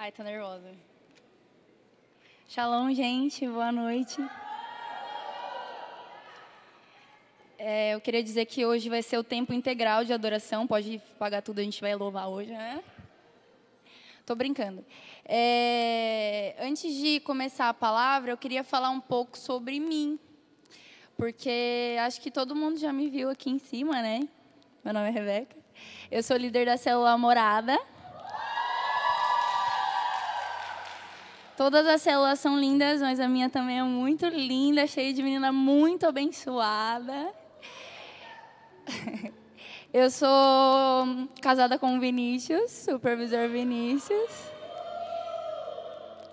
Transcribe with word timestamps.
Ai, 0.00 0.12
tô 0.12 0.22
nervosa. 0.22 0.70
Shalom, 2.48 2.94
gente, 2.94 3.44
boa 3.48 3.72
noite. 3.72 4.16
É, 7.58 7.96
eu 7.96 8.00
queria 8.00 8.22
dizer 8.22 8.44
que 8.44 8.64
hoje 8.64 8.88
vai 8.88 9.02
ser 9.02 9.18
o 9.18 9.24
tempo 9.24 9.52
integral 9.52 10.04
de 10.04 10.12
adoração. 10.12 10.68
Pode 10.68 11.02
pagar 11.18 11.42
tudo, 11.42 11.58
a 11.58 11.64
gente 11.64 11.80
vai 11.80 11.96
louvar 11.96 12.28
hoje, 12.28 12.52
né? 12.52 12.80
Tô 14.24 14.36
brincando. 14.36 14.86
É, 15.24 16.54
antes 16.60 16.94
de 16.94 17.18
começar 17.18 17.68
a 17.68 17.74
palavra, 17.74 18.30
eu 18.30 18.36
queria 18.36 18.62
falar 18.62 18.90
um 18.90 19.00
pouco 19.00 19.36
sobre 19.36 19.80
mim. 19.80 20.16
Porque 21.16 21.96
acho 22.02 22.20
que 22.20 22.30
todo 22.30 22.54
mundo 22.54 22.78
já 22.78 22.92
me 22.92 23.10
viu 23.10 23.30
aqui 23.30 23.50
em 23.50 23.58
cima, 23.58 24.00
né? 24.00 24.28
Meu 24.84 24.94
nome 24.94 25.08
é 25.08 25.10
Rebeca. 25.10 25.56
Eu 26.08 26.22
sou 26.22 26.36
líder 26.36 26.66
da 26.66 26.76
célula 26.76 27.18
Morada. 27.18 27.76
Todas 31.58 31.84
as 31.88 32.00
células 32.00 32.38
são 32.38 32.56
lindas, 32.56 33.02
mas 33.02 33.18
a 33.18 33.26
minha 33.26 33.50
também 33.50 33.80
é 33.80 33.82
muito 33.82 34.24
linda, 34.26 34.86
cheia 34.86 35.12
de 35.12 35.20
menina 35.20 35.50
muito 35.50 36.06
abençoada. 36.06 37.34
Eu 39.92 40.08
sou 40.08 40.28
casada 41.42 41.76
com 41.76 41.96
o 41.96 42.00
Vinícius, 42.00 42.70
supervisor 42.70 43.48
Vinícius. 43.48 44.30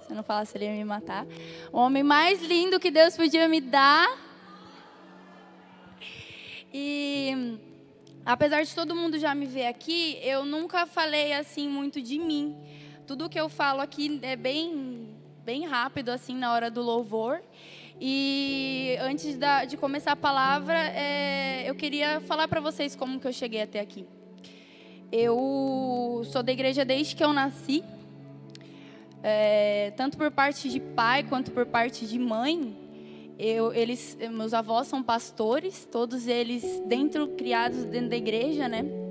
Se 0.02 0.12
eu 0.12 0.16
não 0.16 0.22
falasse, 0.22 0.56
ele 0.56 0.66
ia 0.66 0.74
me 0.74 0.86
matar. 0.86 1.26
O 1.74 1.80
homem 1.80 2.04
mais 2.04 2.44
lindo 2.44 2.80
que 2.80 2.92
Deus 2.92 3.18
podia 3.18 3.48
me 3.48 3.60
dar. 3.60 4.08
E 6.72 7.58
apesar 8.24 8.62
de 8.62 8.76
todo 8.76 8.96
mundo 8.96 9.18
já 9.18 9.34
me 9.34 9.48
ver 9.48 9.66
aqui, 9.66 10.20
eu 10.22 10.46
nunca 10.46 10.86
falei 10.86 11.34
assim 11.34 11.68
muito 11.68 12.00
de 12.00 12.20
mim. 12.20 12.56
Tudo 13.08 13.30
que 13.30 13.40
eu 13.40 13.48
falo 13.48 13.82
aqui 13.82 14.20
é 14.22 14.36
bem, 14.36 15.15
bem 15.46 15.68
rápido 15.68 16.10
assim 16.10 16.36
na 16.36 16.52
hora 16.52 16.72
do 16.72 16.82
louvor. 16.82 17.40
E 18.02 18.98
antes 19.00 19.38
da, 19.38 19.64
de 19.64 19.78
começar 19.78 20.14
a 20.14 20.16
palavra, 20.16 20.76
é, 20.76 21.70
eu 21.70 21.76
queria 21.76 22.20
falar 22.22 22.48
para 22.48 22.60
vocês 22.60 22.96
como 22.96 23.20
que 23.20 23.28
eu 23.28 23.32
cheguei 23.32 23.62
até 23.62 23.80
aqui. 23.80 24.08
Eu 25.12 26.24
sou 26.26 26.42
da 26.42 26.52
igreja 26.52 26.84
desde 26.84 27.16
que 27.16 27.24
eu 27.24 27.32
nasci, 27.32 27.84
é, 29.22 29.94
tanto 29.96 30.18
por 30.18 30.32
parte 30.32 30.68
de 30.68 30.80
pai 30.80 31.22
quanto 31.22 31.52
por 31.52 31.68
parte 31.68 32.08
de 32.08 32.18
mãe. 32.18 32.76
Eu, 33.38 33.72
eles, 33.72 34.18
meus 34.32 34.52
avós 34.52 34.88
são 34.88 35.04
pastores, 35.04 35.88
todos 35.92 36.28
eles 36.28 36.82
dentro 36.88 37.28
criados 37.30 37.86
dentro 37.86 38.10
da 38.10 38.18
igreja, 38.18 38.68
né? 38.68 39.05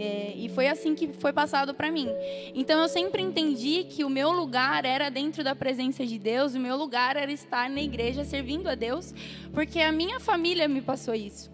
É, 0.00 0.32
e 0.36 0.48
foi 0.48 0.68
assim 0.68 0.94
que 0.94 1.08
foi 1.08 1.32
passado 1.32 1.74
para 1.74 1.90
mim. 1.90 2.08
Então 2.54 2.80
eu 2.80 2.88
sempre 2.88 3.20
entendi 3.20 3.82
que 3.82 4.04
o 4.04 4.08
meu 4.08 4.30
lugar 4.30 4.84
era 4.84 5.10
dentro 5.10 5.42
da 5.42 5.56
presença 5.56 6.06
de 6.06 6.20
Deus, 6.20 6.54
o 6.54 6.60
meu 6.60 6.76
lugar 6.76 7.16
era 7.16 7.32
estar 7.32 7.68
na 7.68 7.82
igreja 7.82 8.24
servindo 8.24 8.68
a 8.68 8.76
Deus, 8.76 9.12
porque 9.52 9.80
a 9.80 9.90
minha 9.90 10.20
família 10.20 10.68
me 10.68 10.80
passou 10.80 11.16
isso. 11.16 11.50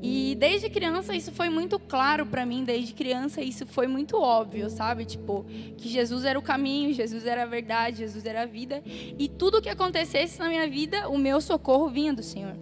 E 0.00 0.34
desde 0.36 0.70
criança 0.70 1.14
isso 1.14 1.30
foi 1.30 1.50
muito 1.50 1.78
claro 1.78 2.24
para 2.24 2.46
mim, 2.46 2.64
desde 2.64 2.94
criança 2.94 3.42
isso 3.42 3.66
foi 3.66 3.86
muito 3.86 4.16
óbvio, 4.16 4.70
sabe? 4.70 5.04
Tipo, 5.04 5.44
que 5.76 5.90
Jesus 5.90 6.24
era 6.24 6.38
o 6.38 6.42
caminho, 6.42 6.94
Jesus 6.94 7.26
era 7.26 7.42
a 7.42 7.46
verdade, 7.46 7.98
Jesus 7.98 8.24
era 8.24 8.42
a 8.42 8.46
vida, 8.46 8.82
e 8.86 9.28
tudo 9.28 9.60
que 9.60 9.68
acontecesse 9.68 10.38
na 10.38 10.48
minha 10.48 10.66
vida, 10.68 11.08
o 11.08 11.18
meu 11.18 11.38
socorro 11.40 11.88
vinha 11.88 12.14
do 12.14 12.22
Senhor. 12.22 12.56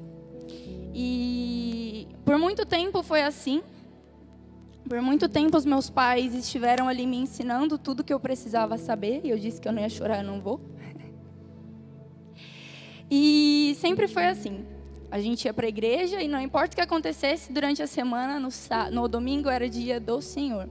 E 0.95 2.09
por 2.25 2.39
muito 2.39 2.65
tempo 2.65 3.03
foi 3.03 3.23
assim, 3.23 3.62
por 4.89 5.01
muito 5.01 5.29
tempo, 5.29 5.56
os 5.56 5.65
meus 5.65 5.91
pais 5.91 6.34
estiveram 6.34 6.89
ali 6.89 7.06
me 7.06 7.17
ensinando 7.17 7.77
tudo 7.79 8.05
que 8.05 8.12
eu 8.12 8.20
precisava 8.20 8.79
saber. 8.79 9.20
E 9.25 9.31
eu 9.31 9.39
disse 9.39 9.61
que 9.61 9.69
eu 9.69 9.73
não 9.73 9.83
ia 9.83 9.89
chorar, 9.89 10.19
eu 10.19 10.25
não 10.25 10.41
vou. 10.41 10.61
E 13.10 13.77
sempre 13.78 14.09
foi 14.09 14.27
assim. 14.27 14.65
A 15.10 15.21
gente 15.21 15.44
ia 15.44 15.55
para 15.55 15.66
a 15.66 15.69
igreja 15.69 16.21
e 16.21 16.28
não 16.28 16.41
importa 16.41 16.72
o 16.72 16.77
que 16.77 16.83
acontecesse 16.83 17.53
durante 17.53 17.83
a 17.83 17.87
semana, 17.87 18.41
no, 18.41 18.49
no 18.93 19.09
domingo 19.09 19.49
era 19.49 19.69
dia 19.69 20.00
do 20.00 20.21
Senhor. 20.21 20.69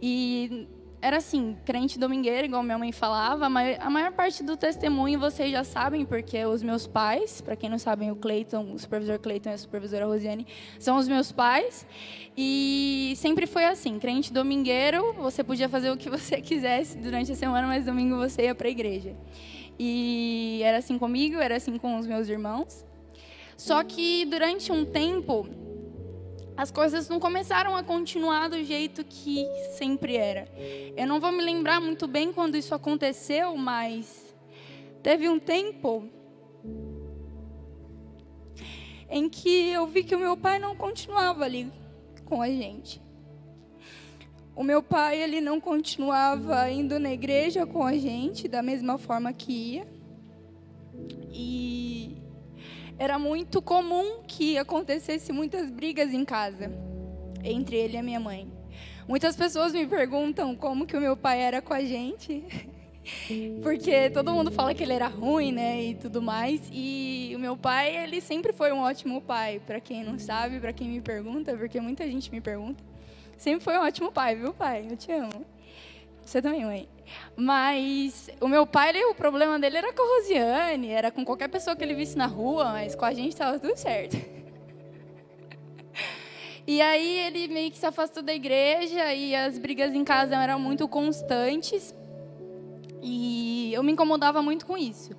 E 0.00 0.66
era 1.00 1.18
assim, 1.18 1.56
crente 1.64 1.98
domingueiro, 1.98 2.46
igual 2.46 2.62
minha 2.62 2.76
mãe 2.76 2.90
falava, 2.90 3.48
mas 3.48 3.78
a 3.80 3.88
maior 3.88 4.12
parte 4.12 4.42
do 4.42 4.56
testemunho 4.56 5.18
vocês 5.18 5.50
já 5.52 5.62
sabem, 5.62 6.04
porque 6.04 6.44
os 6.44 6.62
meus 6.62 6.86
pais, 6.86 7.40
para 7.40 7.54
quem 7.54 7.70
não 7.70 7.78
sabem, 7.78 8.10
o 8.10 8.16
Cleiton, 8.16 8.72
o 8.72 8.78
supervisor 8.78 9.18
Cleiton 9.18 9.50
e 9.50 9.52
a 9.52 9.58
supervisora 9.58 10.06
Rosiane, 10.06 10.46
são 10.78 10.96
os 10.96 11.06
meus 11.06 11.30
pais. 11.30 11.86
E 12.36 13.14
sempre 13.16 13.46
foi 13.46 13.64
assim, 13.64 13.98
crente 13.98 14.32
domingueiro, 14.32 15.12
você 15.14 15.44
podia 15.44 15.68
fazer 15.68 15.90
o 15.90 15.96
que 15.96 16.10
você 16.10 16.40
quisesse 16.42 16.98
durante 16.98 17.30
a 17.30 17.36
semana, 17.36 17.66
mas 17.66 17.84
domingo 17.84 18.16
você 18.16 18.42
ia 18.42 18.54
para 18.54 18.66
a 18.66 18.70
igreja. 18.70 19.14
E 19.78 20.60
era 20.64 20.78
assim 20.78 20.98
comigo, 20.98 21.36
era 21.36 21.56
assim 21.56 21.78
com 21.78 21.96
os 21.96 22.06
meus 22.06 22.28
irmãos. 22.28 22.84
Só 23.56 23.82
que 23.84 24.24
durante 24.24 24.72
um 24.72 24.84
tempo, 24.84 25.46
as 26.58 26.72
coisas 26.72 27.08
não 27.08 27.20
começaram 27.20 27.76
a 27.76 27.84
continuar 27.84 28.48
do 28.48 28.64
jeito 28.64 29.04
que 29.04 29.46
sempre 29.76 30.16
era. 30.16 30.48
Eu 30.96 31.06
não 31.06 31.20
vou 31.20 31.30
me 31.30 31.40
lembrar 31.40 31.80
muito 31.80 32.08
bem 32.08 32.32
quando 32.32 32.56
isso 32.56 32.74
aconteceu, 32.74 33.56
mas 33.56 34.34
teve 35.00 35.28
um 35.28 35.38
tempo 35.38 36.08
em 39.08 39.28
que 39.28 39.68
eu 39.68 39.86
vi 39.86 40.02
que 40.02 40.16
o 40.16 40.18
meu 40.18 40.36
pai 40.36 40.58
não 40.58 40.74
continuava 40.74 41.44
ali 41.44 41.72
com 42.24 42.42
a 42.42 42.48
gente. 42.48 43.00
O 44.56 44.64
meu 44.64 44.82
pai, 44.82 45.22
ele 45.22 45.40
não 45.40 45.60
continuava 45.60 46.68
indo 46.68 46.98
na 46.98 47.12
igreja 47.12 47.64
com 47.66 47.86
a 47.86 47.96
gente 47.96 48.48
da 48.48 48.64
mesma 48.64 48.98
forma 48.98 49.32
que 49.32 49.52
ia. 49.52 49.86
E 51.32 52.17
era 52.98 53.18
muito 53.18 53.62
comum 53.62 54.22
que 54.26 54.58
acontecesse 54.58 55.32
muitas 55.32 55.70
brigas 55.70 56.12
em 56.12 56.24
casa 56.24 56.70
entre 57.44 57.76
ele 57.76 57.94
e 57.94 57.98
a 57.98 58.02
minha 58.02 58.18
mãe. 58.18 58.50
Muitas 59.06 59.36
pessoas 59.36 59.72
me 59.72 59.86
perguntam 59.86 60.54
como 60.54 60.86
que 60.86 60.96
o 60.96 61.00
meu 61.00 61.16
pai 61.16 61.40
era 61.40 61.62
com 61.62 61.72
a 61.72 61.80
gente, 61.80 62.44
porque 63.62 64.10
todo 64.10 64.32
mundo 64.32 64.50
fala 64.50 64.74
que 64.74 64.82
ele 64.82 64.92
era 64.92 65.06
ruim, 65.06 65.52
né, 65.52 65.82
e 65.82 65.94
tudo 65.94 66.20
mais. 66.20 66.60
E 66.72 67.32
o 67.34 67.38
meu 67.38 67.56
pai, 67.56 67.96
ele 67.96 68.20
sempre 68.20 68.52
foi 68.52 68.72
um 68.72 68.80
ótimo 68.80 69.22
pai, 69.22 69.62
para 69.64 69.80
quem 69.80 70.04
não 70.04 70.18
sabe, 70.18 70.60
para 70.60 70.72
quem 70.72 70.88
me 70.88 71.00
pergunta, 71.00 71.56
porque 71.56 71.80
muita 71.80 72.06
gente 72.06 72.30
me 72.30 72.40
pergunta. 72.40 72.84
Sempre 73.38 73.64
foi 73.64 73.78
um 73.78 73.82
ótimo 73.82 74.12
pai, 74.12 74.34
viu, 74.34 74.52
pai? 74.52 74.86
Eu 74.90 74.96
te 74.96 75.12
amo. 75.12 75.46
Você 76.28 76.42
também, 76.42 76.62
mãe. 76.62 76.86
Mas 77.34 78.28
o 78.38 78.48
meu 78.48 78.66
pai, 78.66 78.90
ele, 78.90 79.02
o 79.06 79.14
problema 79.14 79.58
dele 79.58 79.78
era 79.78 79.94
com 79.94 80.02
a 80.02 80.16
Rosiane, 80.16 80.90
era 80.90 81.10
com 81.10 81.24
qualquer 81.24 81.48
pessoa 81.48 81.74
que 81.74 81.82
ele 81.82 81.94
visse 81.94 82.18
na 82.18 82.26
rua, 82.26 82.66
mas 82.66 82.94
com 82.94 83.06
a 83.06 83.14
gente 83.14 83.30
estava 83.30 83.58
tudo 83.58 83.74
certo. 83.76 84.14
E 86.66 86.82
aí 86.82 87.20
ele 87.20 87.48
meio 87.48 87.70
que 87.70 87.78
se 87.78 87.86
afastou 87.86 88.22
da 88.22 88.34
igreja 88.34 89.14
e 89.14 89.34
as 89.34 89.56
brigas 89.56 89.94
em 89.94 90.04
casa 90.04 90.36
eram 90.36 90.60
muito 90.60 90.86
constantes. 90.86 91.94
E 93.02 93.72
eu 93.72 93.82
me 93.82 93.92
incomodava 93.92 94.42
muito 94.42 94.66
com 94.66 94.76
isso. 94.76 95.16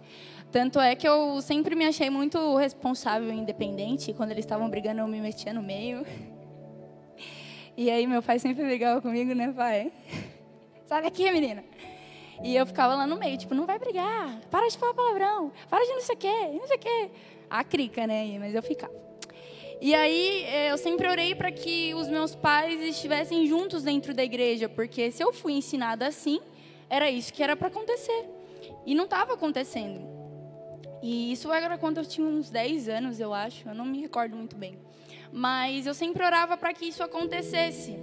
Tanto 0.51 0.79
é 0.79 0.93
que 0.95 1.07
eu 1.07 1.41
sempre 1.41 1.73
me 1.73 1.87
achei 1.87 2.11
muito 2.11 2.55
responsável 2.55 3.33
e 3.33 3.35
independente. 3.35 4.13
Quando 4.13 4.29
eles 4.29 4.45
estavam 4.45 4.69
brigando, 4.69 5.01
eu 5.01 5.07
me 5.07 5.19
metia 5.19 5.51
no 5.51 5.63
meio. 5.63 6.05
E 7.75 7.89
aí 7.89 8.05
meu 8.05 8.21
pai 8.21 8.37
sempre 8.39 8.65
brigava 8.65 9.01
comigo, 9.01 9.33
né, 9.33 9.53
pai? 9.55 9.89
Sai 10.89 11.03
daqui, 11.03 11.29
menina. 11.29 11.63
E 12.43 12.55
eu 12.55 12.65
ficava 12.65 12.95
lá 12.95 13.05
no 13.05 13.15
meio, 13.15 13.37
tipo, 13.37 13.53
não 13.53 13.67
vai 13.67 13.77
brigar, 13.77 14.39
para 14.49 14.67
de 14.67 14.75
falar 14.75 14.95
palavrão, 14.95 15.51
para 15.69 15.85
de 15.85 15.91
não 15.91 16.01
sei 16.01 16.15
o 16.15 16.17
quê, 16.17 16.49
não 16.51 16.65
sei 16.65 16.77
o 16.77 16.79
quê. 16.79 17.11
A 17.47 17.63
crica, 17.63 18.07
né? 18.07 18.39
Mas 18.39 18.55
eu 18.55 18.63
ficava. 18.63 18.91
E 19.79 19.93
aí 19.93 20.45
eh, 20.45 20.71
eu 20.71 20.79
sempre 20.79 21.07
orei 21.07 21.35
para 21.35 21.51
que 21.51 21.93
os 21.93 22.07
meus 22.07 22.33
pais 22.33 22.81
estivessem 22.81 23.45
juntos 23.45 23.83
dentro 23.83 24.15
da 24.15 24.23
igreja, 24.23 24.67
porque 24.67 25.11
se 25.11 25.23
eu 25.23 25.31
fui 25.31 25.53
ensinada 25.53 26.07
assim, 26.07 26.39
era 26.89 27.07
isso 27.07 27.31
que 27.31 27.43
era 27.43 27.55
para 27.55 27.67
acontecer. 27.67 28.25
E 28.83 28.95
não 28.95 29.03
estava 29.03 29.35
acontecendo. 29.35 30.01
E 31.03 31.31
isso 31.31 31.53
era 31.53 31.77
quando 31.77 31.99
eu 31.99 32.05
tinha 32.05 32.25
uns 32.25 32.49
10 32.49 32.89
anos, 32.89 33.19
eu 33.19 33.31
acho, 33.31 33.69
eu 33.69 33.75
não 33.75 33.85
me 33.85 34.01
recordo 34.01 34.35
muito 34.35 34.55
bem. 34.55 34.75
Mas 35.31 35.85
eu 35.85 35.93
sempre 35.93 36.23
orava 36.23 36.57
para 36.57 36.73
que 36.73 36.85
isso 36.85 37.03
acontecesse. 37.03 37.97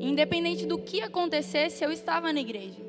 Independente 0.00 0.66
do 0.66 0.78
que 0.78 1.00
acontecesse, 1.02 1.84
eu 1.84 1.90
estava 1.90 2.32
na 2.32 2.40
igreja. 2.40 2.80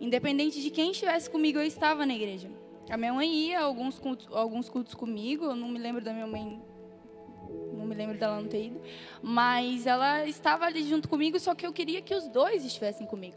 Independente 0.00 0.60
de 0.60 0.70
quem 0.70 0.90
estivesse 0.90 1.28
comigo, 1.28 1.58
eu 1.58 1.64
estava 1.64 2.06
na 2.06 2.14
igreja. 2.14 2.50
A 2.88 2.96
minha 2.96 3.12
mãe 3.12 3.32
ia 3.32 3.60
alguns 3.60 3.98
cultos, 3.98 4.26
alguns 4.32 4.68
cultos 4.68 4.94
comigo, 4.94 5.44
eu 5.44 5.54
não 5.54 5.68
me 5.68 5.78
lembro 5.78 6.02
da 6.02 6.12
minha 6.12 6.26
mãe, 6.26 6.60
não 7.72 7.86
me 7.86 7.94
lembro 7.94 8.18
dela 8.18 8.40
não 8.40 8.48
ter 8.48 8.66
ido, 8.66 8.80
mas 9.22 9.86
ela 9.86 10.26
estava 10.26 10.64
ali 10.64 10.82
junto 10.82 11.08
comigo, 11.08 11.38
só 11.38 11.54
que 11.54 11.64
eu 11.64 11.72
queria 11.72 12.02
que 12.02 12.12
os 12.12 12.26
dois 12.26 12.64
estivessem 12.64 13.06
comigo. 13.06 13.36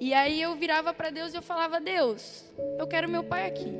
E 0.00 0.14
aí 0.14 0.40
eu 0.40 0.54
virava 0.54 0.94
para 0.94 1.10
Deus 1.10 1.34
e 1.34 1.36
eu 1.36 1.42
falava: 1.42 1.80
Deus, 1.80 2.50
eu 2.78 2.86
quero 2.86 3.08
meu 3.08 3.22
pai 3.22 3.46
aqui. 3.46 3.72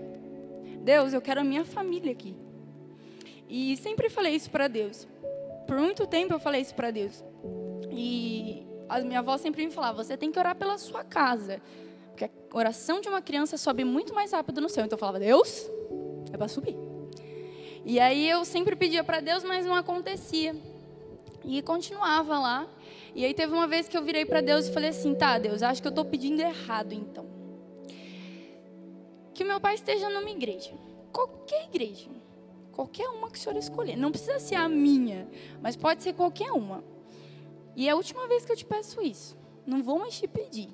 Deus, 0.83 1.15
eu 1.15 1.23
quero 1.23 1.41
a 1.41 1.45
minha 1.45 1.65
família 1.65 2.13
aqui. 2.13 2.35
E 3.49 3.77
sempre 3.79 4.11
falei 4.11 4.35
isso 4.35 4.51
para 4.51 4.69
Deus. 4.69 5.09
Por 5.67 5.79
muito 5.79 6.07
tempo 6.07 6.35
eu 6.35 6.39
falei 6.39 6.61
isso 6.61 6.75
para 6.75 6.91
Deus. 6.91 7.25
E 7.91 8.67
a 8.89 9.01
minha 9.01 9.21
avó 9.21 9.37
sempre 9.39 9.65
me 9.65 9.73
falava: 9.73 10.03
você 10.03 10.17
tem 10.17 10.31
que 10.31 10.39
orar 10.39 10.57
pela 10.57 10.79
sua 10.79 11.05
casa. 11.05 11.61
Porque 12.11 12.25
a 12.25 12.31
oração 12.57 13.01
de 13.01 13.09
uma 13.09 13.21
criança 13.21 13.57
sobe 13.57 13.85
muito 13.85 14.15
mais 14.15 14.33
rápido 14.33 14.61
no 14.61 14.69
céu. 14.69 14.85
Então 14.85 14.97
eu 14.97 15.01
falava, 15.01 15.19
Deus, 15.19 15.69
é 16.33 16.37
para 16.37 16.49
subir. 16.49 16.77
E 17.85 18.01
aí 18.01 18.29
eu 18.29 18.45
sempre 18.45 18.77
pedia 18.77 19.05
para 19.05 19.21
Deus, 19.21 19.45
mas 19.45 19.67
não 19.67 19.75
acontecia. 19.75 20.55
E 21.45 21.61
continuava 21.63 22.39
lá. 22.39 22.69
E 23.15 23.25
aí 23.25 23.35
teve 23.35 23.53
uma 23.53 23.67
vez 23.67 23.87
que 23.87 23.97
eu 23.97 24.03
virei 24.03 24.25
para 24.25 24.41
Deus 24.41 24.67
e 24.67 24.73
falei 24.73 24.91
assim: 24.91 25.15
tá, 25.15 25.39
Deus, 25.39 25.63
acho 25.63 25.83
que 25.83 25.89
eu 25.89 25.91
estou 25.91 26.05
pedindo 26.05 26.41
errado 26.41 26.93
então. 26.93 27.27
Que 29.35 29.43
o 29.43 29.47
meu 29.47 29.61
pai 29.61 29.75
esteja 29.75 30.09
numa 30.09 30.31
igreja. 30.31 30.73
Qualquer 31.13 31.65
igreja. 31.65 32.09
Qualquer 32.75 33.09
uma 33.09 33.31
que 33.31 33.39
o 33.39 33.41
senhor 33.41 33.57
escolher. 33.57 33.97
Não 33.97 34.11
precisa 34.11 34.39
ser 34.39 34.57
a 34.57 34.69
minha, 34.69 35.29
mas 35.63 35.77
pode 35.77 36.03
ser 36.03 36.13
qualquer 36.13 36.51
uma. 36.53 36.83
E 37.77 37.89
é 37.89 37.93
a 37.93 37.97
última 37.97 38.27
vez 38.27 38.45
que 38.45 38.53
eu 38.53 38.57
te 38.57 38.65
peço 38.65 39.01
isso. 39.01 39.37
Não 39.67 39.83
vou 39.83 39.99
mais 39.99 40.19
te 40.19 40.27
pedir. 40.27 40.69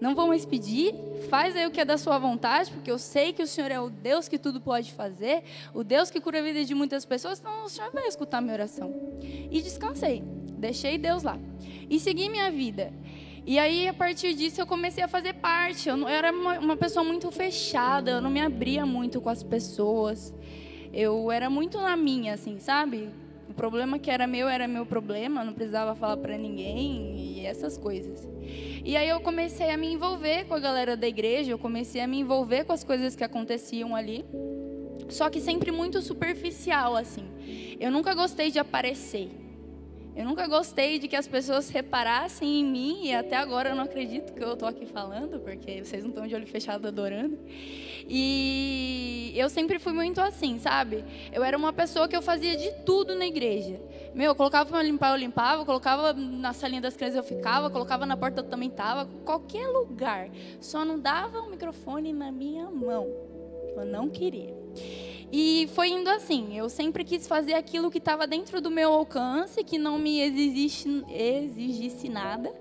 Não 0.00 0.14
vou 0.14 0.26
mais 0.26 0.44
pedir. 0.44 0.94
Faz 1.30 1.56
aí 1.56 1.66
o 1.66 1.70
que 1.70 1.80
é 1.80 1.84
da 1.84 1.96
sua 1.96 2.18
vontade, 2.18 2.70
porque 2.70 2.90
eu 2.90 2.98
sei 2.98 3.32
que 3.32 3.42
o 3.42 3.46
Senhor 3.46 3.70
é 3.70 3.80
o 3.80 3.88
Deus 3.88 4.28
que 4.28 4.38
tudo 4.38 4.60
pode 4.60 4.92
fazer, 4.92 5.44
o 5.72 5.84
Deus 5.84 6.10
que 6.10 6.20
cura 6.20 6.40
a 6.40 6.42
vida 6.42 6.64
de 6.64 6.74
muitas 6.74 7.04
pessoas, 7.04 7.38
então 7.38 7.64
o 7.64 7.68
Senhor 7.68 7.90
vai 7.92 8.06
escutar 8.06 8.40
minha 8.40 8.54
oração. 8.54 8.92
E 9.22 9.62
descansei. 9.62 10.22
Deixei 10.58 10.98
Deus 10.98 11.22
lá. 11.22 11.38
E 11.88 11.98
segui 11.98 12.28
minha 12.28 12.50
vida. 12.50 12.92
E 13.44 13.58
aí, 13.58 13.88
a 13.88 13.94
partir 13.94 14.34
disso, 14.34 14.60
eu 14.60 14.66
comecei 14.66 15.02
a 15.02 15.08
fazer 15.08 15.34
parte. 15.34 15.88
Eu, 15.88 15.96
não, 15.96 16.08
eu 16.08 16.14
era 16.14 16.32
uma, 16.32 16.58
uma 16.58 16.76
pessoa 16.76 17.04
muito 17.04 17.30
fechada, 17.30 18.12
eu 18.12 18.20
não 18.20 18.30
me 18.30 18.40
abria 18.40 18.86
muito 18.86 19.20
com 19.20 19.28
as 19.28 19.42
pessoas. 19.42 20.32
Eu 20.92 21.30
era 21.30 21.48
muito 21.48 21.80
na 21.80 21.96
minha, 21.96 22.34
assim, 22.34 22.58
sabe? 22.58 23.08
O 23.48 23.54
problema 23.54 23.98
que 23.98 24.10
era 24.10 24.26
meu 24.26 24.48
era 24.48 24.68
meu 24.68 24.86
problema, 24.86 25.44
não 25.44 25.52
precisava 25.52 25.94
falar 25.94 26.16
para 26.16 26.36
ninguém 26.38 27.16
e 27.16 27.46
essas 27.46 27.76
coisas. 27.76 28.28
E 28.84 28.96
aí 28.96 29.08
eu 29.08 29.20
comecei 29.20 29.70
a 29.70 29.76
me 29.76 29.92
envolver 29.92 30.44
com 30.44 30.54
a 30.54 30.58
galera 30.58 30.96
da 30.96 31.06
igreja, 31.06 31.50
eu 31.50 31.58
comecei 31.58 32.00
a 32.00 32.06
me 32.06 32.18
envolver 32.18 32.64
com 32.64 32.72
as 32.72 32.82
coisas 32.84 33.14
que 33.14 33.24
aconteciam 33.24 33.94
ali. 33.94 34.24
Só 35.08 35.28
que 35.28 35.40
sempre 35.40 35.70
muito 35.70 36.00
superficial 36.00 36.96
assim. 36.96 37.24
Eu 37.78 37.90
nunca 37.90 38.14
gostei 38.14 38.50
de 38.50 38.58
aparecer. 38.58 39.41
Eu 40.14 40.26
nunca 40.26 40.46
gostei 40.46 40.98
de 40.98 41.08
que 41.08 41.16
as 41.16 41.26
pessoas 41.26 41.70
reparassem 41.70 42.60
em 42.60 42.64
mim 42.64 43.06
e 43.06 43.14
até 43.14 43.36
agora 43.36 43.70
eu 43.70 43.74
não 43.74 43.84
acredito 43.84 44.34
que 44.34 44.44
eu 44.44 44.52
estou 44.52 44.68
aqui 44.68 44.84
falando, 44.84 45.40
porque 45.40 45.82
vocês 45.82 46.02
não 46.02 46.10
estão 46.10 46.26
de 46.26 46.34
olho 46.34 46.46
fechado 46.46 46.86
adorando. 46.86 47.38
E 48.06 49.32
eu 49.34 49.48
sempre 49.48 49.78
fui 49.78 49.94
muito 49.94 50.20
assim, 50.20 50.58
sabe? 50.58 51.02
Eu 51.32 51.42
era 51.42 51.56
uma 51.56 51.72
pessoa 51.72 52.06
que 52.06 52.14
eu 52.14 52.20
fazia 52.20 52.56
de 52.56 52.70
tudo 52.84 53.14
na 53.14 53.26
igreja. 53.26 53.80
Meu, 54.14 54.26
eu 54.26 54.34
colocava 54.34 54.68
para 54.68 54.82
limpar, 54.82 55.12
eu 55.12 55.16
limpava, 55.16 55.64
colocava 55.64 56.12
na 56.12 56.52
salinha 56.52 56.82
das 56.82 56.94
crianças, 56.94 57.16
eu 57.16 57.24
ficava, 57.24 57.70
colocava 57.70 58.04
na 58.04 58.16
porta, 58.16 58.40
eu 58.40 58.44
também 58.44 58.68
estava, 58.68 59.08
qualquer 59.24 59.66
lugar. 59.68 60.28
Só 60.60 60.84
não 60.84 60.98
dava 60.98 61.40
o 61.40 61.46
um 61.46 61.50
microfone 61.50 62.12
na 62.12 62.30
minha 62.30 62.70
mão. 62.70 63.08
Eu 63.74 63.86
não 63.86 64.10
queria. 64.10 64.54
E 65.32 65.66
foi 65.68 65.88
indo 65.88 66.10
assim. 66.10 66.54
Eu 66.58 66.68
sempre 66.68 67.02
quis 67.04 67.26
fazer 67.26 67.54
aquilo 67.54 67.90
que 67.90 67.96
estava 67.96 68.26
dentro 68.26 68.60
do 68.60 68.70
meu 68.70 68.92
alcance, 68.92 69.64
que 69.64 69.78
não 69.78 69.98
me 69.98 70.20
exigisse, 70.20 71.02
exigisse 71.08 72.10
nada, 72.10 72.52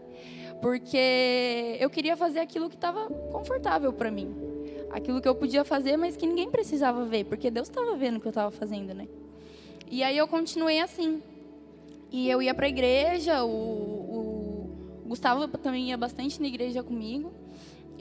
porque 0.62 1.78
eu 1.82 1.90
queria 1.90 2.16
fazer 2.16 2.40
aquilo 2.40 2.70
que 2.70 2.76
estava 2.76 3.08
confortável 3.30 3.92
para 3.92 4.10
mim. 4.10 4.34
Aquilo 4.90 5.22
que 5.22 5.28
eu 5.28 5.36
podia 5.36 5.66
fazer, 5.66 5.98
mas 5.98 6.16
que 6.16 6.26
ninguém 6.26 6.50
precisava 6.50 7.04
ver, 7.04 7.26
porque 7.26 7.52
Deus 7.52 7.68
estava 7.68 7.96
vendo 7.98 8.18
o 8.18 8.20
que 8.22 8.28
eu 8.28 8.32
estava 8.32 8.52
fazendo, 8.52 8.94
né? 8.94 9.08
E 9.90 10.02
aí 10.02 10.18
eu 10.18 10.28
continuei 10.28 10.80
assim. 10.80 11.22
E 12.10 12.30
eu 12.30 12.42
ia 12.42 12.54
para 12.54 12.68
a 12.68 12.70
igreja, 12.70 13.44
o, 13.44 13.50
o 13.50 15.08
Gustavo 15.08 15.46
também 15.50 15.90
ia 15.90 15.98
bastante 15.98 16.42
na 16.42 16.48
igreja 16.48 16.82
comigo. 16.82 17.34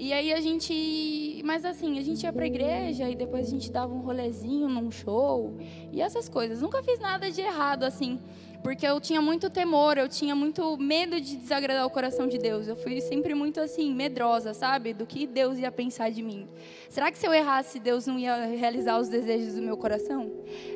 E 0.01 0.15
aí 0.15 0.33
a 0.33 0.41
gente. 0.41 1.43
Mas 1.45 1.63
assim, 1.63 1.99
a 1.99 2.03
gente 2.03 2.23
ia 2.23 2.33
pra 2.33 2.47
igreja 2.47 3.11
e 3.11 3.15
depois 3.15 3.47
a 3.47 3.51
gente 3.51 3.71
dava 3.71 3.93
um 3.93 4.01
rolezinho 4.01 4.67
num 4.67 4.91
show. 4.91 5.59
E 5.93 6.01
essas 6.01 6.27
coisas. 6.27 6.63
Nunca 6.63 6.83
fiz 6.83 6.99
nada 6.99 7.31
de 7.31 7.43
errado, 7.43 7.85
assim. 7.85 8.19
Porque 8.63 8.87
eu 8.87 8.99
tinha 8.99 9.21
muito 9.21 9.51
temor, 9.51 9.99
eu 9.99 10.09
tinha 10.09 10.35
muito 10.35 10.79
medo 10.79 11.21
de 11.21 11.37
desagradar 11.37 11.85
o 11.85 11.91
coração 11.91 12.27
de 12.27 12.39
Deus. 12.39 12.67
Eu 12.67 12.77
fui 12.77 12.99
sempre 13.03 13.35
muito 13.35 13.61
assim, 13.61 13.95
medrosa, 13.95 14.55
sabe? 14.55 14.95
Do 14.95 15.05
que 15.05 15.27
Deus 15.27 15.59
ia 15.59 15.71
pensar 15.71 16.11
de 16.11 16.23
mim. 16.23 16.49
Será 16.89 17.13
que 17.13 17.19
se 17.19 17.27
eu 17.27 17.35
errasse, 17.35 17.79
Deus 17.79 18.07
não 18.07 18.19
ia 18.19 18.47
realizar 18.47 18.99
os 18.99 19.09
desejos 19.09 19.55
do 19.55 19.63
meu 19.63 19.77
coração? 19.77 20.31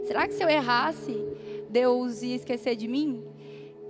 Será 0.05 0.29
que 0.29 0.35
se 0.35 0.43
eu 0.43 0.51
errasse, 0.51 1.17
Deus 1.71 2.23
ia 2.23 2.37
esquecer 2.37 2.77
de 2.77 2.87
mim? 2.87 3.25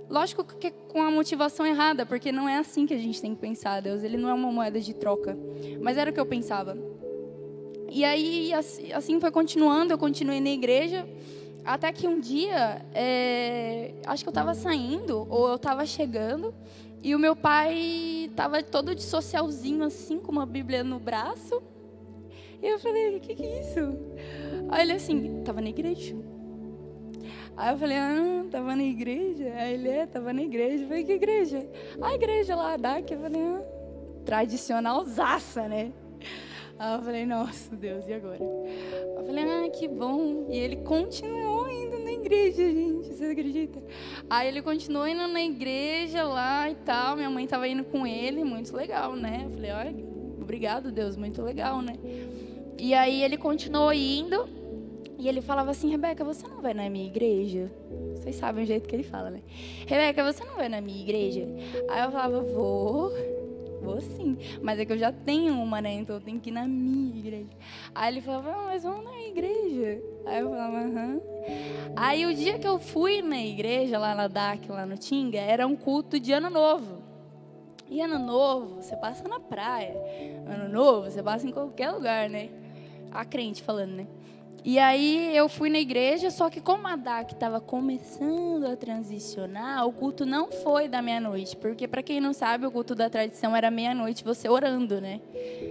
Lógico 0.09 0.43
que 0.43 0.71
com 0.71 1.01
a 1.01 1.09
motivação 1.09 1.65
errada, 1.65 2.05
porque 2.05 2.31
não 2.31 2.47
é 2.47 2.57
assim 2.57 2.85
que 2.85 2.93
a 2.93 2.97
gente 2.97 3.21
tem 3.21 3.33
que 3.33 3.41
pensar. 3.41 3.81
Deus, 3.81 4.03
ele 4.03 4.17
não 4.17 4.29
é 4.29 4.33
uma 4.33 4.51
moeda 4.51 4.79
de 4.79 4.93
troca. 4.93 5.37
Mas 5.81 5.97
era 5.97 6.11
o 6.11 6.13
que 6.13 6.19
eu 6.19 6.25
pensava. 6.25 6.77
E 7.89 8.03
aí, 8.03 8.51
assim 8.93 9.19
foi 9.19 9.31
continuando, 9.31 9.93
eu 9.93 9.97
continuei 9.97 10.39
na 10.39 10.49
igreja. 10.49 11.07
Até 11.63 11.91
que 11.91 12.07
um 12.07 12.19
dia, 12.19 12.85
é, 12.93 13.95
acho 14.05 14.23
que 14.23 14.29
eu 14.29 14.31
estava 14.31 14.53
saindo, 14.53 15.25
ou 15.29 15.49
eu 15.49 15.55
estava 15.55 15.85
chegando, 15.85 16.53
e 17.01 17.15
o 17.15 17.19
meu 17.19 17.35
pai 17.35 18.27
estava 18.29 18.61
todo 18.61 18.93
de 18.93 19.01
socialzinho, 19.01 19.83
assim, 19.83 20.19
com 20.19 20.31
uma 20.31 20.45
Bíblia 20.45 20.83
no 20.83 20.99
braço. 20.99 21.61
E 22.61 22.67
eu 22.67 22.79
falei: 22.79 23.17
o 23.17 23.19
que, 23.19 23.35
que 23.35 23.43
é 23.43 23.61
isso? 23.61 23.79
Aí 24.69 24.81
ele 24.81 24.93
assim: 24.93 25.39
estava 25.39 25.61
na 25.61 25.69
igreja. 25.69 26.15
Aí 27.57 27.73
eu 27.73 27.77
falei, 27.77 27.97
ah, 27.97 28.45
tava 28.51 28.75
na 28.75 28.83
igreja? 28.83 29.53
Aí 29.57 29.73
ele, 29.75 29.89
é, 29.89 30.05
tava 30.05 30.33
na 30.33 30.41
igreja. 30.41 30.83
Eu 30.83 30.87
falei, 30.87 31.03
que 31.03 31.13
igreja? 31.13 31.65
A 32.01 32.13
igreja 32.13 32.55
lá, 32.55 32.75
DAC. 32.75 33.13
Eu 33.13 33.19
falei, 33.19 33.41
ah, 33.41 33.61
tradicionalzaça, 34.25 35.67
né? 35.67 35.91
Aí 36.77 36.97
eu 36.97 37.01
falei, 37.01 37.25
nossa, 37.25 37.73
Deus, 37.73 38.05
e 38.05 38.13
agora? 38.13 38.39
Eu 38.43 39.25
falei, 39.25 39.43
ah, 39.45 39.69
que 39.69 39.87
bom. 39.87 40.47
E 40.49 40.57
ele 40.57 40.77
continuou 40.77 41.69
indo 41.69 41.97
na 41.99 42.11
igreja, 42.11 42.63
gente, 42.69 43.13
você 43.13 43.25
acredita? 43.25 43.81
Aí 44.29 44.49
ele 44.49 44.61
continuou 44.61 45.07
indo 45.07 45.25
na 45.25 45.41
igreja 45.41 46.23
lá 46.23 46.69
e 46.69 46.75
tal. 46.75 47.15
Minha 47.15 47.29
mãe 47.29 47.47
tava 47.47 47.67
indo 47.69 47.85
com 47.85 48.05
ele, 48.05 48.43
muito 48.43 48.75
legal, 48.75 49.15
né? 49.15 49.43
Eu 49.45 49.51
falei, 49.51 49.71
olha, 49.71 49.95
obrigado, 50.41 50.91
Deus, 50.91 51.15
muito 51.15 51.41
legal, 51.41 51.81
né? 51.81 51.93
E 52.77 52.93
aí 52.93 53.23
ele 53.23 53.37
continuou 53.37 53.93
indo. 53.93 54.54
E 55.25 55.27
ele 55.27 55.41
falava 55.41 55.71
assim: 55.71 55.89
Rebeca, 55.89 56.23
você 56.23 56.47
não 56.47 56.61
vai 56.61 56.71
na 56.75 56.87
minha 56.87 57.07
igreja? 57.07 57.71
Vocês 58.13 58.35
sabem 58.35 58.63
o 58.63 58.67
jeito 58.67 58.87
que 58.87 58.95
ele 58.95 59.01
fala, 59.01 59.31
né? 59.31 59.41
Rebeca, 59.87 60.23
você 60.31 60.43
não 60.45 60.55
vai 60.55 60.69
na 60.69 60.79
minha 60.79 61.01
igreja? 61.01 61.47
Aí 61.89 62.03
eu 62.03 62.11
falava: 62.11 62.41
Vou, 62.41 63.11
vou 63.81 63.99
sim. 64.01 64.37
Mas 64.61 64.77
é 64.77 64.85
que 64.85 64.93
eu 64.93 64.99
já 64.99 65.11
tenho 65.11 65.55
uma, 65.55 65.81
né? 65.81 65.93
Então 65.93 66.17
eu 66.17 66.21
tenho 66.21 66.39
que 66.39 66.51
ir 66.51 66.53
na 66.53 66.67
minha 66.67 67.17
igreja. 67.17 67.49
Aí 67.95 68.13
ele 68.13 68.21
falava: 68.21 68.51
Não, 68.51 68.65
mas 68.65 68.83
vamos 68.83 69.03
na 69.03 69.09
minha 69.13 69.29
igreja. 69.29 69.99
Aí 70.27 70.41
eu 70.41 70.49
falava: 70.51 70.77
Aham. 70.77 71.21
Aí 71.95 72.23
o 72.27 72.35
dia 72.35 72.59
que 72.59 72.67
eu 72.67 72.77
fui 72.77 73.23
na 73.23 73.43
igreja, 73.43 73.97
lá 73.97 74.13
na 74.13 74.27
DAC, 74.27 74.69
lá 74.69 74.85
no 74.85 74.95
Tinga, 74.95 75.39
era 75.39 75.65
um 75.65 75.75
culto 75.75 76.19
de 76.19 76.33
ano 76.33 76.51
novo. 76.51 77.01
E 77.89 77.99
ano 77.99 78.19
novo, 78.19 78.75
você 78.75 78.95
passa 78.95 79.27
na 79.27 79.39
praia. 79.39 79.95
Ano 80.47 80.69
novo, 80.71 81.09
você 81.09 81.23
passa 81.23 81.47
em 81.47 81.51
qualquer 81.51 81.89
lugar, 81.89 82.29
né? 82.29 82.51
A 83.11 83.25
crente 83.25 83.63
falando, 83.63 83.93
né? 83.93 84.07
E 84.67 84.79
aí 84.79 85.37
eu 85.37 85.47
fui 85.47 85.69
na 85.69 85.77
igreja, 85.77 86.31
só 86.31 86.49
que 86.49 86.59
como 86.59 86.87
a 86.87 86.95
DAC 86.95 87.33
estava 87.33 87.61
começando 87.61 88.65
a 88.65 88.75
transicionar, 88.75 89.85
o 89.85 89.93
culto 89.93 90.25
não 90.25 90.51
foi 90.51 90.87
da 90.87 91.03
meia-noite, 91.03 91.55
porque 91.55 91.87
para 91.87 92.01
quem 92.01 92.19
não 92.19 92.33
sabe, 92.33 92.65
o 92.65 92.71
culto 92.71 92.95
da 92.95 93.07
tradição 93.07 93.55
era 93.55 93.69
meia-noite 93.69 94.23
você 94.23 94.49
orando, 94.49 94.99
né? 94.99 95.21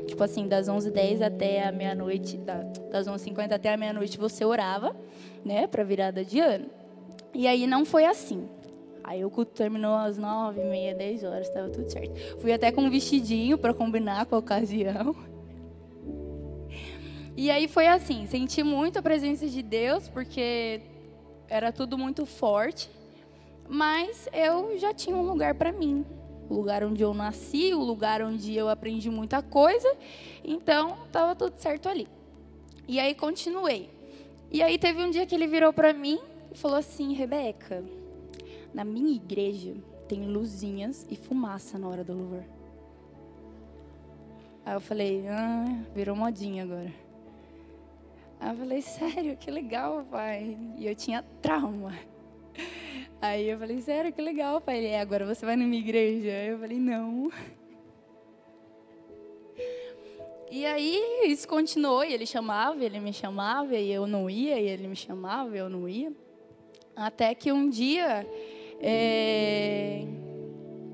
Tipo 0.06 0.22
assim, 0.22 0.46
das 0.46 0.68
11h10 0.68 1.22
até 1.22 1.66
a 1.66 1.72
meia-noite, 1.72 2.36
das 2.36 3.08
11h50 3.08 3.54
até 3.54 3.74
a 3.74 3.76
meia-noite 3.76 4.16
você 4.16 4.44
orava, 4.44 4.94
né, 5.44 5.66
para 5.66 5.82
virada 5.82 6.24
de 6.24 6.38
ano. 6.38 6.66
E 7.34 7.48
aí 7.48 7.66
não 7.66 7.84
foi 7.84 8.04
assim. 8.04 8.48
Aí 9.02 9.24
o 9.24 9.28
culto 9.28 9.50
terminou 9.54 9.96
às 9.96 10.16
nove, 10.16 10.62
meia, 10.62 10.94
dez 10.94 11.24
horas, 11.24 11.48
estava 11.48 11.68
tudo 11.68 11.90
certo. 11.90 12.14
Fui 12.40 12.52
até 12.52 12.70
com 12.70 12.82
um 12.82 12.90
vestidinho 12.90 13.58
para 13.58 13.74
combinar 13.74 14.24
com 14.26 14.36
a 14.36 14.38
ocasião. 14.38 15.16
E 17.36 17.50
aí 17.50 17.66
foi 17.66 17.88
assim, 17.88 18.26
senti 18.26 18.62
muito 18.62 18.98
a 18.98 19.02
presença 19.02 19.48
de 19.48 19.60
Deus, 19.60 20.08
porque 20.08 20.80
era 21.48 21.72
tudo 21.72 21.98
muito 21.98 22.24
forte, 22.24 22.88
mas 23.68 24.28
eu 24.32 24.78
já 24.78 24.94
tinha 24.94 25.16
um 25.16 25.22
lugar 25.22 25.54
para 25.54 25.72
mim, 25.72 26.04
o 26.48 26.54
lugar 26.54 26.84
onde 26.84 27.02
eu 27.02 27.12
nasci, 27.12 27.74
o 27.74 27.80
lugar 27.80 28.22
onde 28.22 28.54
eu 28.54 28.68
aprendi 28.68 29.10
muita 29.10 29.42
coisa, 29.42 29.96
então 30.44 30.96
estava 31.06 31.34
tudo 31.34 31.58
certo 31.58 31.88
ali. 31.88 32.06
E 32.86 33.00
aí 33.00 33.14
continuei. 33.14 33.90
E 34.50 34.62
aí 34.62 34.78
teve 34.78 35.02
um 35.02 35.10
dia 35.10 35.26
que 35.26 35.34
ele 35.34 35.48
virou 35.48 35.72
para 35.72 35.92
mim 35.92 36.20
e 36.52 36.56
falou 36.56 36.76
assim: 36.76 37.14
Rebeca, 37.14 37.82
na 38.72 38.84
minha 38.84 39.14
igreja 39.14 39.74
tem 40.06 40.26
luzinhas 40.26 41.06
e 41.10 41.16
fumaça 41.16 41.78
na 41.78 41.88
hora 41.88 42.04
do 42.04 42.12
louvor. 42.12 42.44
Aí 44.64 44.74
eu 44.74 44.80
falei: 44.80 45.26
ah, 45.26 45.82
virou 45.94 46.14
modinha 46.14 46.62
agora. 46.62 47.03
Aí 48.44 48.50
eu 48.50 48.56
falei, 48.58 48.82
sério, 48.82 49.36
que 49.38 49.50
legal, 49.50 50.04
pai. 50.10 50.58
E 50.76 50.86
eu 50.86 50.94
tinha 50.94 51.24
trauma. 51.40 51.94
Aí 53.18 53.48
eu 53.48 53.58
falei, 53.58 53.80
sério, 53.80 54.12
que 54.12 54.20
legal, 54.20 54.60
pai. 54.60 54.76
Ele, 54.76 54.88
é, 54.88 55.00
agora 55.00 55.24
você 55.24 55.46
vai 55.46 55.56
minha 55.56 55.78
igreja? 55.78 56.28
Eu 56.28 56.58
falei, 56.58 56.78
não. 56.78 57.30
E 60.50 60.66
aí 60.66 61.22
isso 61.24 61.48
continuou, 61.48 62.04
e 62.04 62.12
ele 62.12 62.26
chamava, 62.26 62.84
ele 62.84 63.00
me 63.00 63.14
chamava, 63.14 63.76
e 63.76 63.90
eu 63.90 64.06
não 64.06 64.28
ia, 64.28 64.60
e 64.60 64.68
ele 64.68 64.88
me 64.88 64.94
chamava, 64.94 65.56
e 65.56 65.58
eu 65.58 65.70
não 65.70 65.88
ia. 65.88 66.12
Até 66.94 67.34
que 67.34 67.50
um 67.50 67.66
dia 67.66 68.26
é, 68.78 70.04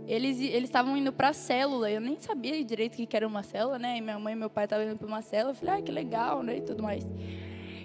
eles 0.07 0.41
eles 0.41 0.69
estavam 0.69 0.97
indo 0.97 1.13
para 1.13 1.29
a 1.29 1.33
célula. 1.33 1.91
Eu 1.91 2.01
nem 2.01 2.19
sabia 2.21 2.63
direito 2.65 3.01
o 3.01 3.07
que 3.07 3.17
era 3.17 3.27
uma 3.27 3.43
célula, 3.43 3.79
né? 3.79 3.99
E 3.99 4.01
minha 4.01 4.19
mãe 4.19 4.35
e 4.35 4.37
meu 4.37 4.51
pai 4.51 4.65
estavam 4.65 4.87
indo 4.87 4.97
para 4.97 5.07
uma 5.07 5.23
célula. 5.23 5.53
Eu 5.53 5.55
falei, 5.55 5.75
ah, 5.77 5.83
que 5.83 5.93
legal, 5.93 6.43
né? 6.43 6.59
E 6.59 6.61
tudo 6.63 6.83
mais. 6.83 7.07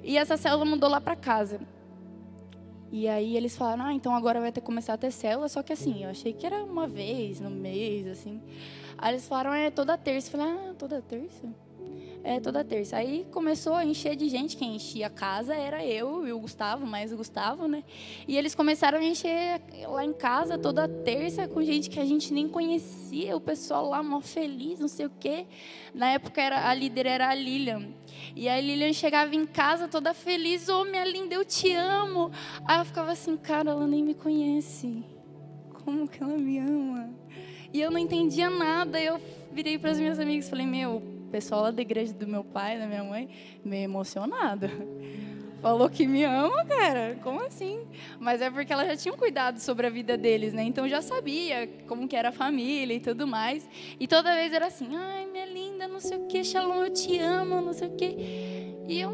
E 0.03 0.17
essa 0.17 0.38
célula 0.38 0.65
mudou 0.65 0.89
lá 0.89 1.01
para 1.01 1.15
casa. 1.15 1.60
E 2.91 3.07
aí 3.07 3.36
eles 3.36 3.57
falaram, 3.57 3.86
ah, 3.86 3.93
então 3.93 4.15
agora 4.15 4.39
vai 4.39 4.51
ter 4.51 4.62
que 4.62 4.65
começar 4.65 4.93
a 4.93 4.98
ter 4.98 5.12
célula. 5.12 5.50
Só 5.50 5.62
que 5.62 5.74
assim, 5.74 6.03
eu 6.03 6.10
achei 6.10 6.34
que 6.34 6.45
era 6.45 6.63
uma 6.63 6.88
vez 6.88 7.39
no 7.39 7.50
mês, 7.50 8.07
assim. 8.07 8.41
Aí 8.98 9.13
eles 9.13 9.27
falaram, 9.27 9.53
é 9.53 9.69
toda 9.69 9.98
terça. 9.98 10.27
Eu 10.27 10.39
falei, 10.39 10.53
ah, 10.53 10.74
toda 10.77 11.01
terça? 11.01 11.64
É, 12.27 12.39
toda 12.39 12.63
terça. 12.63 12.98
Aí 12.98 13.24
começou 13.32 13.75
a 13.75 13.86
encher 13.86 14.15
de 14.15 14.27
gente. 14.27 14.58
Quem 14.58 14.77
enchia 14.77 15.05
a 15.05 15.10
casa 15.12 15.53
era 15.53 15.86
eu 15.86 16.27
e 16.27 16.34
o 16.34 16.39
Gustavo, 16.39 16.84
mais 16.84 17.13
o 17.13 17.17
Gustavo, 17.17 17.67
né? 17.67 17.84
E 18.27 18.36
eles 18.36 18.55
começaram 18.55 18.98
a 18.98 19.03
encher 19.03 19.62
lá 19.88 20.03
em 20.03 20.12
casa 20.12 20.58
toda 20.58 20.88
terça 20.88 21.48
com 21.48 21.62
gente 21.62 21.88
que 21.88 22.00
a 22.00 22.03
gente 22.03 22.34
nem 22.34 22.50
conhecia. 22.50 23.38
O 23.38 23.39
pessoal 23.39 23.88
lá 23.88 24.01
mó 24.01 24.22
feliz, 24.22 24.79
não 24.79 24.88
sei 24.88 25.05
o 25.05 25.12
quê. 25.20 25.46
Na 25.94 26.13
época 26.13 26.41
era, 26.41 26.67
a 26.67 26.74
líder 26.74 27.05
era 27.05 27.29
a 27.29 27.36
Lilian. 27.36 27.89
E 28.36 28.50
a 28.50 28.60
Lilian 28.60 28.91
chegava 28.91 29.36
em 29.36 29.46
casa 29.46 29.88
toda 29.88 30.12
feliz. 30.12 30.67
Ô, 30.67 30.82
oh, 30.82 30.84
minha 30.84 31.05
linda, 31.05 31.36
eu 31.36 31.46
te 31.46 31.72
amo. 31.74 32.32
Aí 32.67 32.79
eu 32.79 32.86
ficava 32.86 33.12
assim, 33.12 33.38
cara, 33.38 33.70
ela 33.70 33.86
nem 33.86 34.03
me 34.03 34.15
conhece. 34.15 35.05
Como 35.84 36.08
que 36.08 36.24
ela 36.24 36.36
me 36.36 36.58
ama? 36.58 37.08
E 37.72 37.79
eu 37.79 37.91
não 37.91 38.00
entendia 38.00 38.50
nada. 38.50 39.00
Eu 39.00 39.22
virei 39.51 39.77
para 39.77 39.91
as 39.91 40.00
minhas 40.00 40.17
amigas 40.17 40.48
e 40.48 40.50
falei, 40.50 40.65
meu, 40.65 41.14
pessoal 41.36 41.63
lá 41.63 41.72
da 41.72 41.82
igreja 41.82 42.13
do 42.13 42.25
meu 42.25 42.46
pai, 42.46 42.80
da 42.80 42.88
minha 42.88 43.04
mãe, 43.04 43.27
meio 43.62 43.84
emocionada. 43.84 44.72
Falou 45.62 45.89
que 45.89 46.08
me 46.08 46.24
ama, 46.24 46.63
cara. 46.63 47.20
Como 47.22 47.42
assim? 47.42 47.86
Mas 48.22 48.39
é 48.39 48.50
porque 48.50 48.72
ela 48.72 48.86
já 48.86 48.96
tinha 48.96 49.13
um 49.13 49.18
cuidado 49.18 49.60
sobre 49.60 49.86
a 49.86 49.89
vida 49.89 50.15
deles, 50.15 50.54
né? 50.54 50.63
Então 50.63 50.88
já 50.88 51.01
sabia 51.01 51.68
como 51.88 52.08
que 52.08 52.15
era 52.15 52.30
a 52.30 52.32
família 52.32 52.94
e 52.94 53.01
tudo 53.01 53.27
mais. 53.27 53.68
E 54.00 54.08
toda 54.08 54.34
vez 54.34 54.54
era 54.54 54.68
assim: 54.68 54.96
"Ai, 54.96 55.25
minha 55.25 55.46
linda, 55.46 55.89
não 55.89 56.00
sei 56.00 56.20
o 56.20 56.27
que, 56.27 56.42
Shalom, 56.42 56.84
eu 56.86 56.94
te 56.94 57.20
amo, 57.20 57.60
não 57.60 57.74
sei 57.74 57.89
o 57.89 57.96
que". 57.98 58.15
E 58.88 59.01
eu 59.01 59.12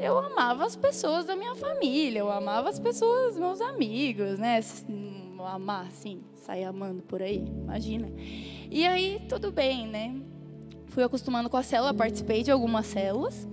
eu 0.00 0.18
amava 0.18 0.64
as 0.66 0.74
pessoas 0.74 1.24
da 1.26 1.36
minha 1.36 1.54
família, 1.54 2.18
eu 2.18 2.30
amava 2.32 2.68
as 2.68 2.80
pessoas, 2.80 3.38
meus 3.38 3.60
amigos, 3.60 4.36
né? 4.36 4.58
Amar, 5.44 5.86
assim, 5.86 6.22
sair 6.36 6.64
amando 6.64 7.02
por 7.02 7.20
aí, 7.22 7.44
imagina. 7.44 8.08
E 8.70 8.86
aí, 8.86 9.20
tudo 9.28 9.52
bem, 9.52 9.86
né? 9.86 10.14
Fui 10.92 11.02
acostumando 11.02 11.48
com 11.48 11.56
a 11.56 11.62
célula, 11.62 11.94
participei 11.94 12.42
de 12.42 12.50
algumas 12.50 12.86
células, 12.86 13.48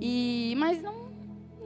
e 0.00 0.54
mas 0.58 0.82
não, 0.82 1.08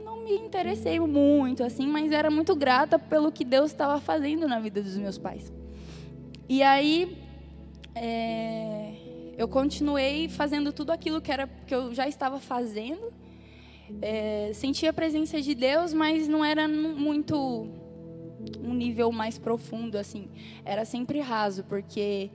não 0.03 0.23
me 0.23 0.35
interessei 0.35 0.99
muito, 0.99 1.63
assim, 1.63 1.87
mas 1.87 2.11
era 2.11 2.29
muito 2.29 2.55
grata 2.55 2.99
pelo 2.99 3.31
que 3.31 3.43
Deus 3.43 3.71
estava 3.71 3.99
fazendo 3.99 4.47
na 4.47 4.59
vida 4.59 4.81
dos 4.81 4.95
meus 4.97 5.17
pais. 5.17 5.51
E 6.47 6.61
aí 6.61 7.17
é, 7.95 8.93
eu 9.37 9.47
continuei 9.47 10.29
fazendo 10.29 10.71
tudo 10.71 10.91
aquilo 10.91 11.19
que, 11.19 11.31
era, 11.31 11.47
que 11.47 11.73
eu 11.73 11.93
já 11.93 12.07
estava 12.07 12.39
fazendo, 12.39 13.11
é, 14.01 14.51
sentia 14.53 14.91
a 14.91 14.93
presença 14.93 15.41
de 15.41 15.55
Deus, 15.55 15.93
mas 15.93 16.27
não 16.27 16.45
era 16.45 16.67
muito 16.67 17.67
um 18.61 18.73
nível 18.73 19.11
mais 19.11 19.37
profundo, 19.37 19.97
assim. 19.97 20.29
Era 20.63 20.85
sempre 20.85 21.19
raso, 21.19 21.63
porque 21.63 22.29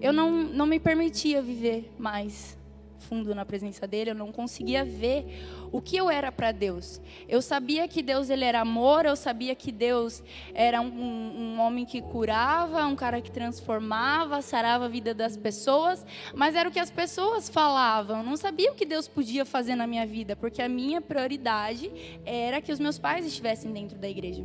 eu 0.00 0.12
não, 0.12 0.30
não 0.44 0.66
me 0.66 0.78
permitia 0.78 1.42
viver 1.42 1.92
mais 1.98 2.56
fundo 3.02 3.34
na 3.34 3.44
presença 3.44 3.86
dele, 3.86 4.10
eu 4.10 4.14
não 4.14 4.32
conseguia 4.32 4.84
ver 4.84 5.26
o 5.70 5.80
que 5.80 5.96
eu 5.96 6.08
era 6.08 6.30
para 6.30 6.52
Deus. 6.52 7.00
Eu 7.28 7.42
sabia 7.42 7.86
que 7.88 8.02
Deus 8.02 8.30
ele 8.30 8.44
era 8.44 8.60
amor, 8.60 9.04
eu 9.04 9.16
sabia 9.16 9.54
que 9.54 9.72
Deus 9.72 10.22
era 10.54 10.80
um, 10.80 10.86
um, 10.86 11.60
homem 11.60 11.84
que 11.84 12.00
curava, 12.00 12.86
um 12.86 12.96
cara 12.96 13.20
que 13.20 13.30
transformava, 13.30 14.40
sarava 14.40 14.86
a 14.86 14.88
vida 14.88 15.12
das 15.12 15.36
pessoas, 15.36 16.06
mas 16.34 16.54
era 16.54 16.68
o 16.68 16.72
que 16.72 16.80
as 16.80 16.90
pessoas 16.90 17.48
falavam. 17.48 18.18
Eu 18.18 18.24
não 18.24 18.36
sabia 18.36 18.70
o 18.70 18.74
que 18.74 18.86
Deus 18.86 19.08
podia 19.08 19.44
fazer 19.44 19.74
na 19.74 19.86
minha 19.86 20.06
vida, 20.06 20.36
porque 20.36 20.62
a 20.62 20.68
minha 20.68 21.00
prioridade 21.00 21.90
era 22.24 22.60
que 22.60 22.72
os 22.72 22.78
meus 22.78 22.98
pais 22.98 23.26
estivessem 23.26 23.72
dentro 23.72 23.98
da 23.98 24.08
igreja. 24.08 24.44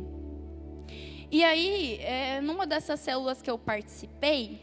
E 1.30 1.44
aí, 1.44 1.98
é, 2.00 2.40
numa 2.40 2.66
dessas 2.66 3.00
células 3.00 3.42
que 3.42 3.50
eu 3.50 3.58
participei, 3.58 4.60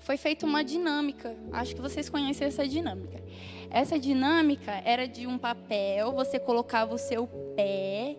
foi 0.00 0.16
feita 0.16 0.44
uma 0.44 0.64
dinâmica. 0.64 1.36
Acho 1.52 1.76
que 1.76 1.80
vocês 1.80 2.08
conhecem 2.08 2.48
essa 2.48 2.66
dinâmica. 2.66 3.22
Essa 3.70 3.98
dinâmica 3.98 4.72
era 4.84 5.06
de 5.06 5.26
um 5.26 5.38
papel, 5.38 6.12
você 6.12 6.38
colocava 6.40 6.94
o 6.94 6.98
seu 6.98 7.26
pé, 7.54 8.16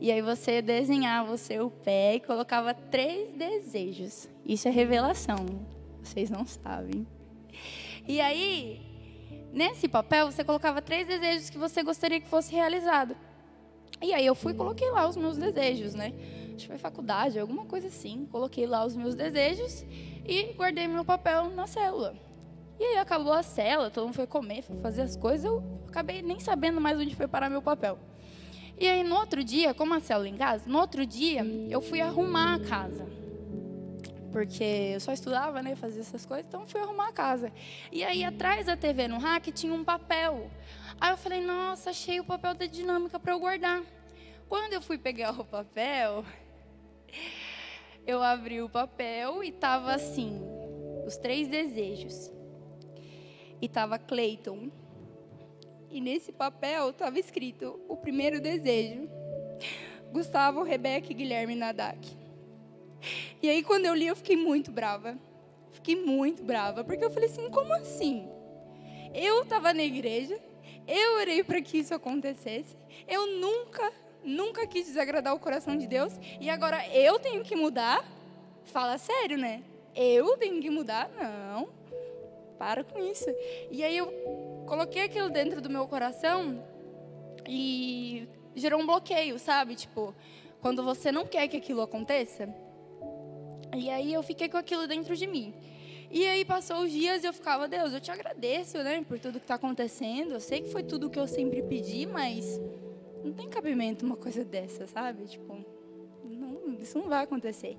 e 0.00 0.10
aí 0.10 0.22
você 0.22 0.62
desenhava 0.62 1.32
o 1.32 1.38
seu 1.38 1.70
pé 1.70 2.14
e 2.14 2.20
colocava 2.20 2.72
três 2.72 3.32
desejos. 3.34 4.28
Isso 4.44 4.66
é 4.66 4.70
revelação, 4.70 5.36
vocês 6.02 6.30
não 6.30 6.46
sabem. 6.46 7.06
E 8.08 8.20
aí, 8.20 8.80
nesse 9.52 9.88
papel, 9.88 10.30
você 10.32 10.42
colocava 10.42 10.80
três 10.80 11.06
desejos 11.06 11.50
que 11.50 11.58
você 11.58 11.82
gostaria 11.82 12.20
que 12.20 12.28
fosse 12.28 12.54
realizado. 12.54 13.14
E 14.00 14.12
aí 14.12 14.24
eu 14.24 14.34
fui 14.34 14.52
e 14.52 14.56
coloquei 14.56 14.90
lá 14.90 15.08
os 15.08 15.16
meus 15.16 15.36
desejos, 15.36 15.94
né? 15.94 16.12
Acho 16.56 16.64
que 16.64 16.68
foi 16.68 16.78
faculdade, 16.78 17.38
alguma 17.38 17.66
coisa 17.66 17.88
assim. 17.88 18.26
Coloquei 18.30 18.66
lá 18.66 18.84
os 18.84 18.96
meus 18.96 19.14
desejos 19.14 19.84
e 20.26 20.54
guardei 20.54 20.88
meu 20.88 21.04
papel 21.04 21.50
na 21.50 21.66
célula. 21.66 22.16
E 22.78 22.84
aí 22.84 22.98
acabou 22.98 23.32
a 23.32 23.42
célula, 23.42 23.90
todo 23.90 24.04
mundo 24.04 24.14
foi 24.14 24.26
comer, 24.26 24.62
foi 24.62 24.76
fazer 24.80 25.02
as 25.02 25.16
coisas, 25.16 25.44
eu 25.44 25.62
acabei 25.88 26.20
nem 26.20 26.38
sabendo 26.40 26.80
mais 26.80 26.98
onde 26.98 27.14
foi 27.14 27.28
parar 27.28 27.48
meu 27.48 27.62
papel. 27.62 27.98
E 28.78 28.86
aí 28.86 29.02
no 29.02 29.16
outro 29.16 29.42
dia, 29.42 29.72
como 29.72 29.94
a 29.94 30.00
célula 30.00 30.28
em 30.28 30.36
casa, 30.36 30.64
no 30.66 30.78
outro 30.78 31.06
dia 31.06 31.42
eu 31.70 31.80
fui 31.80 32.00
arrumar 32.00 32.54
a 32.54 32.60
casa. 32.60 33.06
Porque 34.30 34.92
eu 34.92 35.00
só 35.00 35.12
estudava, 35.12 35.62
né, 35.62 35.74
fazia 35.74 36.02
essas 36.02 36.26
coisas, 36.26 36.44
então 36.46 36.66
fui 36.66 36.78
arrumar 36.78 37.08
a 37.08 37.12
casa. 37.12 37.50
E 37.90 38.04
aí 38.04 38.22
atrás 38.22 38.66
da 38.66 38.76
TV 38.76 39.08
no 39.08 39.18
rack 39.18 39.50
tinha 39.50 39.72
um 39.72 39.82
papel. 39.82 40.50
Aí 41.00 41.10
eu 41.10 41.16
falei: 41.16 41.40
"Nossa, 41.40 41.88
achei 41.88 42.20
o 42.20 42.24
papel 42.24 42.52
da 42.52 42.66
dinâmica 42.66 43.18
para 43.18 43.32
eu 43.32 43.38
guardar". 43.38 43.82
Quando 44.48 44.74
eu 44.74 44.82
fui 44.82 44.98
pegar 44.98 45.32
o 45.40 45.44
papel, 45.44 46.22
eu 48.06 48.22
abri 48.22 48.62
o 48.62 48.68
papel 48.68 49.42
e 49.42 49.50
tava 49.50 49.92
assim, 49.92 50.40
os 51.04 51.16
três 51.16 51.48
desejos. 51.48 52.30
E 53.60 53.68
tava 53.68 53.98
Clayton. 53.98 54.70
E 55.90 56.00
nesse 56.00 56.30
papel 56.30 56.92
tava 56.92 57.18
escrito 57.18 57.80
o 57.88 57.96
primeiro 57.96 58.40
desejo. 58.40 59.08
Gustavo, 60.12 60.62
Rebeca 60.62 61.10
e 61.10 61.14
Guilherme 61.14 61.54
Nadak. 61.54 62.16
E 63.42 63.48
aí 63.48 63.62
quando 63.62 63.86
eu 63.86 63.94
li 63.94 64.06
eu 64.06 64.16
fiquei 64.16 64.36
muito 64.36 64.70
brava. 64.70 65.18
Fiquei 65.72 65.96
muito 65.96 66.42
brava, 66.42 66.82
porque 66.84 67.04
eu 67.04 67.10
falei 67.10 67.28
assim, 67.28 67.50
como 67.50 67.72
assim? 67.74 68.28
Eu 69.14 69.42
estava 69.42 69.72
na 69.72 69.82
igreja, 69.82 70.38
eu 70.86 71.20
orei 71.20 71.44
para 71.44 71.60
que 71.60 71.78
isso 71.78 71.94
acontecesse. 71.94 72.76
Eu 73.06 73.26
nunca 73.38 73.92
nunca 74.26 74.66
quis 74.66 74.86
desagradar 74.86 75.34
o 75.34 75.38
coração 75.38 75.76
de 75.76 75.86
Deus 75.86 76.12
e 76.40 76.50
agora 76.50 76.86
eu 76.88 77.18
tenho 77.18 77.42
que 77.44 77.54
mudar? 77.54 78.04
Fala 78.64 78.98
sério, 78.98 79.38
né? 79.38 79.62
Eu 79.94 80.36
tenho 80.36 80.60
que 80.60 80.68
mudar? 80.68 81.08
Não. 81.16 81.68
Para 82.58 82.82
com 82.84 82.98
isso. 82.98 83.26
E 83.70 83.82
aí 83.84 83.96
eu 83.96 84.06
coloquei 84.66 85.02
aquilo 85.02 85.30
dentro 85.30 85.60
do 85.60 85.70
meu 85.70 85.86
coração 85.86 86.62
e 87.48 88.28
gerou 88.54 88.80
um 88.80 88.86
bloqueio, 88.86 89.38
sabe? 89.38 89.76
Tipo, 89.76 90.14
quando 90.60 90.82
você 90.82 91.12
não 91.12 91.26
quer 91.26 91.46
que 91.48 91.56
aquilo 91.56 91.80
aconteça. 91.80 92.48
E 93.74 93.88
aí 93.88 94.12
eu 94.12 94.22
fiquei 94.22 94.48
com 94.48 94.56
aquilo 94.56 94.86
dentro 94.86 95.14
de 95.14 95.26
mim. 95.26 95.54
E 96.10 96.26
aí 96.26 96.44
passou 96.44 96.82
os 96.82 96.90
dias 96.90 97.24
e 97.24 97.26
eu 97.26 97.32
ficava, 97.32 97.66
Deus, 97.68 97.92
eu 97.92 98.00
te 98.00 98.10
agradeço, 98.10 98.78
né, 98.78 99.04
por 99.06 99.18
tudo 99.18 99.38
que 99.38 99.44
está 99.44 99.56
acontecendo. 99.56 100.32
Eu 100.32 100.40
sei 100.40 100.60
que 100.60 100.70
foi 100.70 100.82
tudo 100.82 101.06
o 101.08 101.10
que 101.10 101.18
eu 101.18 101.26
sempre 101.26 101.62
pedi, 101.62 102.06
mas 102.06 102.60
não 103.26 103.32
tem 103.32 103.48
cabimento 103.48 104.06
uma 104.06 104.16
coisa 104.16 104.44
dessa, 104.44 104.86
sabe? 104.86 105.24
Tipo, 105.24 105.56
não, 106.24 106.78
isso 106.80 106.98
não 106.98 107.08
vai 107.08 107.24
acontecer. 107.24 107.76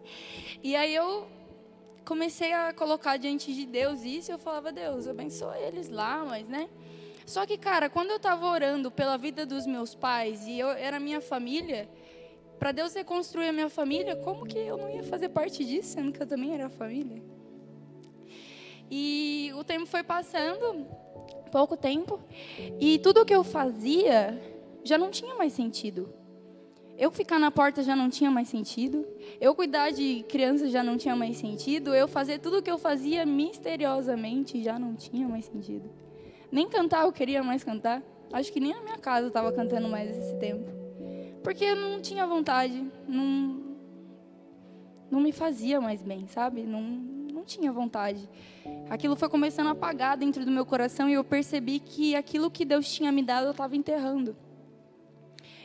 E 0.62 0.76
aí 0.76 0.94
eu 0.94 1.26
comecei 2.06 2.54
a 2.54 2.74
colocar 2.74 3.18
diante 3.18 3.54
de 3.54 3.66
Deus 3.66 4.04
isso 4.04 4.32
e 4.32 4.34
eu 4.34 4.40
falava, 4.40 4.72
Deus, 4.72 5.08
abençoa 5.08 5.58
eles 5.58 5.90
lá, 5.90 6.26
mas, 6.26 6.48
né? 6.48 6.70
Só 7.26 7.46
que, 7.46 7.58
cara, 7.58 7.90
quando 7.90 8.10
eu 8.12 8.18
estava 8.18 8.46
orando 8.46 8.90
pela 8.90 9.18
vida 9.18 9.46
dos 9.46 9.66
meus 9.66 9.96
pais 9.96 10.46
e 10.48 10.60
eu 10.60 10.70
era 10.70 11.00
minha 11.00 11.22
família, 11.22 11.90
para 12.60 12.72
Deus 12.72 12.94
reconstruir 12.94 13.50
a 13.50 13.54
minha 13.54 13.70
família, 13.70 14.16
como 14.16 14.46
que 14.46 14.58
eu 14.58 14.78
não 14.78 14.90
ia 14.90 15.04
fazer 15.04 15.30
parte 15.30 15.64
disso, 15.64 15.90
sendo 15.90 16.12
que 16.12 16.22
eu 16.22 16.28
também 16.28 16.54
era 16.54 16.70
família? 16.70 17.22
E 18.90 19.52
o 19.56 19.64
tempo 19.64 19.86
foi 19.86 20.04
passando, 20.04 20.88
pouco 21.52 21.76
tempo, 21.76 22.20
e 22.80 22.98
tudo 23.00 23.26
que 23.26 23.36
eu 23.36 23.44
fazia 23.44 24.57
já 24.88 24.98
não 24.98 25.12
tinha 25.12 25.36
mais 25.36 25.54
sentido. 25.54 26.12
Eu 26.98 27.12
ficar 27.12 27.38
na 27.38 27.52
porta 27.52 27.84
já 27.84 27.96
não 27.96 28.10
tinha 28.10 28.32
mais 28.32 28.48
sentido. 28.48 29.06
Eu 29.40 29.54
cuidar 29.54 29.92
de 29.92 30.26
crianças 30.28 30.72
já 30.72 30.84
não 30.84 30.98
tinha 30.98 31.16
mais 31.16 31.38
sentido. 31.38 31.94
Eu 31.94 32.08
fazer 32.08 32.40
tudo 32.40 32.58
o 32.58 32.62
que 32.62 32.72
eu 32.72 32.78
fazia 32.78 33.24
misteriosamente 33.26 34.64
já 34.64 34.80
não 34.80 34.96
tinha 34.96 35.28
mais 35.28 35.46
sentido. 35.46 35.88
Nem 36.52 36.68
cantar 36.68 37.06
eu 37.06 37.12
queria 37.12 37.44
mais 37.44 37.64
cantar. 37.64 38.02
Acho 38.34 38.52
que 38.52 38.60
nem 38.60 38.74
a 38.74 38.82
minha 38.82 38.98
casa 38.98 39.28
estava 39.28 39.52
cantando 39.52 39.88
mais 39.88 40.10
esse 40.10 40.36
tempo. 40.40 40.72
Porque 41.44 41.66
eu 41.66 41.76
não 41.76 42.02
tinha 42.02 42.26
vontade, 42.26 42.84
não, 43.08 43.62
não 45.10 45.22
me 45.22 45.32
fazia 45.32 45.80
mais 45.80 46.02
bem, 46.02 46.28
sabe? 46.28 46.64
Não, 46.64 46.82
não 46.82 47.46
tinha 47.46 47.72
vontade. 47.72 48.28
Aquilo 48.90 49.16
foi 49.16 49.30
começando 49.30 49.68
a 49.68 49.72
apagar 49.72 50.18
dentro 50.18 50.44
do 50.44 50.52
meu 50.52 50.66
coração 50.66 51.08
e 51.08 51.14
eu 51.14 51.24
percebi 51.24 51.80
que 51.80 52.16
aquilo 52.16 52.50
que 52.50 52.66
Deus 52.66 52.92
tinha 52.92 53.12
me 53.12 53.22
dado 53.22 53.46
eu 53.46 53.52
estava 53.52 53.76
enterrando. 53.76 54.36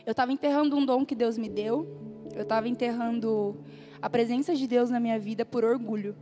Eu 0.05 0.11
estava 0.11 0.31
enterrando 0.31 0.75
um 0.75 0.85
dom 0.85 1.05
que 1.05 1.15
Deus 1.15 1.37
me 1.37 1.49
deu, 1.49 1.87
eu 2.35 2.43
estava 2.43 2.67
enterrando 2.67 3.57
a 4.01 4.09
presença 4.09 4.53
de 4.53 4.67
Deus 4.67 4.89
na 4.89 4.99
minha 4.99 5.17
vida 5.17 5.45
por 5.45 5.63
orgulho. 5.63 6.15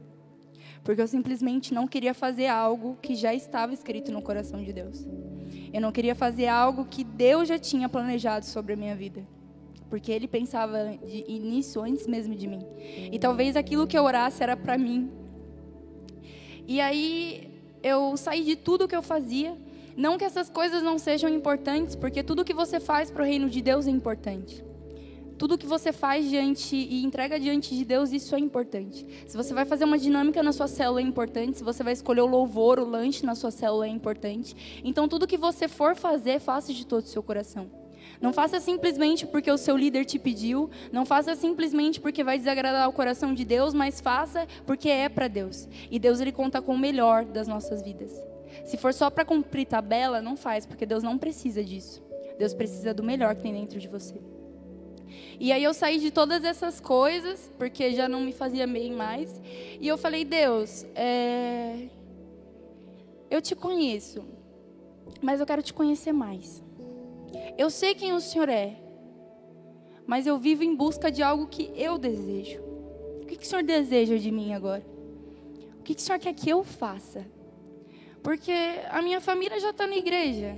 Porque 0.83 1.01
eu 1.01 1.07
simplesmente 1.07 1.73
não 1.73 1.87
queria 1.87 2.13
fazer 2.13 2.47
algo 2.47 2.97
que 3.01 3.15
já 3.15 3.33
estava 3.33 3.73
escrito 3.73 4.11
no 4.11 4.21
coração 4.21 4.63
de 4.63 4.73
Deus. 4.73 5.07
Eu 5.73 5.81
não 5.81 5.91
queria 5.91 6.15
fazer 6.15 6.47
algo 6.47 6.85
que 6.85 7.03
Deus 7.03 7.47
já 7.47 7.57
tinha 7.57 7.87
planejado 7.87 8.45
sobre 8.45 8.73
a 8.73 8.75
minha 8.75 8.95
vida. 8.95 9.25
Porque 9.89 10.11
Ele 10.11 10.27
pensava 10.27 10.97
nisso 11.27 11.81
antes 11.81 12.07
mesmo 12.07 12.35
de 12.35 12.47
mim. 12.47 12.65
E 13.11 13.19
talvez 13.19 13.55
aquilo 13.55 13.87
que 13.87 13.97
eu 13.97 14.03
orasse 14.03 14.41
era 14.41 14.55
para 14.55 14.77
mim. 14.77 15.11
E 16.67 16.79
aí 16.79 17.51
eu 17.83 18.15
saí 18.15 18.43
de 18.43 18.55
tudo 18.55 18.87
que 18.87 18.95
eu 18.95 19.01
fazia. 19.01 19.55
Não 19.95 20.17
que 20.17 20.23
essas 20.23 20.49
coisas 20.49 20.81
não 20.81 20.97
sejam 20.97 21.29
importantes, 21.29 21.95
porque 21.95 22.23
tudo 22.23 22.45
que 22.45 22.53
você 22.53 22.79
faz 22.79 23.11
para 23.11 23.23
o 23.23 23.25
reino 23.25 23.49
de 23.49 23.61
Deus 23.61 23.87
é 23.87 23.91
importante. 23.91 24.63
Tudo 25.37 25.57
que 25.57 25.65
você 25.65 25.91
faz 25.91 26.29
diante 26.29 26.75
e 26.75 27.03
entrega 27.03 27.39
diante 27.39 27.75
de 27.75 27.83
Deus, 27.83 28.11
isso 28.11 28.35
é 28.35 28.39
importante. 28.39 29.07
Se 29.25 29.35
você 29.35 29.55
vai 29.55 29.65
fazer 29.65 29.85
uma 29.85 29.97
dinâmica 29.97 30.43
na 30.43 30.51
sua 30.51 30.67
célula 30.67 31.01
é 31.01 31.03
importante, 31.03 31.57
se 31.57 31.63
você 31.63 31.83
vai 31.83 31.93
escolher 31.93 32.21
o 32.21 32.27
louvor, 32.27 32.77
o 32.77 32.85
lanche 32.85 33.25
na 33.25 33.33
sua 33.33 33.49
célula 33.49 33.87
é 33.87 33.89
importante. 33.89 34.81
Então 34.83 35.07
tudo 35.07 35.25
que 35.25 35.37
você 35.37 35.67
for 35.67 35.95
fazer, 35.95 36.39
faça 36.39 36.71
de 36.71 36.85
todo 36.85 37.03
o 37.03 37.07
seu 37.07 37.23
coração. 37.23 37.71
Não 38.21 38.31
faça 38.31 38.59
simplesmente 38.59 39.25
porque 39.25 39.51
o 39.51 39.57
seu 39.57 39.75
líder 39.75 40.05
te 40.05 40.19
pediu, 40.19 40.69
não 40.91 41.07
faça 41.07 41.35
simplesmente 41.35 41.99
porque 41.99 42.23
vai 42.23 42.37
desagradar 42.37 42.87
o 42.87 42.93
coração 42.93 43.33
de 43.33 43.43
Deus, 43.43 43.73
mas 43.73 43.99
faça 43.99 44.47
porque 44.63 44.89
é 44.89 45.09
para 45.09 45.27
Deus. 45.27 45.67
E 45.89 45.97
Deus 45.97 46.19
ele 46.19 46.31
conta 46.31 46.61
com 46.61 46.75
o 46.75 46.77
melhor 46.77 47.25
das 47.25 47.47
nossas 47.47 47.81
vidas. 47.81 48.30
Se 48.65 48.77
for 48.77 48.93
só 48.93 49.09
para 49.09 49.25
cumprir 49.25 49.65
tabela, 49.65 50.21
não 50.21 50.35
faz, 50.35 50.65
porque 50.65 50.85
Deus 50.85 51.03
não 51.03 51.17
precisa 51.17 51.63
disso. 51.63 52.03
Deus 52.37 52.53
precisa 52.53 52.93
do 52.93 53.03
melhor 53.03 53.35
que 53.35 53.41
tem 53.41 53.53
dentro 53.53 53.79
de 53.79 53.87
você. 53.87 54.15
E 55.39 55.51
aí 55.51 55.63
eu 55.63 55.73
saí 55.73 55.99
de 55.99 56.11
todas 56.11 56.43
essas 56.43 56.79
coisas, 56.79 57.51
porque 57.57 57.91
já 57.93 58.07
não 58.07 58.21
me 58.21 58.31
fazia 58.31 58.65
bem 58.67 58.91
mais. 58.91 59.41
E 59.79 59.87
eu 59.87 59.97
falei, 59.97 60.23
Deus, 60.23 60.85
é... 60.95 61.87
eu 63.29 63.41
te 63.41 63.55
conheço, 63.55 64.23
mas 65.21 65.39
eu 65.39 65.45
quero 65.45 65.61
te 65.61 65.73
conhecer 65.73 66.11
mais. 66.11 66.63
Eu 67.57 67.69
sei 67.69 67.95
quem 67.95 68.13
o 68.13 68.19
Senhor 68.19 68.49
é, 68.49 68.75
mas 70.05 70.27
eu 70.27 70.37
vivo 70.37 70.63
em 70.63 70.75
busca 70.75 71.11
de 71.11 71.23
algo 71.23 71.47
que 71.47 71.71
eu 71.75 71.97
desejo. 71.97 72.61
O 73.21 73.25
que, 73.25 73.37
que 73.37 73.45
o 73.45 73.47
Senhor 73.47 73.63
deseja 73.63 74.17
de 74.17 74.31
mim 74.31 74.53
agora? 74.53 74.85
O 75.79 75.83
que, 75.83 75.95
que 75.95 76.01
o 76.01 76.03
Senhor 76.03 76.19
quer 76.19 76.33
que 76.33 76.49
eu 76.49 76.63
faça? 76.63 77.25
Porque 78.23 78.53
a 78.89 79.01
minha 79.01 79.19
família 79.19 79.59
já 79.59 79.71
está 79.71 79.87
na 79.87 79.95
igreja. 79.95 80.55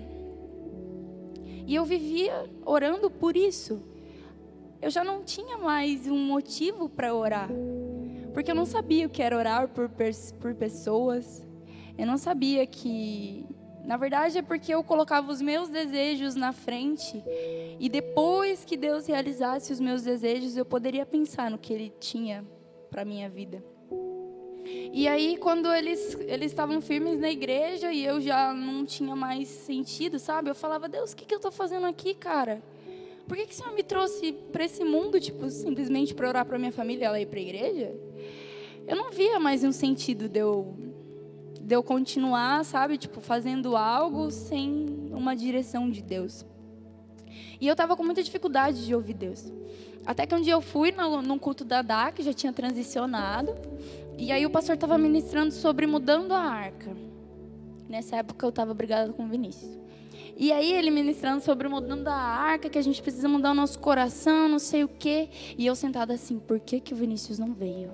E 1.66 1.76
eu 1.76 1.86
vivia 1.86 2.50
orando 2.66 3.10
por 3.10 3.38
isso 3.38 3.94
eu 4.84 4.90
já 4.90 5.02
não 5.02 5.24
tinha 5.24 5.58
mais 5.58 6.08
um 6.08 6.18
motivo 6.18 6.90
para 6.90 7.16
orar. 7.16 7.50
Porque 8.34 8.52
eu 8.52 8.56
não 8.56 8.66
sabia 8.66 9.08
o 9.08 9.10
que 9.10 9.24
era 9.24 9.38
orar 9.38 9.70
por, 9.70 9.90
por 10.42 10.54
pessoas. 10.56 11.48
Eu 11.98 12.06
não 12.06 12.18
sabia 12.18 12.68
que. 12.68 13.46
Na 13.86 13.96
verdade, 13.96 14.38
é 14.38 14.42
porque 14.42 14.74
eu 14.74 14.84
colocava 14.84 15.32
os 15.32 15.42
meus 15.42 15.70
desejos 15.70 16.36
na 16.36 16.52
frente. 16.52 17.24
E 17.80 17.88
depois 17.88 18.66
que 18.66 18.76
Deus 18.76 19.08
realizasse 19.08 19.72
os 19.72 19.80
meus 19.80 20.04
desejos, 20.04 20.58
eu 20.58 20.66
poderia 20.66 21.06
pensar 21.06 21.50
no 21.50 21.58
que 21.58 21.72
Ele 21.72 21.90
tinha 21.98 22.46
para 22.92 23.06
minha 23.06 23.30
vida. 23.30 23.64
E 24.66 25.08
aí, 25.08 25.38
quando 25.38 25.72
eles 25.74 26.18
eles 26.28 26.52
estavam 26.52 26.80
firmes 26.80 27.20
na 27.20 27.30
igreja 27.30 27.92
e 27.92 28.04
eu 28.04 28.22
já 28.22 28.54
não 28.54 28.86
tinha 28.86 29.16
mais 29.16 29.48
sentido, 29.48 30.20
sabe? 30.20 30.50
Eu 30.50 30.56
falava, 30.56 30.88
Deus, 30.88 31.12
o 31.12 31.16
que, 31.16 31.26
que 31.26 31.34
eu 31.34 31.38
estou 31.38 31.52
fazendo 31.52 31.86
aqui, 31.86 32.14
cara? 32.14 32.62
Por 33.28 33.38
que, 33.38 33.46
que 33.46 33.54
o 33.54 33.56
Senhor 33.56 33.74
me 33.74 33.84
trouxe 33.84 34.34
para 34.52 34.66
esse 34.66 34.84
mundo, 34.84 35.20
tipo, 35.20 35.50
simplesmente 35.50 36.14
para 36.14 36.28
orar 36.28 36.46
para 36.46 36.60
minha 36.60 36.72
família 36.72 37.06
ela 37.06 37.20
ir 37.20 37.26
para 37.26 37.40
a 37.40 37.42
igreja? 37.42 37.96
Eu 38.86 38.96
não 38.98 39.12
via 39.12 39.40
mais 39.40 39.64
um 39.64 39.72
sentido 39.72 40.28
de 40.28 40.40
eu, 40.40 40.76
de 41.62 41.74
eu 41.74 41.82
continuar, 41.82 42.66
sabe, 42.66 42.98
tipo, 42.98 43.22
fazendo 43.22 43.78
algo 43.78 44.30
sem 44.30 45.10
uma 45.12 45.36
direção 45.36 45.90
de 45.90 46.02
Deus. 46.02 46.46
E 47.62 47.68
eu 47.68 47.72
estava 47.72 47.96
com 47.96 48.04
muita 48.04 48.22
dificuldade 48.22 48.86
de 48.86 48.94
ouvir 48.94 49.14
Deus. 49.14 49.52
Até 50.06 50.26
que 50.26 50.36
um 50.36 50.42
dia 50.42 50.54
eu 50.54 50.62
fui 50.62 50.92
no, 50.92 51.22
num 51.22 51.40
culto 51.40 51.64
da 51.64 51.82
DAC, 51.82 52.22
já 52.22 52.34
tinha 52.34 52.52
transicionado, 52.52 53.56
e 54.18 54.32
aí 54.32 54.46
o 54.46 54.50
pastor 54.50 54.76
estava 54.76 54.98
ministrando 54.98 55.54
sobre 55.54 55.86
mudando 55.88 56.32
a 56.34 56.40
arca. 56.40 56.96
Nessa 57.90 58.18
época 58.18 58.46
eu 58.46 58.50
estava 58.50 58.74
brigada 58.74 59.12
com 59.14 59.26
o 59.26 59.28
Vinícius. 59.28 59.78
E 60.36 60.52
aí 60.52 60.74
ele 60.74 60.90
ministrando 60.90 61.44
sobre 61.44 61.68
mudando 61.68 62.08
a 62.08 62.16
arca, 62.16 62.70
que 62.70 62.78
a 62.78 62.82
gente 62.82 63.02
precisa 63.02 63.28
mudar 63.28 63.52
o 63.52 63.56
nosso 63.56 63.78
coração, 63.80 64.50
não 64.50 64.60
sei 64.60 64.84
o 64.84 64.88
quê. 64.88 65.30
E 65.58 65.66
eu 65.66 65.76
sentada 65.76 66.14
assim, 66.14 66.40
por 66.40 66.60
que, 66.60 66.80
que 66.80 66.94
o 66.94 66.98
Vinícius 66.98 67.38
não 67.38 67.54
veio? 67.54 67.92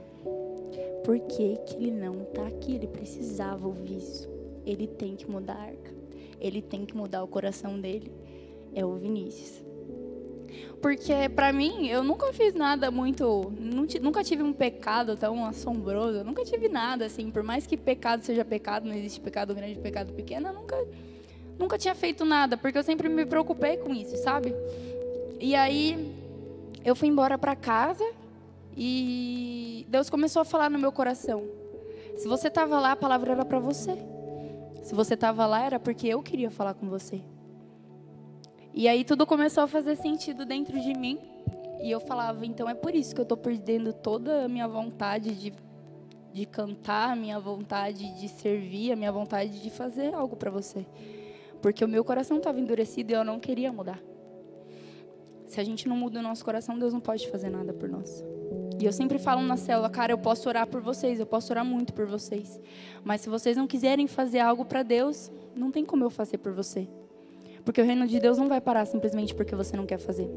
Por 1.03 1.19
que, 1.19 1.57
que 1.65 1.75
ele 1.75 1.91
não 1.91 2.21
está 2.21 2.45
aqui? 2.47 2.75
Ele 2.75 2.87
precisava 2.87 3.67
ouvir 3.67 3.97
isso. 3.97 4.29
Ele 4.65 4.87
tem 4.87 5.15
que 5.15 5.29
mudar 5.29 5.55
a 5.55 5.63
arca. 5.63 5.93
Ele 6.39 6.61
tem 6.61 6.85
que 6.85 6.95
mudar 6.95 7.23
o 7.23 7.27
coração 7.27 7.79
dele. 7.79 8.11
É 8.73 8.85
o 8.85 8.95
Vinícius. 8.95 9.68
Porque 10.81 11.29
para 11.35 11.51
mim, 11.51 11.87
eu 11.87 12.03
nunca 12.03 12.31
fiz 12.33 12.53
nada 12.53 12.89
muito, 12.89 13.51
nunca 14.01 14.23
tive 14.23 14.43
um 14.43 14.53
pecado 14.53 15.17
tão 15.17 15.45
assombroso, 15.45 16.23
nunca 16.23 16.43
tive 16.45 16.69
nada 16.69 17.05
assim, 17.05 17.29
por 17.29 17.43
mais 17.43 17.67
que 17.67 17.75
pecado 17.75 18.23
seja 18.23 18.45
pecado, 18.45 18.87
não 18.87 18.95
existe 18.95 19.19
pecado 19.19 19.53
grande, 19.53 19.77
pecado 19.79 20.13
pequeno, 20.13 20.47
eu 20.47 20.53
nunca 20.53 20.77
nunca 21.59 21.77
tinha 21.77 21.93
feito 21.93 22.23
nada, 22.23 22.55
porque 22.55 22.77
eu 22.77 22.83
sempre 22.83 23.09
me 23.09 23.25
preocupei 23.25 23.75
com 23.77 23.93
isso, 23.93 24.15
sabe? 24.17 24.55
E 25.39 25.53
aí 25.55 26.15
eu 26.85 26.95
fui 26.95 27.09
embora 27.09 27.37
para 27.37 27.55
casa 27.55 28.09
e 28.75 29.85
Deus 29.89 30.09
começou 30.09 30.41
a 30.41 30.45
falar 30.45 30.69
no 30.69 30.79
meu 30.79 30.91
coração. 30.91 31.43
Se 32.17 32.27
você 32.27 32.47
estava 32.47 32.79
lá, 32.79 32.93
a 32.93 32.95
palavra 32.95 33.33
era 33.33 33.45
para 33.45 33.59
você. 33.59 33.97
Se 34.83 34.95
você 34.95 35.13
estava 35.13 35.45
lá, 35.45 35.65
era 35.65 35.79
porque 35.79 36.07
eu 36.07 36.21
queria 36.21 36.49
falar 36.49 36.73
com 36.73 36.87
você. 36.87 37.21
E 38.79 38.87
aí 38.87 39.03
tudo 39.03 39.25
começou 39.25 39.61
a 39.61 39.67
fazer 39.67 39.97
sentido 39.97 40.45
dentro 40.45 40.79
de 40.79 40.93
mim. 40.93 41.19
E 41.83 41.91
eu 41.91 41.99
falava, 41.99 42.45
então 42.45 42.69
é 42.69 42.73
por 42.73 42.95
isso 42.95 43.13
que 43.13 43.19
eu 43.19 43.23
estou 43.23 43.35
perdendo 43.35 43.91
toda 43.91 44.45
a 44.45 44.47
minha 44.47 44.69
vontade 44.69 45.35
de, 45.35 45.53
de 46.31 46.45
cantar, 46.45 47.11
a 47.11 47.15
minha 47.17 47.37
vontade 47.41 48.17
de 48.17 48.29
servir, 48.29 48.93
a 48.93 48.95
minha 48.95 49.11
vontade 49.11 49.61
de 49.61 49.69
fazer 49.69 50.13
algo 50.13 50.37
para 50.37 50.49
você. 50.49 50.85
Porque 51.61 51.83
o 51.83 51.89
meu 51.89 52.05
coração 52.05 52.37
estava 52.37 52.57
endurecido 52.57 53.11
e 53.11 53.15
eu 53.15 53.25
não 53.25 53.37
queria 53.37 53.69
mudar. 53.69 53.99
Se 55.45 55.59
a 55.59 55.63
gente 55.65 55.85
não 55.85 55.97
muda 55.97 56.21
o 56.21 56.23
nosso 56.23 56.45
coração, 56.45 56.79
Deus 56.79 56.93
não 56.93 57.01
pode 57.01 57.29
fazer 57.29 57.49
nada 57.49 57.73
por 57.73 57.89
nós. 57.89 58.23
E 58.79 58.85
eu 58.85 58.93
sempre 58.93 59.19
falo 59.19 59.41
na 59.41 59.57
célula, 59.57 59.89
cara, 59.89 60.13
eu 60.13 60.17
posso 60.17 60.47
orar 60.47 60.65
por 60.65 60.79
vocês, 60.79 61.19
eu 61.19 61.25
posso 61.25 61.51
orar 61.51 61.65
muito 61.65 61.93
por 61.93 62.05
vocês. 62.05 62.57
Mas 63.03 63.19
se 63.19 63.27
vocês 63.27 63.57
não 63.57 63.67
quiserem 63.67 64.07
fazer 64.07 64.39
algo 64.39 64.63
para 64.63 64.83
Deus, 64.83 65.29
não 65.53 65.69
tem 65.69 65.83
como 65.83 66.05
eu 66.05 66.09
fazer 66.09 66.37
por 66.37 66.53
você. 66.53 66.87
Porque 67.69 67.79
o 67.79 67.85
reino 67.85 68.07
de 68.07 68.19
Deus 68.19 68.39
não 68.39 68.49
vai 68.49 68.59
parar 68.59 68.83
simplesmente 68.87 69.35
porque 69.35 69.55
você 69.55 69.77
não 69.77 69.85
quer 69.85 69.99
fazer. 69.99 70.27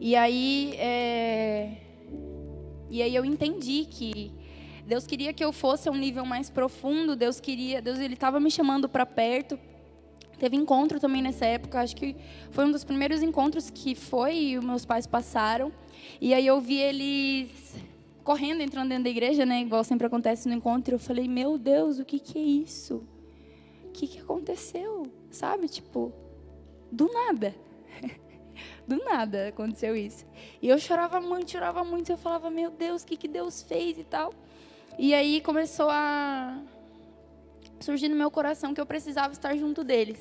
E 0.00 0.16
aí, 0.16 0.74
é... 0.76 1.76
e 2.90 3.00
aí 3.00 3.14
eu 3.14 3.24
entendi 3.24 3.86
que 3.88 4.32
Deus 4.84 5.06
queria 5.06 5.32
que 5.32 5.44
eu 5.44 5.52
fosse 5.52 5.88
a 5.88 5.92
um 5.92 5.94
nível 5.94 6.26
mais 6.26 6.50
profundo. 6.50 7.14
Deus 7.14 7.38
queria, 7.38 7.80
Deus 7.80 8.00
ele 8.00 8.14
estava 8.14 8.40
me 8.40 8.50
chamando 8.50 8.88
para 8.88 9.06
perto 9.06 9.56
Teve 10.40 10.56
encontro 10.56 11.00
também 11.00 11.20
nessa 11.20 11.44
época, 11.46 11.80
acho 11.80 11.96
que 11.96 12.14
foi 12.50 12.64
um 12.64 12.70
dos 12.70 12.84
primeiros 12.84 13.22
encontros 13.22 13.70
que 13.70 13.94
foi 13.94 14.36
e 14.36 14.60
meus 14.60 14.84
pais 14.84 15.06
passaram. 15.06 15.72
E 16.20 16.32
aí 16.32 16.46
eu 16.46 16.60
vi 16.60 16.78
eles 16.78 17.74
correndo, 18.22 18.60
entrando 18.60 18.88
dentro 18.88 19.04
da 19.04 19.10
igreja, 19.10 19.44
né? 19.44 19.62
Igual 19.62 19.82
sempre 19.82 20.06
acontece 20.06 20.48
no 20.48 20.54
encontro. 20.54 20.94
Eu 20.94 20.98
falei, 20.98 21.26
meu 21.26 21.58
Deus, 21.58 21.98
o 21.98 22.04
que, 22.04 22.20
que 22.20 22.38
é 22.38 22.42
isso? 22.42 23.02
O 23.84 23.90
que, 23.90 24.06
que 24.06 24.20
aconteceu? 24.20 25.10
Sabe? 25.30 25.68
Tipo, 25.68 26.12
do 26.90 27.10
nada. 27.12 27.54
do 28.86 28.96
nada 29.04 29.48
aconteceu 29.48 29.96
isso. 29.96 30.26
E 30.60 30.68
eu 30.68 30.78
chorava 30.78 31.20
muito, 31.20 31.50
chorava 31.50 31.84
muito. 31.84 32.10
Eu 32.10 32.16
falava, 32.16 32.50
meu 32.50 32.70
Deus, 32.70 33.02
o 33.02 33.06
que, 33.06 33.16
que 33.16 33.28
Deus 33.28 33.62
fez 33.62 33.98
e 33.98 34.04
tal. 34.04 34.32
E 34.98 35.14
aí 35.14 35.40
começou 35.40 35.88
a 35.90 36.60
surgiu 37.80 38.10
no 38.10 38.16
meu 38.16 38.30
coração 38.30 38.74
que 38.74 38.80
eu 38.80 38.86
precisava 38.86 39.32
estar 39.32 39.56
junto 39.56 39.84
deles. 39.84 40.18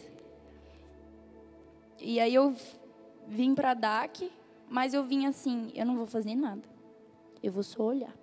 E 1.99 2.19
aí 2.19 2.35
eu 2.35 2.55
vim 3.27 3.55
para 3.55 3.73
DAC, 3.73 4.31
mas 4.69 4.93
eu 4.93 5.03
vim 5.03 5.25
assim, 5.25 5.71
eu 5.73 5.85
não 5.85 5.97
vou 5.97 6.05
fazer 6.05 6.35
nada. 6.35 6.61
Eu 7.41 7.51
vou 7.51 7.63
só 7.63 7.83
olhar. 7.83 8.13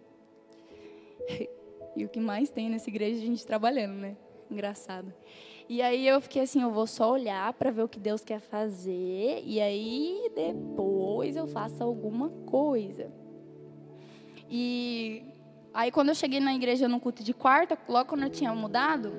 E 1.96 2.04
o 2.04 2.08
que 2.08 2.18
mais 2.18 2.50
tem 2.50 2.68
nessa 2.68 2.90
igreja 2.90 3.20
é 3.20 3.22
a 3.22 3.26
gente 3.26 3.46
trabalhando, 3.46 3.94
né? 3.94 4.16
engraçado. 4.50 5.12
E 5.68 5.80
aí 5.80 6.06
eu 6.06 6.20
fiquei 6.20 6.42
assim, 6.42 6.62
eu 6.62 6.70
vou 6.70 6.86
só 6.86 7.10
olhar 7.10 7.52
para 7.54 7.70
ver 7.70 7.82
o 7.82 7.88
que 7.88 7.98
Deus 7.98 8.22
quer 8.22 8.40
fazer 8.40 9.42
e 9.44 9.60
aí 9.60 10.30
depois 10.34 11.36
eu 11.36 11.46
faço 11.46 11.82
alguma 11.82 12.28
coisa. 12.46 13.10
E 14.50 15.24
aí 15.72 15.90
quando 15.90 16.10
eu 16.10 16.14
cheguei 16.14 16.38
na 16.38 16.54
igreja 16.54 16.86
no 16.86 17.00
culto 17.00 17.24
de 17.24 17.32
quarta, 17.32 17.78
logo 17.88 18.10
quando 18.10 18.24
eu 18.24 18.30
tinha 18.30 18.54
mudado, 18.54 19.10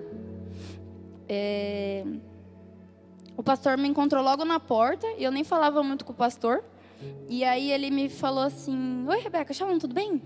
é, 1.28 2.06
o 3.36 3.42
pastor 3.42 3.76
me 3.76 3.88
encontrou 3.88 4.24
logo 4.24 4.46
na 4.46 4.60
porta 4.60 5.08
e 5.18 5.24
eu 5.24 5.32
nem 5.32 5.44
falava 5.44 5.82
muito 5.82 6.06
com 6.06 6.14
o 6.14 6.16
pastor. 6.16 6.64
E 7.28 7.44
aí 7.44 7.72
ele 7.72 7.90
me 7.90 8.08
falou 8.08 8.44
assim: 8.44 9.06
Oi, 9.08 9.20
Rebeca, 9.20 9.54
Shalom, 9.54 9.78
tudo 9.78 9.94
bem? 9.94 10.22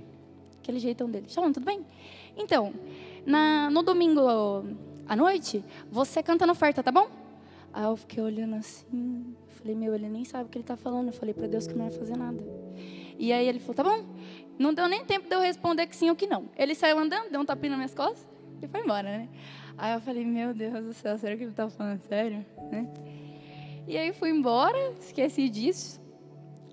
Aquele 0.62 0.80
jeitão 0.80 1.10
dele: 1.10 1.30
Shalom, 1.30 1.52
tudo 1.52 1.66
bem? 1.66 1.86
Então, 2.38 2.74
na, 3.26 3.70
no 3.70 3.82
domingo 3.82 4.22
à 5.10 5.15
noite, 5.15 5.65
você 5.91 6.22
canta 6.22 6.45
na 6.45 6.54
oferta, 6.54 6.84
tá 6.84 6.91
bom? 6.91 7.10
Aí 7.74 7.84
eu 7.84 7.95
fiquei 7.98 8.24
olhando 8.24 8.56
assim, 8.56 9.36
falei, 9.48 9.76
meu, 9.76 9.95
ele 9.95 10.08
nem 10.08 10.24
sabe 10.24 10.45
o 10.45 10.48
que 10.48 10.58
ele 10.58 10.63
está 10.63 10.78
falando. 10.78 11.08
Eu 11.08 11.13
falei 11.13 11.34
para 11.34 11.48
Deus 11.48 11.65
que 11.65 11.74
não 11.74 11.86
ia 11.86 11.91
fazer 11.91 12.15
nada. 12.15 12.41
E 13.17 13.34
aí 13.34 13.48
ele 13.48 13.60
falou, 13.60 13.76
tá 13.76 13.84
bom. 13.84 14.06
Não 14.60 14.72
deu 14.72 14.88
nem 14.88 15.04
tempo 15.04 15.28
de 15.28 15.36
eu 15.36 15.39
responder 15.39 15.88
que 15.88 15.95
sim 15.95 16.10
ou 16.10 16.15
que 16.15 16.28
não. 16.28 16.45
Ele 16.56 16.76
saiu 16.76 17.00
andando, 17.00 17.32
deu 17.32 17.41
um 17.41 17.45
tapinha 17.45 17.72
nas 17.72 17.78
minhas 17.80 17.93
costas 17.95 18.26
e 18.62 18.67
foi 18.67 18.82
embora, 18.82 19.04
né? 19.04 19.30
Aí 19.78 19.93
eu 19.93 20.02
falei, 20.02 20.26
meu 20.26 20.54
Deus 20.54 20.86
do 20.86 20.93
céu, 20.93 21.17
será 21.17 21.36
que 21.36 21.43
ele 21.43 21.52
está 21.52 21.67
falando 21.69 22.00
sério? 22.02 22.45
Né? 22.72 22.88
E 23.88 23.98
aí 23.98 24.13
fui 24.13 24.30
embora, 24.30 24.78
esqueci 25.00 25.50
disso. 25.50 26.00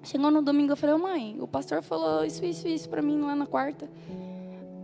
Chegou 0.03 0.31
no 0.31 0.43
domingo, 0.43 0.73
eu 0.73 0.77
falei, 0.77 0.97
mãe, 0.97 1.37
o 1.41 1.49
pastor 1.49 1.83
falou 1.83 2.25
isso, 2.25 2.45
isso, 2.45 2.69
isso 2.69 2.89
para 2.89 3.01
mim 3.01 3.19
lá 3.21 3.35
na 3.35 3.47
quarta. 3.47 3.89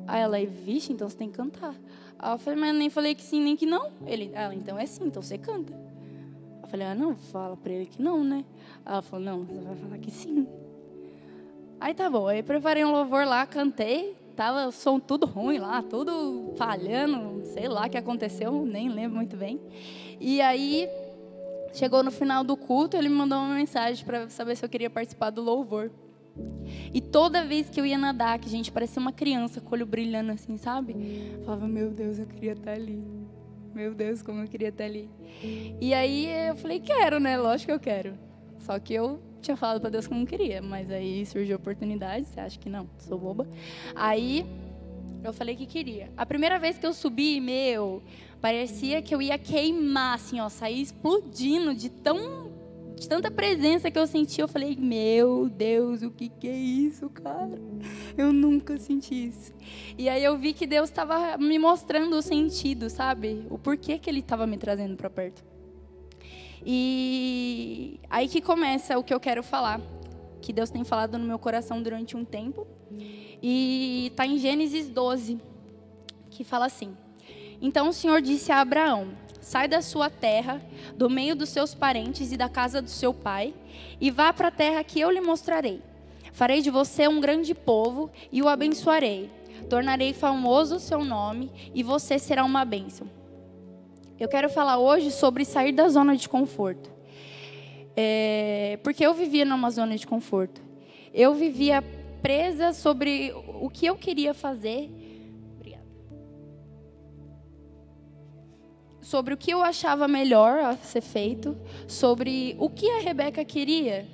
Aí 0.06 0.20
ela, 0.20 0.38
vixe, 0.46 0.92
então 0.92 1.08
você 1.08 1.16
tem 1.16 1.28
que 1.28 1.36
cantar. 1.36 1.74
Aí 2.22 2.34
eu 2.34 2.38
falei, 2.38 2.60
mas 2.60 2.68
eu 2.68 2.78
nem 2.78 2.88
falei 2.88 3.14
que 3.16 3.22
sim, 3.22 3.42
nem 3.42 3.56
que 3.56 3.66
não. 3.66 3.90
Ele, 4.06 4.30
ela, 4.32 4.54
então 4.54 4.78
é 4.78 4.86
sim, 4.86 5.06
então 5.06 5.20
você 5.20 5.36
canta. 5.36 5.72
Eu 6.62 6.68
falei, 6.68 6.86
ah, 6.86 6.94
não, 6.94 7.16
fala 7.16 7.56
para 7.56 7.72
ele 7.72 7.86
que 7.86 8.00
não, 8.00 8.22
né? 8.22 8.44
Ela 8.86 9.02
falou, 9.02 9.26
não, 9.26 9.44
você 9.44 9.60
vai 9.60 9.74
falar 9.74 9.98
que 9.98 10.10
sim. 10.10 10.46
Aí 11.80 11.92
tá 11.92 12.08
bom, 12.08 12.28
aí 12.28 12.40
preparei 12.40 12.84
um 12.84 12.92
louvor 12.92 13.26
lá, 13.26 13.44
cantei, 13.44 14.16
tava 14.36 14.68
o 14.68 14.70
som 14.70 15.00
tudo 15.00 15.26
ruim 15.26 15.58
lá, 15.58 15.82
tudo 15.82 16.52
falhando, 16.56 17.44
sei 17.46 17.66
lá 17.66 17.86
o 17.86 17.90
que 17.90 17.98
aconteceu, 17.98 18.64
nem 18.64 18.88
lembro 18.88 19.16
muito 19.16 19.36
bem. 19.36 19.60
E 20.20 20.40
aí 20.40 20.88
chegou 21.74 22.04
no 22.04 22.12
final 22.12 22.44
do 22.44 22.56
culto, 22.56 22.96
ele 22.96 23.08
me 23.08 23.16
mandou 23.16 23.38
uma 23.38 23.56
mensagem 23.56 24.04
para 24.04 24.28
saber 24.28 24.54
se 24.54 24.64
eu 24.64 24.68
queria 24.68 24.88
participar 24.88 25.30
do 25.30 25.42
louvor. 25.42 25.90
E 26.94 27.00
toda 27.00 27.44
vez 27.44 27.68
que 27.68 27.80
eu 27.80 27.86
ia 27.86 27.98
nadar, 27.98 28.38
que 28.38 28.48
gente 28.48 28.70
parecia 28.70 29.00
uma 29.00 29.12
criança 29.12 29.60
com 29.60 29.70
o 29.70 29.72
olho 29.74 29.86
brilhando 29.86 30.32
assim, 30.32 30.56
sabe? 30.56 30.94
Eu 31.34 31.44
falava, 31.44 31.66
meu 31.66 31.90
Deus, 31.90 32.18
eu 32.18 32.26
queria 32.26 32.52
estar 32.52 32.72
ali. 32.72 33.02
Meu 33.74 33.94
Deus, 33.94 34.22
como 34.22 34.42
eu 34.42 34.48
queria 34.48 34.68
estar 34.68 34.84
ali. 34.84 35.08
E 35.80 35.94
aí 35.94 36.28
eu 36.48 36.56
falei, 36.56 36.80
quero, 36.80 37.18
né? 37.18 37.38
Lógico 37.38 37.66
que 37.66 37.72
eu 37.72 37.80
quero. 37.80 38.14
Só 38.58 38.78
que 38.78 38.94
eu 38.94 39.20
tinha 39.40 39.56
falado 39.56 39.80
para 39.80 39.90
Deus 39.90 40.06
que 40.06 40.14
não 40.14 40.24
queria, 40.24 40.62
mas 40.62 40.90
aí 40.90 41.26
surgiu 41.26 41.56
a 41.56 41.58
oportunidade, 41.58 42.26
você 42.26 42.38
acha 42.38 42.58
que 42.58 42.70
não, 42.70 42.88
sou 42.98 43.18
boba. 43.18 43.46
Aí 43.94 44.46
eu 45.24 45.32
falei 45.32 45.56
que 45.56 45.66
queria. 45.66 46.10
A 46.16 46.24
primeira 46.24 46.58
vez 46.58 46.78
que 46.78 46.86
eu 46.86 46.92
subi, 46.92 47.40
meu, 47.40 48.02
parecia 48.40 49.02
que 49.02 49.14
eu 49.14 49.20
ia 49.20 49.38
queimar, 49.38 50.14
assim, 50.14 50.40
ó, 50.40 50.48
sair 50.48 50.80
explodindo 50.80 51.74
de 51.74 51.88
tão 51.88 52.51
de 53.02 53.08
tanta 53.08 53.30
presença 53.30 53.90
que 53.90 53.98
eu 53.98 54.06
senti, 54.06 54.40
eu 54.40 54.48
falei: 54.48 54.76
Meu 54.76 55.48
Deus, 55.48 56.02
o 56.02 56.10
que, 56.10 56.28
que 56.28 56.48
é 56.48 56.56
isso, 56.56 57.10
cara? 57.10 57.60
Eu 58.16 58.32
nunca 58.32 58.78
senti 58.78 59.26
isso. 59.28 59.52
E 59.98 60.08
aí 60.08 60.22
eu 60.22 60.38
vi 60.38 60.52
que 60.52 60.66
Deus 60.66 60.88
estava 60.88 61.36
me 61.36 61.58
mostrando 61.58 62.16
o 62.16 62.22
sentido, 62.22 62.88
sabe? 62.88 63.44
O 63.50 63.58
porquê 63.58 63.98
que 63.98 64.08
Ele 64.08 64.20
estava 64.20 64.46
me 64.46 64.56
trazendo 64.56 64.96
para 64.96 65.10
perto. 65.10 65.44
E 66.64 67.98
aí 68.08 68.28
que 68.28 68.40
começa 68.40 68.96
o 68.96 69.02
que 69.02 69.12
eu 69.12 69.18
quero 69.18 69.42
falar, 69.42 69.80
que 70.40 70.52
Deus 70.52 70.70
tem 70.70 70.84
falado 70.84 71.18
no 71.18 71.26
meu 71.26 71.38
coração 71.38 71.82
durante 71.82 72.16
um 72.16 72.24
tempo. 72.24 72.66
E 73.42 74.08
está 74.12 74.24
em 74.24 74.38
Gênesis 74.38 74.88
12, 74.88 75.40
que 76.30 76.44
fala 76.44 76.66
assim: 76.66 76.96
Então 77.60 77.88
o 77.88 77.92
Senhor 77.92 78.22
disse 78.22 78.52
a 78.52 78.60
Abraão: 78.60 79.08
Sai 79.42 79.66
da 79.66 79.82
sua 79.82 80.08
terra, 80.08 80.62
do 80.96 81.10
meio 81.10 81.36
dos 81.36 81.50
seus 81.50 81.74
parentes 81.74 82.32
e 82.32 82.36
da 82.36 82.48
casa 82.48 82.80
do 82.80 82.88
seu 82.88 83.12
pai, 83.12 83.52
e 84.00 84.10
vá 84.10 84.32
para 84.32 84.48
a 84.48 84.52
terra 84.52 84.82
que 84.84 85.00
eu 85.00 85.10
lhe 85.10 85.20
mostrarei. 85.20 85.82
Farei 86.32 86.62
de 86.62 86.70
você 86.70 87.06
um 87.08 87.20
grande 87.20 87.52
povo 87.54 88.08
e 88.30 88.40
o 88.40 88.48
abençoarei. 88.48 89.28
Tornarei 89.68 90.12
famoso 90.12 90.76
o 90.76 90.80
seu 90.80 91.04
nome 91.04 91.50
e 91.74 91.82
você 91.82 92.18
será 92.18 92.44
uma 92.44 92.64
bênção. 92.64 93.06
Eu 94.18 94.28
quero 94.28 94.48
falar 94.48 94.78
hoje 94.78 95.10
sobre 95.10 95.44
sair 95.44 95.72
da 95.72 95.88
zona 95.88 96.16
de 96.16 96.28
conforto. 96.28 96.88
É, 97.96 98.78
porque 98.82 99.04
eu 99.04 99.12
vivia 99.12 99.44
numa 99.44 99.70
zona 99.70 99.96
de 99.96 100.06
conforto. 100.06 100.62
Eu 101.12 101.34
vivia 101.34 101.82
presa 102.22 102.72
sobre 102.72 103.34
o 103.60 103.68
que 103.68 103.84
eu 103.84 103.96
queria 103.96 104.32
fazer 104.32 104.88
sobre 109.02 109.34
o 109.34 109.36
que 109.36 109.50
eu 109.50 109.62
achava 109.62 110.06
melhor 110.06 110.60
a 110.60 110.76
ser 110.76 111.02
feito, 111.02 111.56
sobre 111.88 112.56
o 112.58 112.70
que 112.70 112.88
a 112.88 113.00
Rebeca 113.00 113.44
queria, 113.44 114.06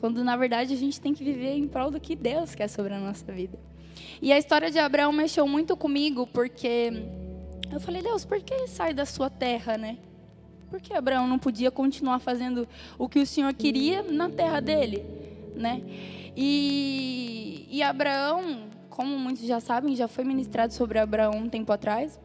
quando 0.00 0.22
na 0.24 0.36
verdade 0.36 0.74
a 0.74 0.76
gente 0.76 1.00
tem 1.00 1.14
que 1.14 1.22
viver 1.22 1.54
em 1.56 1.68
prol 1.68 1.90
do 1.90 2.00
que 2.00 2.16
Deus 2.16 2.54
quer 2.54 2.68
sobre 2.68 2.92
a 2.92 2.98
nossa 2.98 3.32
vida. 3.32 3.58
E 4.20 4.32
a 4.32 4.38
história 4.38 4.70
de 4.70 4.78
Abraão 4.78 5.12
mexeu 5.12 5.46
muito 5.46 5.76
comigo, 5.76 6.26
porque 6.26 6.92
eu 7.72 7.80
falei, 7.80 8.02
Deus, 8.02 8.24
por 8.24 8.40
que 8.42 8.66
sai 8.66 8.92
da 8.92 9.06
sua 9.06 9.30
terra, 9.30 9.78
né? 9.78 9.96
Por 10.68 10.80
que 10.80 10.92
Abraão 10.92 11.26
não 11.26 11.38
podia 11.38 11.70
continuar 11.70 12.18
fazendo 12.18 12.66
o 12.98 13.08
que 13.08 13.20
o 13.20 13.26
Senhor 13.26 13.52
queria 13.54 14.02
na 14.02 14.28
terra 14.28 14.60
dele, 14.60 15.04
né? 15.54 15.82
E, 16.36 17.66
e 17.70 17.82
Abraão, 17.82 18.70
como 18.90 19.16
muitos 19.18 19.46
já 19.46 19.60
sabem, 19.60 19.94
já 19.94 20.08
foi 20.08 20.24
ministrado 20.24 20.72
sobre 20.72 20.98
Abraão 20.98 21.36
um 21.36 21.48
tempo 21.48 21.70
atrás. 21.72 22.18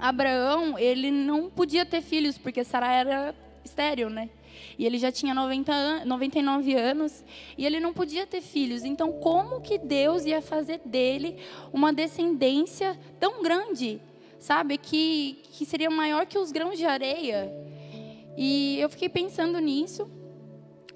Abraão, 0.00 0.78
ele 0.78 1.10
não 1.10 1.50
podia 1.50 1.84
ter 1.84 2.00
filhos, 2.00 2.38
porque 2.38 2.64
Sara 2.64 2.90
era 2.90 3.34
estéril, 3.64 4.08
né? 4.08 4.30
E 4.78 4.86
ele 4.86 4.98
já 4.98 5.12
tinha 5.12 5.34
90 5.34 5.72
an 5.72 6.04
99 6.04 6.74
anos 6.74 7.24
e 7.56 7.66
ele 7.66 7.80
não 7.80 7.92
podia 7.92 8.26
ter 8.26 8.40
filhos. 8.40 8.84
Então, 8.84 9.12
como 9.12 9.60
que 9.60 9.78
Deus 9.78 10.24
ia 10.24 10.40
fazer 10.40 10.80
dele 10.84 11.36
uma 11.72 11.92
descendência 11.92 12.98
tão 13.18 13.42
grande, 13.42 14.00
sabe? 14.38 14.78
Que, 14.78 15.38
que 15.52 15.64
seria 15.66 15.90
maior 15.90 16.26
que 16.26 16.38
os 16.38 16.50
grãos 16.50 16.78
de 16.78 16.86
areia. 16.86 17.52
E 18.36 18.78
eu 18.80 18.88
fiquei 18.88 19.08
pensando 19.08 19.58
nisso. 19.58 20.10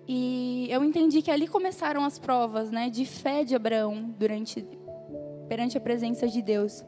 E 0.07 0.67
eu 0.71 0.85
entendi 0.85 1.23
que 1.23 1.31
ali 1.31 1.49
começaram 1.49 2.05
as 2.05 2.19
provas 2.19 2.71
né, 2.71 2.91
de 2.91 3.07
fé 3.07 3.43
de 3.43 3.55
Abraão 3.55 4.15
durante, 4.19 4.67
perante 5.49 5.79
a 5.79 5.81
presença 5.81 6.29
de 6.29 6.43
Deus. 6.43 6.85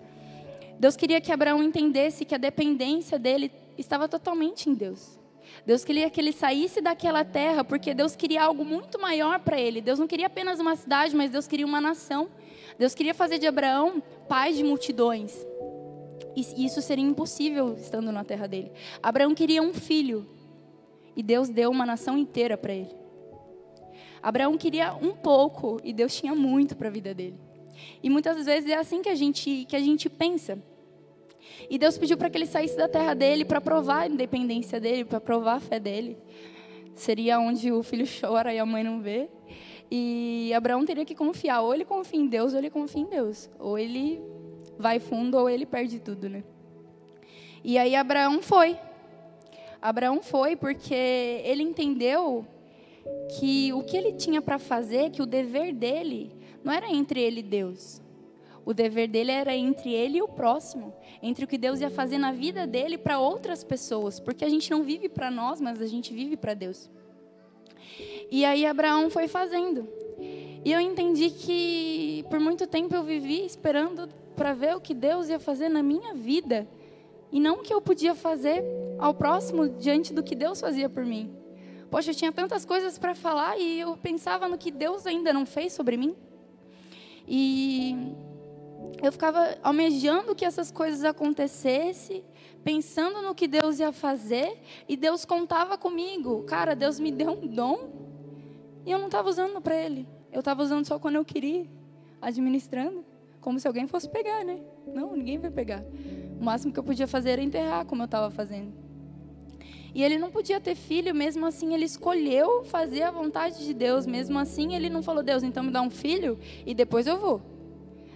Deus 0.79 0.97
queria 0.97 1.21
que 1.21 1.33
Abraão 1.33 1.63
entendesse 1.63 2.25
que 2.25 2.35
a 2.35 2.39
dependência 2.39 3.19
dele 3.19 3.51
estava 3.79 4.09
totalmente 4.09 4.69
em 4.69 4.75
Deus. 4.75 5.19
Deus 5.65 5.85
queria 5.85 6.11
que 6.11 6.21
ele 6.21 6.33
saísse 6.33 6.81
daquela 6.81 7.25
terra, 7.25 7.65
porque 7.65 7.95
Deus 7.95 8.15
queria 8.17 8.43
algo 8.43 8.65
muito 8.65 9.01
maior 9.01 9.41
para 9.41 9.59
ele. 9.59 9.81
Deus 9.81 9.99
não 9.99 10.07
queria 10.07 10.27
apenas 10.27 10.61
uma 10.61 10.77
cidade, 10.77 11.15
mas 11.15 11.31
Deus 11.31 11.47
queria 11.47 11.67
uma 11.67 11.81
nação. 11.81 12.29
Deus 12.79 12.95
queria 12.95 13.15
fazer 13.15 13.39
de 13.39 13.47
Abraão 13.47 14.03
pai 14.29 14.53
de 14.53 14.63
multidões. 14.63 15.47
E 16.37 16.67
isso 16.67 16.83
seria 16.83 17.05
impossível 17.05 17.75
estando 17.75 18.13
na 18.13 18.23
terra 18.23 18.47
dele. 18.47 18.71
Abraão 19.03 19.35
queria 19.35 19.63
um 19.63 19.73
filho. 19.73 20.27
E 21.17 21.23
Deus 21.23 21.49
deu 21.49 21.71
uma 21.71 21.87
nação 21.87 22.19
inteira 22.19 22.59
para 22.59 22.75
ele. 22.75 22.95
Abraão 24.23 24.59
queria 24.59 24.95
um 24.95 25.13
pouco 25.13 25.81
e 25.83 25.93
Deus 25.93 26.15
tinha 26.15 26.35
muito 26.35 26.77
para 26.77 26.89
a 26.89 26.91
vida 26.91 27.15
dele. 27.15 27.46
E 28.03 28.11
muitas 28.11 28.45
vezes 28.45 28.71
é 28.71 28.77
assim 28.77 29.03
que 29.03 29.09
a 29.09 29.15
gente, 29.15 29.65
que 29.69 29.77
a 29.77 29.81
gente 29.81 30.09
pensa. 30.09 30.59
E 31.69 31.79
Deus 31.79 31.97
pediu 31.99 32.17
para 32.17 32.29
que 32.31 32.39
ele 32.39 32.47
saísse 32.47 32.77
da 32.77 32.89
terra 32.89 33.15
dele 33.15 33.45
para 33.45 33.61
provar 33.61 34.03
a 34.03 34.07
independência 34.07 34.81
dele, 34.81 35.05
para 35.05 35.21
provar 35.21 35.57
a 35.57 35.61
fé 35.61 35.81
dele. 35.81 36.17
Seria 36.95 37.39
onde 37.39 37.73
o 37.73 37.83
filho 37.83 38.07
chora 38.07 38.53
e 38.53 38.59
a 38.59 38.67
mãe 38.67 38.83
não 38.83 39.01
vê. 39.01 39.29
E 39.91 40.53
Abraão 40.55 40.85
teria 40.85 41.05
que 41.05 41.15
confiar, 41.15 41.61
ou 41.61 41.73
ele 41.73 41.85
confia 41.85 42.19
em 42.19 42.27
Deus, 42.27 42.53
ou 42.53 42.59
ele 42.59 42.71
confia 42.71 43.03
em 43.03 43.07
Deus. 43.07 43.49
Ou 43.59 43.79
ele 43.79 44.21
vai 44.79 44.99
fundo, 44.99 45.37
ou 45.39 45.49
ele 45.49 45.65
perde 45.65 46.01
tudo, 46.01 46.29
né? 46.29 46.43
E 47.63 47.79
aí 47.79 47.95
Abraão 47.95 48.43
foi. 48.43 48.77
Abraão 49.81 50.23
foi 50.23 50.57
porque 50.57 50.95
ele 50.95 51.63
entendeu 51.63 52.47
que 53.39 53.73
o 53.73 53.83
que 53.83 53.97
ele 53.97 54.13
tinha 54.13 54.43
para 54.43 54.59
fazer, 54.59 55.11
que 55.11 55.23
o 55.23 55.27
dever 55.27 55.73
dele 55.73 56.33
não 56.67 56.73
era 56.73 56.93
entre 56.93 57.21
ele 57.21 57.39
e 57.39 57.45
Deus. 57.45 58.03
O 58.65 58.75
dever 58.75 59.07
dele 59.07 59.31
era 59.31 59.55
entre 59.55 59.93
ele 59.93 60.19
e 60.19 60.23
o 60.23 60.27
próximo, 60.27 60.93
entre 61.23 61.45
o 61.45 61.47
que 61.47 61.57
Deus 61.57 61.81
ia 61.81 61.89
fazer 61.89 62.19
na 62.19 62.33
vida 62.33 62.67
dele 62.67 62.99
para 62.99 63.21
outras 63.21 63.63
pessoas, 63.63 64.19
porque 64.19 64.45
a 64.45 64.49
gente 64.49 64.69
não 64.73 64.83
vive 64.83 65.09
para 65.09 65.31
nós, 65.31 65.61
mas 65.61 65.81
a 65.81 65.87
gente 65.87 66.13
vive 66.13 66.37
para 66.37 66.55
Deus. 66.55 66.91
E 68.33 68.45
aí 68.45 68.67
Abraão 68.67 69.09
foi 69.09 69.29
fazendo. 69.29 69.89
E 70.65 70.73
eu 70.73 70.81
entendi 70.81 71.31
que 71.31 72.25
por 72.29 72.41
muito 72.41 72.67
tempo 72.67 72.93
eu 72.97 73.05
vivi 73.05 73.47
esperando 73.47 74.09
para 74.35 74.53
ver 74.53 74.75
o 74.75 74.81
que 74.81 74.93
Deus 74.93 75.29
ia 75.29 75.39
fazer 75.39 75.69
na 75.69 75.85
minha 75.85 76.15
vida, 76.15 76.67
e 77.31 77.39
não 77.39 77.61
o 77.61 77.63
que 77.63 77.73
eu 77.73 77.81
podia 77.81 78.17
fazer 78.17 78.65
ao 78.99 79.15
próximo 79.15 79.69
diante 79.69 80.13
do 80.13 80.21
que 80.25 80.35
Deus 80.35 80.61
fazia 80.61 80.89
por 80.89 81.05
mim. 81.05 81.33
Poxa, 81.89 82.11
eu 82.11 82.15
tinha 82.17 82.33
tantas 82.33 82.65
coisas 82.65 82.99
para 82.99 83.15
falar 83.15 83.57
e 83.57 83.79
eu 83.79 83.97
pensava 83.97 84.49
no 84.49 84.59
que 84.59 84.73
Deus 84.73 85.07
ainda 85.07 85.33
não 85.33 85.47
fez 85.47 85.73
sobre 85.73 85.97
mim. 85.97 86.17
E 87.27 88.15
eu 89.03 89.11
ficava 89.13 89.57
almejando 89.63 90.35
que 90.35 90.45
essas 90.45 90.71
coisas 90.71 91.05
acontecessem, 91.05 92.25
pensando 92.65 93.23
no 93.23 93.35
que 93.35 93.47
Deus 93.47 93.79
ia 93.79 93.93
fazer, 93.93 94.61
e 94.89 94.97
Deus 94.97 95.25
contava 95.25 95.77
comigo. 95.77 96.45
Cara, 96.45 96.75
Deus 96.75 96.99
me 96.99 97.11
deu 97.11 97.33
um 97.33 97.47
dom 97.47 97.91
e 98.85 98.91
eu 98.91 98.99
não 98.99 99.07
estava 99.07 99.29
usando 99.29 99.61
para 99.61 99.75
Ele. 99.75 100.07
Eu 100.33 100.41
estava 100.41 100.63
usando 100.63 100.87
só 100.87 100.99
quando 100.99 101.17
eu 101.17 101.25
queria, 101.25 101.67
administrando, 102.21 103.05
como 103.41 103.59
se 103.59 103.67
alguém 103.67 103.87
fosse 103.87 104.09
pegar, 104.09 104.45
né? 104.45 104.61
Não, 104.87 105.17
ninguém 105.17 105.39
vai 105.39 105.51
pegar. 105.51 105.83
O 106.41 106.45
máximo 106.45 106.73
que 106.73 106.79
eu 106.79 106.85
podia 106.85 107.07
fazer 107.07 107.31
era 107.31 107.43
enterrar, 107.43 107.85
como 107.87 108.03
eu 108.03 108.07
estava 108.07 108.31
fazendo. 108.31 108.86
E 109.97 110.05
ele 110.05 110.19
não 110.19 110.31
podia 110.31 110.61
ter 110.61 110.75
filho, 110.75 111.15
mesmo 111.15 111.47
assim 111.47 111.73
ele 111.73 111.87
escolheu 111.87 112.63
fazer 112.67 113.01
a 113.01 113.11
vontade 113.11 113.65
de 113.65 113.73
Deus. 113.73 114.07
Mesmo 114.07 114.39
assim 114.39 114.75
ele 114.75 114.91
não 114.91 115.03
falou, 115.03 115.23
Deus, 115.23 115.43
então 115.43 115.63
me 115.65 115.71
dá 115.71 115.81
um 115.81 115.89
filho 115.89 116.39
e 116.67 116.75
depois 116.75 117.07
eu 117.07 117.17
vou. 117.19 117.41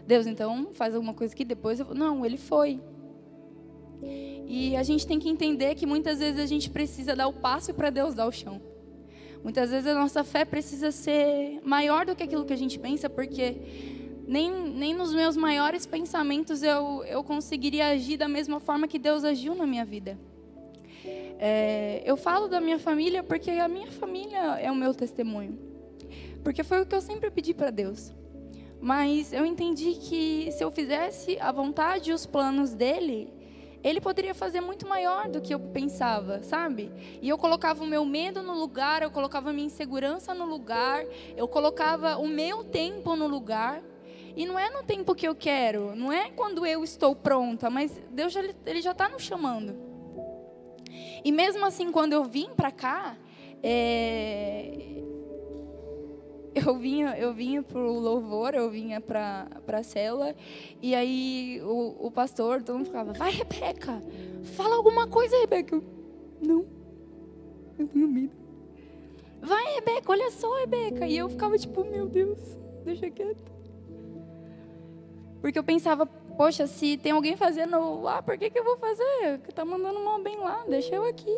Deus, 0.07 0.27
então 0.27 0.69
faz 0.75 0.95
alguma 0.95 1.14
coisa 1.14 1.35
que 1.35 1.43
depois 1.43 1.81
eu 1.81 1.87
vou. 1.87 1.95
Não, 1.95 2.23
ele 2.27 2.37
foi. 2.37 2.83
E 4.47 4.77
a 4.77 4.83
gente 4.83 5.07
tem 5.07 5.19
que 5.19 5.31
entender 5.31 5.75
que 5.75 5.87
muitas 5.87 6.19
vezes 6.19 6.38
a 6.38 6.45
gente 6.45 6.69
precisa 6.69 7.16
dar 7.16 7.29
o 7.29 7.33
passo 7.33 7.73
para 7.73 7.88
Deus 7.88 8.14
dar 8.14 8.27
o 8.27 8.31
chão. 8.31 8.61
Muitas 9.43 9.71
vezes 9.71 9.87
a 9.87 9.95
nossa 9.95 10.23
fé 10.23 10.45
precisa 10.45 10.90
ser 10.90 11.62
maior 11.64 12.05
do 12.05 12.14
que 12.14 12.25
aquilo 12.25 12.45
que 12.45 12.53
a 12.53 12.59
gente 12.59 12.79
pensa, 12.79 13.09
porque 13.09 13.57
nem, 14.29 14.53
nem 14.53 14.93
nos 14.93 15.14
meus 15.14 15.35
maiores 15.35 15.87
pensamentos 15.87 16.62
eu, 16.62 17.03
eu 17.05 17.25
conseguiria 17.25 17.87
agir 17.87 18.19
da 18.19 18.29
mesma 18.29 18.61
forma 18.61 18.87
que 18.87 18.99
Deus 18.99 19.25
agiu 19.25 19.55
na 19.55 19.66
minha 19.66 19.87
vida. 19.87 20.19
É, 21.05 22.03
eu 22.05 22.17
falo 22.17 22.49
da 22.49 22.61
minha 22.61 22.79
família 22.79 23.23
porque 23.23 23.51
a 23.51 23.69
minha 23.69 23.91
família 23.91 24.59
é 24.61 24.71
o 24.71 24.75
meu 24.75 24.95
testemunho. 24.95 25.59
Porque 26.45 26.63
foi 26.63 26.83
o 26.83 26.87
que 26.87 26.95
eu 26.95 27.01
sempre 27.01 27.31
pedi 27.31 27.55
para 27.55 27.71
Deus. 27.71 28.13
Mas 28.81 29.33
eu 29.33 29.45
entendi 29.45 29.95
que 29.95 30.51
se 30.53 30.65
eu 30.65 30.71
fizesse 30.71 31.39
a 31.39 31.53
vontade 31.53 32.11
e 32.11 32.13
os 32.15 32.25
planos 32.25 32.73
dele, 32.73 33.33
ele 33.83 34.01
poderia 34.01 34.35
fazer 34.35 34.61
muito 34.61 34.87
maior 34.87 35.29
do 35.29 35.41
que 35.41 35.53
eu 35.53 35.61
pensava, 35.61 36.43
sabe? 36.43 36.91
E 37.21 37.29
eu 37.29 37.37
colocava 37.37 37.83
o 37.85 37.87
meu 37.87 38.05
medo 38.05 38.43
no 38.43 38.55
lugar, 38.55 39.03
eu 39.03 39.11
colocava 39.11 39.51
a 39.51 39.53
minha 39.53 39.67
insegurança 39.67 40.33
no 40.35 40.47
lugar, 40.47 41.05
eu 41.37 41.47
colocava 41.47 42.17
o 42.17 42.27
meu 42.27 42.65
tempo 42.65 43.15
no 43.17 43.27
lugar. 43.27 43.83
E 44.37 44.47
não 44.47 44.59
é 44.59 44.71
no 44.71 44.83
tempo 44.83 45.15
que 45.15 45.27
eu 45.27 45.35
quero, 45.35 45.95
não 45.97 46.13
é 46.13 46.31
quando 46.31 46.65
eu 46.65 46.85
estou 46.85 47.17
pronta, 47.17 47.69
mas 47.69 48.01
Deus 48.11 48.33
já, 48.33 48.41
ele 48.65 48.81
já 48.81 48.93
está 48.93 49.09
nos 49.09 49.23
chamando. 49.23 49.89
E 51.24 51.33
mesmo 51.33 51.64
assim, 51.64 51.90
quando 51.90 52.12
eu 52.12 52.24
vim 52.24 52.50
para 52.57 52.70
cá, 52.70 53.16
é... 53.62 55.03
eu 56.55 56.76
vinha, 56.79 57.16
eu 57.18 57.33
vinha 57.33 57.62
pro 57.62 57.92
louvor, 57.92 58.55
eu 58.55 58.70
vinha 58.70 59.00
para 59.00 59.48
a 59.66 59.83
célula, 59.83 60.35
e 60.81 60.94
aí 60.94 61.61
o, 61.62 62.07
o 62.07 62.11
pastor, 62.11 62.62
todo 62.62 62.76
mundo 62.76 62.87
ficava, 62.87 63.12
vai 63.12 63.31
Rebeca, 63.31 64.03
fala 64.57 64.76
alguma 64.76 65.07
coisa, 65.07 65.38
Rebeca. 65.38 65.76
Eu, 65.76 65.85
não, 66.40 66.66
eu 67.79 67.87
tenho 67.88 68.09
medo. 68.09 68.40
Vai, 69.42 69.74
Rebeca, 69.74 70.12
olha 70.12 70.31
só, 70.31 70.55
Rebeca. 70.59 71.07
E 71.07 71.16
eu 71.16 71.29
ficava 71.29 71.57
tipo, 71.57 71.83
meu 71.85 72.07
Deus, 72.07 72.38
deixa 72.85 73.11
quieto. 73.11 73.60
Porque 75.40 75.59
eu 75.59 75.64
pensava, 75.64 76.07
poxa, 76.07 76.66
se 76.66 76.96
tem 76.96 77.12
alguém 77.12 77.37
fazendo 77.37 78.00
lá, 78.03 78.22
por 78.22 78.37
que, 78.37 78.50
que 78.50 78.59
eu 78.59 78.64
vou 78.64 78.76
fazer? 78.76 79.40
Está 79.48 79.64
mandando 79.64 80.00
mal 80.00 80.20
bem 80.22 80.37
lá, 80.38 80.64
deixa 80.68 80.94
eu 80.94 81.05
aqui. 81.05 81.35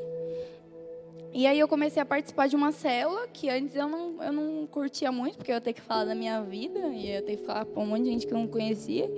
E 1.34 1.46
aí 1.46 1.58
eu 1.58 1.66
comecei 1.66 2.02
a 2.02 2.04
participar 2.04 2.46
de 2.46 2.54
uma 2.54 2.72
célula 2.72 3.26
que 3.26 3.48
antes 3.48 3.74
eu 3.74 3.88
não, 3.88 4.22
eu 4.22 4.32
não 4.32 4.66
curtia 4.66 5.10
muito, 5.10 5.38
porque 5.38 5.50
eu 5.50 5.54
ia 5.54 5.60
ter 5.62 5.72
que 5.72 5.80
falar 5.80 6.04
da 6.04 6.14
minha 6.14 6.42
vida, 6.42 6.78
e 6.78 7.08
eu 7.08 7.14
ia 7.14 7.22
ter 7.22 7.36
que 7.36 7.46
falar 7.46 7.64
para 7.64 7.82
um 7.82 7.86
monte 7.86 8.02
de 8.02 8.10
gente 8.10 8.26
que 8.26 8.34
eu 8.34 8.38
não 8.38 8.46
conhecia. 8.46 9.10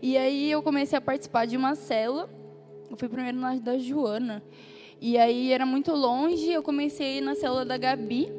E 0.00 0.16
aí 0.16 0.50
eu 0.50 0.62
comecei 0.62 0.96
a 0.96 1.00
participar 1.00 1.46
de 1.46 1.56
uma 1.56 1.74
célula. 1.74 2.30
Eu 2.90 2.96
fui 2.96 3.08
primeiro 3.08 3.36
na 3.36 3.54
da 3.56 3.76
Joana. 3.76 4.42
E 4.98 5.18
aí 5.18 5.52
era 5.52 5.66
muito 5.66 5.92
longe, 5.92 6.50
eu 6.50 6.62
comecei 6.62 7.20
na 7.20 7.34
célula 7.34 7.66
da 7.66 7.76
Gabi. 7.76 8.32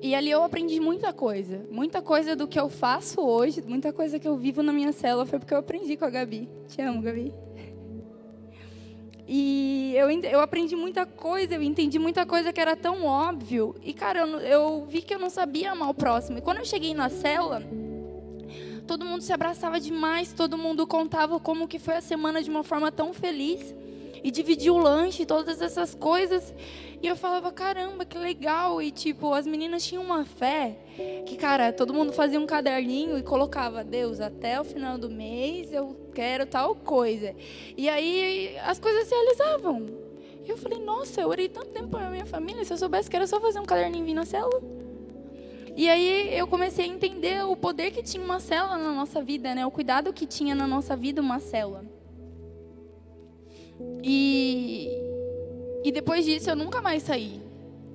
E 0.00 0.14
ali 0.14 0.30
eu 0.30 0.42
aprendi 0.42 0.78
muita 0.80 1.12
coisa. 1.12 1.66
Muita 1.70 2.00
coisa 2.00 2.36
do 2.36 2.46
que 2.46 2.58
eu 2.58 2.68
faço 2.68 3.20
hoje, 3.20 3.62
muita 3.62 3.92
coisa 3.92 4.18
que 4.18 4.28
eu 4.28 4.36
vivo 4.36 4.62
na 4.62 4.72
minha 4.72 4.92
célula 4.92 5.26
foi 5.26 5.38
porque 5.38 5.52
eu 5.52 5.58
aprendi 5.58 5.96
com 5.96 6.04
a 6.04 6.10
Gabi. 6.10 6.48
Te 6.68 6.80
amo, 6.82 7.02
Gabi. 7.02 7.32
E 9.30 9.92
eu, 9.94 10.08
eu 10.08 10.40
aprendi 10.40 10.74
muita 10.74 11.04
coisa, 11.04 11.54
eu 11.54 11.62
entendi 11.62 11.98
muita 11.98 12.24
coisa 12.24 12.50
que 12.50 12.60
era 12.60 12.74
tão 12.74 13.04
óbvio. 13.04 13.74
E, 13.82 13.92
cara, 13.92 14.20
eu, 14.20 14.38
eu 14.40 14.86
vi 14.86 15.02
que 15.02 15.12
eu 15.12 15.18
não 15.18 15.28
sabia 15.28 15.72
amar 15.72 15.90
o 15.90 15.94
próximo. 15.94 16.38
E 16.38 16.40
quando 16.40 16.58
eu 16.58 16.64
cheguei 16.64 16.94
na 16.94 17.10
célula, 17.10 17.62
todo 18.86 19.04
mundo 19.04 19.20
se 19.20 19.32
abraçava 19.32 19.78
demais, 19.78 20.32
todo 20.32 20.56
mundo 20.56 20.86
contava 20.86 21.38
como 21.38 21.68
que 21.68 21.78
foi 21.78 21.96
a 21.96 22.00
semana 22.00 22.42
de 22.42 22.48
uma 22.48 22.62
forma 22.62 22.90
tão 22.90 23.12
feliz. 23.12 23.74
E 24.22 24.30
dividia 24.30 24.72
o 24.72 24.78
lanche, 24.78 25.24
todas 25.24 25.60
essas 25.60 25.94
coisas. 25.94 26.54
E 27.00 27.06
eu 27.06 27.14
falava, 27.14 27.52
caramba, 27.52 28.04
que 28.04 28.18
legal. 28.18 28.82
E 28.82 28.90
tipo, 28.90 29.32
as 29.32 29.46
meninas 29.46 29.86
tinham 29.86 30.02
uma 30.02 30.24
fé 30.24 30.76
que, 31.26 31.36
cara, 31.36 31.72
todo 31.72 31.94
mundo 31.94 32.12
fazia 32.12 32.40
um 32.40 32.46
caderninho 32.46 33.16
e 33.16 33.22
colocava, 33.22 33.84
Deus, 33.84 34.20
até 34.20 34.60
o 34.60 34.64
final 34.64 34.98
do 34.98 35.08
mês 35.08 35.72
eu 35.72 35.96
quero 36.14 36.46
tal 36.46 36.74
coisa. 36.74 37.34
E 37.76 37.88
aí 37.88 38.56
as 38.64 38.78
coisas 38.78 39.06
se 39.06 39.14
realizavam. 39.14 39.86
E 40.44 40.50
eu 40.50 40.56
falei, 40.56 40.78
nossa, 40.78 41.20
eu 41.20 41.28
orei 41.28 41.48
tanto 41.48 41.68
tempo 41.68 41.88
para 41.88 42.10
minha 42.10 42.26
família, 42.26 42.64
se 42.64 42.72
eu 42.72 42.78
soubesse 42.78 43.08
que 43.08 43.14
era 43.14 43.26
só 43.26 43.38
fazer 43.38 43.60
um 43.60 43.66
caderninho 43.66 44.02
e 44.02 44.06
vir 44.06 44.14
na 44.14 44.24
célula. 44.24 44.62
E 45.76 45.88
aí 45.88 46.36
eu 46.36 46.48
comecei 46.48 46.86
a 46.86 46.88
entender 46.88 47.44
o 47.44 47.54
poder 47.54 47.92
que 47.92 48.02
tinha 48.02 48.24
uma 48.24 48.40
célula 48.40 48.76
na 48.76 48.92
nossa 48.92 49.22
vida, 49.22 49.54
né? 49.54 49.64
O 49.64 49.70
cuidado 49.70 50.12
que 50.12 50.26
tinha 50.26 50.52
na 50.52 50.66
nossa 50.66 50.96
vida 50.96 51.20
uma 51.20 51.38
célula. 51.38 51.84
E 54.02 54.88
e 55.84 55.92
depois 55.92 56.24
disso 56.24 56.50
eu 56.50 56.56
nunca 56.56 56.80
mais 56.80 57.02
saí. 57.02 57.40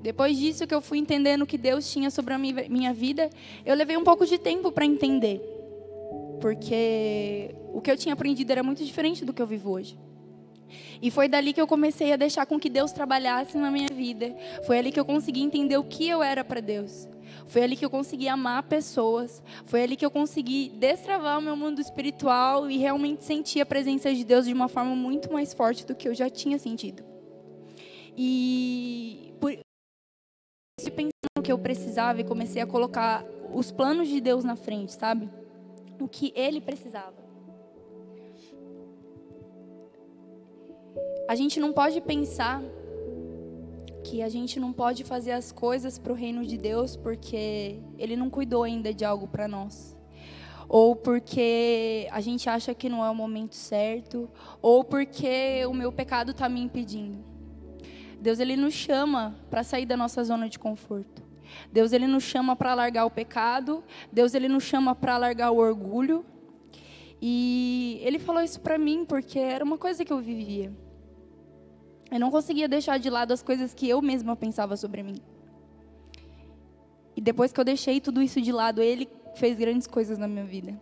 Depois 0.02 0.38
disso 0.38 0.67
que 0.67 0.74
eu 0.74 0.82
fui 0.82 0.98
entendendo 0.98 1.43
o 1.43 1.46
que 1.46 1.58
Deus 1.58 1.89
tinha 1.91 2.10
sobre 2.10 2.34
a 2.34 2.38
minha 2.38 2.93
vida, 2.93 3.30
eu 3.65 3.76
levei 3.76 3.96
um 3.96 4.04
pouco 4.04 4.26
de 4.26 4.38
tempo 4.38 4.72
para 4.72 4.86
entender. 4.86 5.39
Porque 6.41 7.56
o 7.74 7.80
que 7.80 7.89
eu 7.89 7.96
tinha 7.96 8.13
aprendido 8.13 8.52
era 8.52 8.62
muito 8.62 8.84
diferente 8.84 9.24
do 9.24 9.32
que 9.32 9.41
eu 9.41 9.48
vivo 9.48 9.72
hoje. 9.72 9.98
E 11.02 11.12
foi 11.12 11.28
dali 11.28 11.54
que 11.54 11.62
eu 11.62 11.67
comecei 11.67 12.12
a 12.12 12.15
deixar 12.15 12.46
com 12.46 12.60
que 12.60 12.69
Deus 12.69 12.91
trabalhasse 12.91 13.58
na 13.58 13.72
minha 13.72 13.89
vida. 13.93 14.36
Foi 14.65 14.78
ali 14.78 14.91
que 14.91 15.00
eu 15.00 15.06
consegui 15.06 15.41
entender 15.41 15.78
o 15.78 15.84
que 15.84 16.08
eu 16.08 16.22
era 16.22 16.43
para 16.43 16.60
Deus. 16.60 17.08
Foi 17.46 17.63
ali 17.63 17.76
que 17.76 17.86
eu 17.86 17.89
consegui 17.89 18.28
amar 18.28 18.63
pessoas. 18.63 19.41
Foi 19.65 19.84
ali 19.84 19.96
que 19.96 20.06
eu 20.06 20.12
consegui 20.12 20.69
destravar 20.69 21.39
o 21.39 21.41
meu 21.41 21.56
mundo 21.56 21.82
espiritual 21.82 22.69
e 22.69 22.78
realmente 22.78 23.24
sentir 23.24 23.62
a 23.62 23.65
presença 23.65 24.13
de 24.13 24.24
Deus 24.24 24.46
de 24.46 24.54
uma 24.54 24.67
forma 24.67 24.96
muito 24.96 25.32
mais 25.32 25.54
forte 25.54 25.86
do 25.86 25.96
que 25.96 26.08
eu 26.08 26.13
já 26.13 26.30
tinha 26.30 26.58
sentido. 26.58 27.04
E 28.17 29.34
por 29.39 29.58
pensando 30.91 31.12
no 31.38 31.43
que 31.43 31.52
eu 31.52 31.58
precisava 31.58 32.22
e 32.22 32.24
comecei 32.24 32.62
a 32.62 32.67
colocar 32.67 33.26
os 33.54 33.72
planos 33.72 34.08
de 34.08 34.19
Deus 34.19 34.43
na 34.43 34.56
frente, 34.56 34.93
sabe? 34.93 35.30
O 36.00 36.08
que 36.08 36.34
ele 36.36 36.60
precisava. 36.60 37.24
A 41.28 41.36
gente 41.36 41.60
não 41.60 41.72
pode 41.72 42.02
pensar 42.02 42.62
que 44.04 44.22
a 44.22 44.30
gente 44.30 44.60
não 44.60 44.74
pode 44.74 45.04
fazer 45.04 45.32
as 45.32 45.52
coisas 45.52 45.98
para 45.98 46.12
o 46.12 46.16
reino 46.16 46.46
de 46.46 46.58
Deus 46.58 46.96
porque 46.96 47.80
Ele 47.98 48.16
não 48.16 48.30
cuidou 48.30 48.63
ainda 48.63 48.94
de 48.94 49.06
algo 49.06 49.28
para 49.28 49.48
nós. 49.48 49.98
Ou 50.68 50.96
porque 50.96 52.08
a 52.12 52.20
gente 52.20 52.50
acha 52.50 52.74
que 52.74 52.89
não 52.89 53.04
é 53.04 53.10
o 53.10 53.16
momento 53.16 53.56
certo, 53.56 54.30
ou 54.62 54.84
porque 54.84 55.66
o 55.68 55.74
meu 55.74 55.92
pecado 55.92 56.32
está 56.32 56.50
me 56.50 56.62
impedindo. 56.62 57.24
Deus 58.20 58.39
ele 58.39 58.56
nos 58.56 58.74
chama 58.74 59.36
para 59.50 59.63
sair 59.63 59.86
da 59.86 59.98
nossa 59.98 60.24
zona 60.24 60.48
de 60.48 60.58
conforto. 60.58 61.22
Deus 61.72 61.92
ele 61.92 62.08
nos 62.08 62.24
chama 62.24 62.56
para 62.56 62.74
largar 62.74 63.06
o 63.06 63.12
pecado. 63.12 63.84
Deus 64.12 64.34
ele 64.34 64.48
nos 64.48 64.63
chama 64.63 64.96
para 64.96 65.18
largar 65.18 65.52
o 65.52 65.58
orgulho. 65.58 66.26
E 67.22 68.00
ele 68.04 68.20
falou 68.20 68.42
isso 68.42 68.60
para 68.60 68.78
mim 68.78 69.06
porque 69.06 69.39
era 69.39 69.63
uma 69.63 69.78
coisa 69.78 70.04
que 70.04 70.12
eu 70.12 70.20
vivia. 70.20 70.72
Eu 72.13 72.19
não 72.19 72.32
conseguia 72.32 72.67
deixar 72.67 72.99
de 72.99 73.10
lado 73.10 73.32
as 73.32 73.41
coisas 73.41 73.73
que 73.73 73.89
eu 73.89 74.02
mesma 74.02 74.36
pensava 74.36 74.78
sobre 74.78 75.02
mim. 75.02 75.17
E 77.15 77.21
depois 77.21 77.52
que 77.52 77.60
eu 77.60 77.65
deixei 77.65 77.99
tudo 77.99 78.21
isso 78.21 78.39
de 78.39 78.52
lado, 78.52 78.82
ele 78.82 79.10
fez 79.36 79.58
grandes 79.58 79.88
coisas 79.88 80.17
na 80.17 80.28
minha 80.28 80.45
vida. 80.45 80.80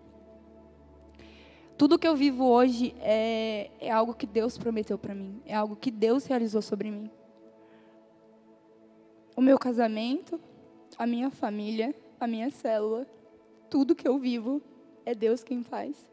Tudo 1.78 1.98
que 1.98 2.08
eu 2.08 2.16
vivo 2.16 2.46
hoje 2.46 2.94
é, 3.00 3.72
é 3.80 3.90
algo 3.90 4.14
que 4.14 4.28
Deus 4.28 4.58
prometeu 4.58 4.98
para 4.98 5.16
mim, 5.16 5.42
é 5.46 5.56
algo 5.56 5.76
que 5.76 5.90
Deus 5.90 6.26
realizou 6.26 6.62
sobre 6.62 6.92
mim 6.92 7.10
o 9.36 9.42
meu 9.42 9.58
casamento, 9.58 10.40
a 10.98 11.08
minha 11.08 11.32
família, 11.32 11.96
a 12.20 12.28
minha 12.28 12.52
célula, 12.52 13.08
tudo 13.72 13.96
que 13.96 14.08
eu 14.08 14.20
vivo 14.20 14.62
é 15.06 15.16
Deus 15.16 15.44
quem 15.44 15.64
faz. 15.64 16.11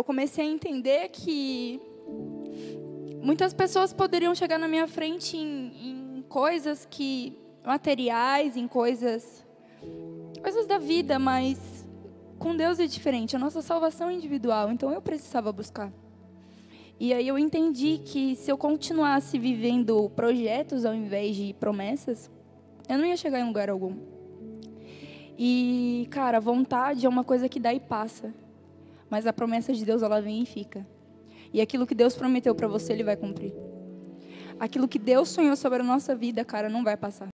Eu 0.00 0.04
comecei 0.04 0.46
a 0.46 0.48
entender 0.48 1.10
que 1.10 1.78
muitas 3.22 3.52
pessoas 3.52 3.92
poderiam 3.92 4.34
chegar 4.34 4.58
na 4.58 4.66
minha 4.66 4.88
frente 4.88 5.36
em, 5.36 6.18
em 6.18 6.24
coisas 6.26 6.86
que 6.90 7.38
materiais, 7.62 8.56
em 8.56 8.66
coisas 8.66 9.46
coisas 10.42 10.66
da 10.66 10.78
vida, 10.78 11.18
mas 11.18 11.86
com 12.38 12.56
Deus 12.56 12.80
é 12.80 12.86
diferente. 12.86 13.36
A 13.36 13.38
nossa 13.38 13.60
salvação 13.60 14.08
é 14.08 14.14
individual, 14.14 14.72
então 14.72 14.90
eu 14.90 15.02
precisava 15.02 15.52
buscar. 15.52 15.92
E 16.98 17.12
aí 17.12 17.28
eu 17.28 17.38
entendi 17.38 17.98
que 17.98 18.36
se 18.36 18.50
eu 18.50 18.56
continuasse 18.56 19.38
vivendo 19.38 20.10
projetos 20.16 20.86
ao 20.86 20.94
invés 20.94 21.36
de 21.36 21.52
promessas, 21.60 22.30
eu 22.88 22.96
não 22.96 23.04
ia 23.04 23.18
chegar 23.18 23.38
em 23.38 23.44
lugar 23.44 23.68
algum. 23.68 23.96
E, 25.38 26.08
cara, 26.10 26.40
vontade 26.40 27.04
é 27.04 27.08
uma 27.08 27.22
coisa 27.22 27.50
que 27.50 27.60
dá 27.60 27.74
e 27.74 27.80
passa. 27.80 28.32
Mas 29.10 29.26
a 29.26 29.32
promessa 29.32 29.74
de 29.74 29.84
Deus, 29.84 30.02
ela 30.02 30.22
vem 30.22 30.42
e 30.42 30.46
fica. 30.46 30.86
E 31.52 31.60
aquilo 31.60 31.86
que 31.86 31.94
Deus 31.94 32.14
prometeu 32.14 32.54
para 32.54 32.68
você, 32.68 32.92
Ele 32.92 33.02
vai 33.02 33.16
cumprir. 33.16 33.52
Aquilo 34.58 34.86
que 34.86 34.98
Deus 34.98 35.28
sonhou 35.28 35.56
sobre 35.56 35.80
a 35.80 35.84
nossa 35.84 36.14
vida, 36.14 36.44
cara, 36.44 36.68
não 36.68 36.84
vai 36.84 36.96
passar. 36.96 37.28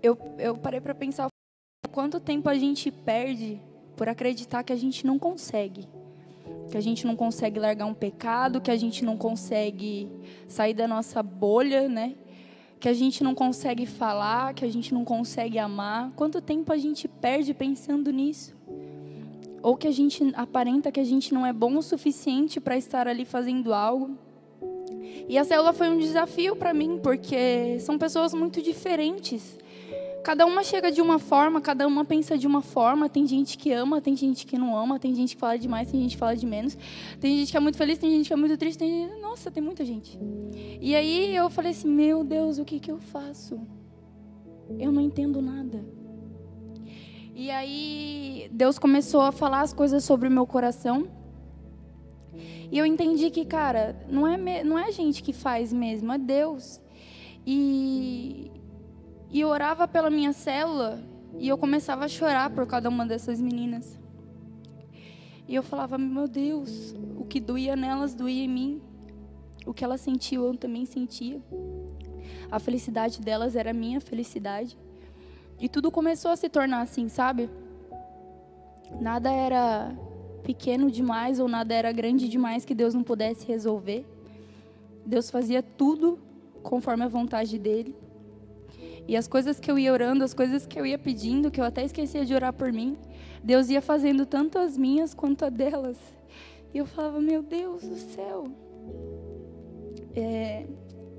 Eu, 0.00 0.16
eu 0.38 0.56
parei 0.56 0.80
para 0.80 0.94
pensar 0.94 1.26
quanto 1.90 2.20
tempo 2.20 2.48
a 2.48 2.54
gente 2.54 2.92
perde 2.92 3.60
por 3.96 4.08
acreditar 4.08 4.62
que 4.62 4.72
a 4.72 4.76
gente 4.76 5.04
não 5.04 5.18
consegue. 5.18 5.88
Que 6.70 6.76
a 6.76 6.80
gente 6.80 7.04
não 7.06 7.16
consegue 7.16 7.58
largar 7.58 7.86
um 7.86 7.94
pecado, 7.94 8.60
que 8.60 8.70
a 8.70 8.76
gente 8.76 9.04
não 9.04 9.16
consegue 9.16 10.08
sair 10.46 10.74
da 10.74 10.86
nossa 10.86 11.22
bolha, 11.22 11.88
né? 11.88 12.14
Que 12.78 12.88
a 12.88 12.92
gente 12.92 13.24
não 13.24 13.34
consegue 13.34 13.86
falar, 13.86 14.54
que 14.54 14.64
a 14.64 14.70
gente 14.70 14.92
não 14.92 15.04
consegue 15.04 15.58
amar. 15.58 16.12
Quanto 16.14 16.40
tempo 16.40 16.72
a 16.72 16.76
gente 16.76 17.08
perde 17.08 17.54
pensando 17.54 18.10
nisso? 18.12 18.54
Ou 19.62 19.76
que 19.76 19.88
a 19.88 19.92
gente 19.92 20.22
aparenta 20.34 20.92
que 20.92 21.00
a 21.00 21.04
gente 21.04 21.32
não 21.32 21.44
é 21.44 21.52
bom 21.52 21.76
o 21.76 21.82
suficiente 21.82 22.60
para 22.60 22.76
estar 22.76 23.08
ali 23.08 23.24
fazendo 23.24 23.72
algo. 23.72 24.16
E 25.28 25.36
a 25.38 25.44
célula 25.44 25.72
foi 25.72 25.88
um 25.88 25.98
desafio 25.98 26.54
para 26.54 26.72
mim, 26.72 27.00
porque 27.02 27.78
são 27.80 27.98
pessoas 27.98 28.32
muito 28.32 28.62
diferentes. 28.62 29.58
Cada 30.26 30.44
uma 30.44 30.64
chega 30.64 30.90
de 30.90 31.00
uma 31.00 31.20
forma, 31.20 31.60
cada 31.60 31.86
uma 31.86 32.04
pensa 32.04 32.36
de 32.36 32.48
uma 32.48 32.60
forma. 32.60 33.08
Tem 33.08 33.24
gente 33.24 33.56
que 33.56 33.70
ama, 33.70 34.00
tem 34.00 34.16
gente 34.16 34.44
que 34.44 34.58
não 34.58 34.76
ama, 34.76 34.98
tem 34.98 35.14
gente 35.14 35.36
que 35.36 35.40
fala 35.40 35.56
demais, 35.56 35.88
tem 35.88 36.00
gente 36.00 36.14
que 36.14 36.18
fala 36.18 36.34
de 36.34 36.44
menos. 36.44 36.76
Tem 37.20 37.38
gente 37.38 37.52
que 37.52 37.56
é 37.56 37.60
muito 37.60 37.78
feliz, 37.78 37.96
tem 37.96 38.10
gente 38.10 38.26
que 38.26 38.32
é 38.32 38.36
muito 38.36 38.56
triste, 38.58 38.76
tem 38.76 38.90
gente... 38.90 39.20
Nossa, 39.20 39.52
tem 39.52 39.62
muita 39.62 39.84
gente. 39.84 40.18
E 40.80 40.96
aí 40.96 41.32
eu 41.36 41.48
falei 41.48 41.70
assim: 41.70 41.86
Meu 41.86 42.24
Deus, 42.24 42.58
o 42.58 42.64
que, 42.64 42.80
que 42.80 42.90
eu 42.90 42.98
faço? 42.98 43.60
Eu 44.76 44.90
não 44.90 45.00
entendo 45.00 45.40
nada. 45.40 45.84
E 47.32 47.48
aí 47.48 48.48
Deus 48.50 48.80
começou 48.80 49.20
a 49.20 49.30
falar 49.30 49.60
as 49.60 49.72
coisas 49.72 50.02
sobre 50.02 50.26
o 50.26 50.32
meu 50.32 50.44
coração. 50.44 51.06
E 52.68 52.76
eu 52.76 52.84
entendi 52.84 53.30
que, 53.30 53.44
cara, 53.44 54.04
não 54.10 54.26
é, 54.26 54.64
não 54.64 54.76
é 54.76 54.88
a 54.88 54.90
gente 54.90 55.22
que 55.22 55.32
faz 55.32 55.72
mesmo, 55.72 56.12
é 56.12 56.18
Deus. 56.18 56.80
E, 57.46 58.50
e 59.30 59.44
orava 59.44 59.86
pela 59.86 60.10
minha 60.10 60.32
célula 60.32 61.02
e 61.38 61.48
eu 61.48 61.58
começava 61.58 62.04
a 62.04 62.08
chorar 62.08 62.50
por 62.50 62.66
cada 62.66 62.88
uma 62.88 63.04
dessas 63.04 63.40
meninas. 63.40 63.98
E 65.48 65.54
eu 65.54 65.62
falava, 65.62 65.96
meu 65.96 66.26
Deus, 66.26 66.94
o 67.16 67.24
que 67.24 67.38
doía 67.38 67.76
nelas 67.76 68.14
doía 68.14 68.44
em 68.44 68.48
mim. 68.48 68.82
O 69.64 69.72
que 69.72 69.84
elas 69.84 70.00
sentiam 70.00 70.44
eu 70.44 70.56
também 70.56 70.86
sentia. 70.86 71.40
A 72.50 72.58
felicidade 72.58 73.20
delas 73.20 73.54
era 73.54 73.70
a 73.70 73.74
minha 73.74 74.00
felicidade. 74.00 74.76
E 75.60 75.68
tudo 75.68 75.90
começou 75.90 76.30
a 76.30 76.36
se 76.36 76.48
tornar 76.48 76.82
assim, 76.82 77.08
sabe? 77.08 77.48
Nada 79.00 79.30
era 79.30 79.94
pequeno 80.42 80.90
demais 80.90 81.40
ou 81.40 81.48
nada 81.48 81.74
era 81.74 81.90
grande 81.92 82.28
demais 82.28 82.64
que 82.64 82.74
Deus 82.74 82.94
não 82.94 83.02
pudesse 83.02 83.46
resolver. 83.46 84.04
Deus 85.04 85.30
fazia 85.30 85.62
tudo 85.62 86.18
conforme 86.62 87.04
a 87.04 87.08
vontade 87.08 87.58
dele. 87.58 87.94
E 89.08 89.16
as 89.16 89.28
coisas 89.28 89.60
que 89.60 89.70
eu 89.70 89.78
ia 89.78 89.92
orando, 89.92 90.24
as 90.24 90.34
coisas 90.34 90.66
que 90.66 90.78
eu 90.78 90.84
ia 90.84 90.98
pedindo, 90.98 91.50
que 91.50 91.60
eu 91.60 91.64
até 91.64 91.84
esquecia 91.84 92.24
de 92.24 92.34
orar 92.34 92.52
por 92.52 92.72
mim, 92.72 92.96
Deus 93.42 93.68
ia 93.68 93.80
fazendo 93.80 94.26
tanto 94.26 94.58
as 94.58 94.76
minhas 94.76 95.14
quanto 95.14 95.44
a 95.44 95.48
delas. 95.48 95.98
E 96.74 96.78
eu 96.78 96.86
falava, 96.86 97.20
meu 97.20 97.42
Deus 97.42 97.82
do 97.82 97.96
céu. 97.96 98.48
É, 100.14 100.66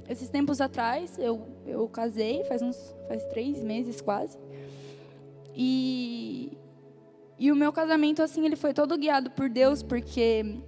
esses 0.09 0.29
tempos 0.29 0.59
atrás, 0.59 1.17
eu, 1.17 1.47
eu 1.65 1.87
casei, 1.87 2.43
faz 2.43 2.61
uns 2.61 2.95
faz 3.07 3.23
três 3.25 3.63
meses 3.63 4.01
quase. 4.01 4.37
E, 5.55 6.57
e 7.39 7.51
o 7.51 7.55
meu 7.55 7.71
casamento, 7.71 8.21
assim, 8.21 8.45
ele 8.45 8.55
foi 8.55 8.73
todo 8.73 8.97
guiado 8.97 9.31
por 9.31 9.49
Deus, 9.49 9.81
porque 9.81 10.59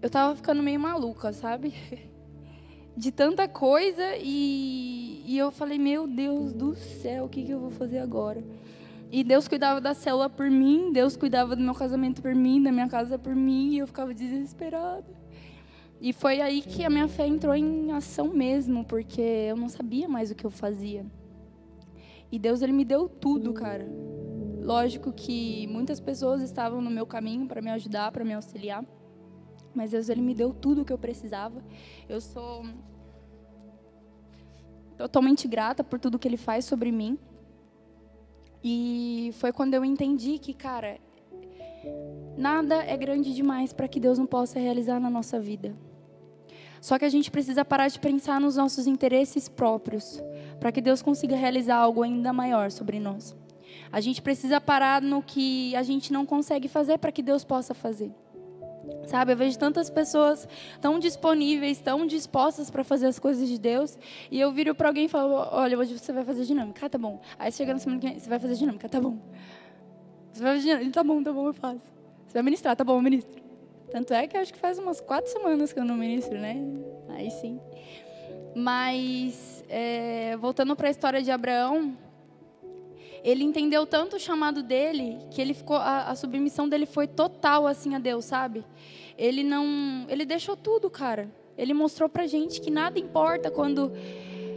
eu 0.00 0.08
tava 0.08 0.34
ficando 0.34 0.62
meio 0.62 0.80
maluca, 0.80 1.32
sabe? 1.32 1.74
de 2.96 3.12
tanta 3.12 3.46
coisa 3.46 4.16
e, 4.16 5.22
e 5.26 5.36
eu 5.36 5.52
falei, 5.52 5.78
meu 5.78 6.06
Deus 6.06 6.52
do 6.52 6.74
céu, 6.74 7.26
o 7.26 7.28
que, 7.28 7.44
que 7.44 7.50
eu 7.50 7.60
vou 7.60 7.70
fazer 7.70 7.98
agora? 7.98 8.42
E 9.12 9.22
Deus 9.22 9.46
cuidava 9.46 9.80
da 9.80 9.94
célula 9.94 10.28
por 10.28 10.50
mim, 10.50 10.90
Deus 10.92 11.16
cuidava 11.16 11.54
do 11.54 11.62
meu 11.62 11.74
casamento 11.74 12.22
por 12.22 12.34
mim, 12.34 12.62
da 12.62 12.72
minha 12.72 12.88
casa 12.88 13.18
por 13.18 13.34
mim, 13.34 13.74
e 13.74 13.78
eu 13.78 13.86
ficava 13.86 14.12
desesperada. 14.12 15.04
E 16.00 16.12
foi 16.12 16.40
aí 16.40 16.60
que 16.60 16.84
a 16.84 16.90
minha 16.90 17.06
fé 17.06 17.26
entrou 17.26 17.54
em 17.54 17.92
ação 17.92 18.28
mesmo, 18.28 18.84
porque 18.84 19.20
eu 19.20 19.56
não 19.56 19.68
sabia 19.68 20.08
mais 20.08 20.30
o 20.30 20.34
que 20.34 20.44
eu 20.44 20.50
fazia. 20.50 21.06
E 22.30 22.38
Deus 22.38 22.62
ele 22.62 22.72
me 22.72 22.84
deu 22.84 23.08
tudo, 23.08 23.52
cara. 23.52 23.86
Lógico 24.60 25.12
que 25.12 25.66
muitas 25.68 26.00
pessoas 26.00 26.42
estavam 26.42 26.82
no 26.82 26.90
meu 26.90 27.06
caminho 27.06 27.46
para 27.46 27.62
me 27.62 27.70
ajudar, 27.70 28.10
para 28.10 28.24
me 28.24 28.34
auxiliar. 28.34 28.84
Mas 29.72 29.92
Deus 29.92 30.08
ele 30.08 30.22
me 30.22 30.34
deu 30.34 30.52
tudo 30.52 30.82
o 30.82 30.84
que 30.84 30.92
eu 30.92 30.98
precisava. 30.98 31.62
Eu 32.08 32.20
sou 32.20 32.64
totalmente 34.96 35.46
grata 35.46 35.84
por 35.84 35.98
tudo 35.98 36.18
que 36.18 36.26
ele 36.26 36.36
faz 36.36 36.64
sobre 36.64 36.90
mim. 36.90 37.18
E 38.62 39.30
foi 39.34 39.52
quando 39.52 39.74
eu 39.74 39.84
entendi 39.84 40.38
que, 40.38 40.52
cara, 40.52 40.98
nada 42.36 42.76
é 42.84 42.96
grande 42.96 43.34
demais 43.34 43.72
para 43.72 43.88
que 43.88 44.00
Deus 44.00 44.18
não 44.18 44.26
possa 44.26 44.58
realizar 44.58 44.98
na 44.98 45.10
nossa 45.10 45.38
vida. 45.38 45.74
Só 46.80 46.98
que 46.98 47.04
a 47.04 47.08
gente 47.08 47.30
precisa 47.30 47.64
parar 47.64 47.88
de 47.88 47.98
pensar 47.98 48.40
nos 48.40 48.56
nossos 48.56 48.86
interesses 48.86 49.48
próprios, 49.48 50.22
para 50.60 50.70
que 50.70 50.80
Deus 50.80 51.02
consiga 51.02 51.36
realizar 51.36 51.76
algo 51.76 52.02
ainda 52.02 52.32
maior 52.32 52.70
sobre 52.70 53.00
nós. 53.00 53.36
A 53.90 54.00
gente 54.00 54.20
precisa 54.20 54.60
parar 54.60 55.02
no 55.02 55.22
que 55.22 55.74
a 55.76 55.82
gente 55.82 56.12
não 56.12 56.26
consegue 56.26 56.68
fazer 56.68 56.98
para 56.98 57.12
que 57.12 57.22
Deus 57.22 57.44
possa 57.44 57.74
fazer. 57.74 58.12
Sabe, 59.06 59.32
eu 59.32 59.36
vejo 59.36 59.58
tantas 59.58 59.88
pessoas 59.88 60.48
tão 60.80 60.98
disponíveis, 60.98 61.80
tão 61.80 62.06
dispostas 62.06 62.70
para 62.70 62.82
fazer 62.82 63.06
as 63.06 63.18
coisas 63.18 63.48
de 63.48 63.58
Deus, 63.58 63.98
e 64.30 64.40
eu 64.40 64.50
viro 64.52 64.74
para 64.74 64.88
alguém 64.88 65.04
e 65.06 65.08
falo: 65.08 65.34
Olha, 65.52 65.78
hoje 65.78 65.96
você 65.96 66.12
vai 66.12 66.24
fazer 66.24 66.44
dinâmica, 66.44 66.86
ah, 66.86 66.88
tá 66.88 66.98
bom. 66.98 67.20
Aí 67.38 67.52
chega 67.52 67.72
na 67.72 67.78
semana 67.78 68.00
que 68.00 68.08
vem, 68.08 68.18
você 68.18 68.28
vai 68.28 68.38
fazer 68.38 68.54
dinâmica, 68.54 68.88
tá 68.88 69.00
bom. 69.00 69.18
Você 70.32 70.42
vai 70.42 70.56
fazer 70.56 70.68
dinâmica, 70.68 70.92
tá 70.92 71.04
bom, 71.04 71.22
tá 71.22 71.32
bom, 71.32 71.46
eu 71.46 71.54
faço. 71.54 71.80
Você 72.26 72.34
vai 72.34 72.42
ministrar, 72.42 72.76
tá 72.76 72.84
bom, 72.84 72.96
eu 72.96 73.02
ministro. 73.02 73.42
Tanto 73.90 74.12
é 74.12 74.26
que 74.26 74.36
acho 74.36 74.52
que 74.52 74.58
faz 74.58 74.78
umas 74.78 75.00
quatro 75.00 75.30
semanas 75.30 75.72
que 75.72 75.78
eu 75.78 75.84
não 75.84 75.96
ministro, 75.96 76.38
né? 76.38 76.56
Aí 77.10 77.30
sim. 77.30 77.60
Mas, 78.54 79.64
é, 79.68 80.36
voltando 80.38 80.74
para 80.74 80.88
a 80.88 80.90
história 80.90 81.22
de 81.22 81.30
Abraão, 81.30 81.96
ele 83.26 83.42
entendeu 83.42 83.84
tanto 83.84 84.14
o 84.14 84.20
chamado 84.20 84.62
dele 84.62 85.18
que 85.32 85.40
ele 85.42 85.52
ficou 85.52 85.74
a, 85.74 86.10
a, 86.10 86.14
submissão 86.14 86.68
dele 86.68 86.86
foi 86.86 87.08
total 87.08 87.66
assim 87.66 87.92
a 87.96 87.98
Deus, 87.98 88.24
sabe? 88.24 88.64
Ele 89.18 89.42
não, 89.42 90.06
ele 90.08 90.24
deixou 90.24 90.56
tudo, 90.56 90.88
cara. 90.88 91.28
Ele 91.58 91.74
mostrou 91.74 92.08
pra 92.08 92.28
gente 92.28 92.60
que 92.60 92.70
nada 92.70 93.00
importa 93.00 93.50
quando 93.50 93.90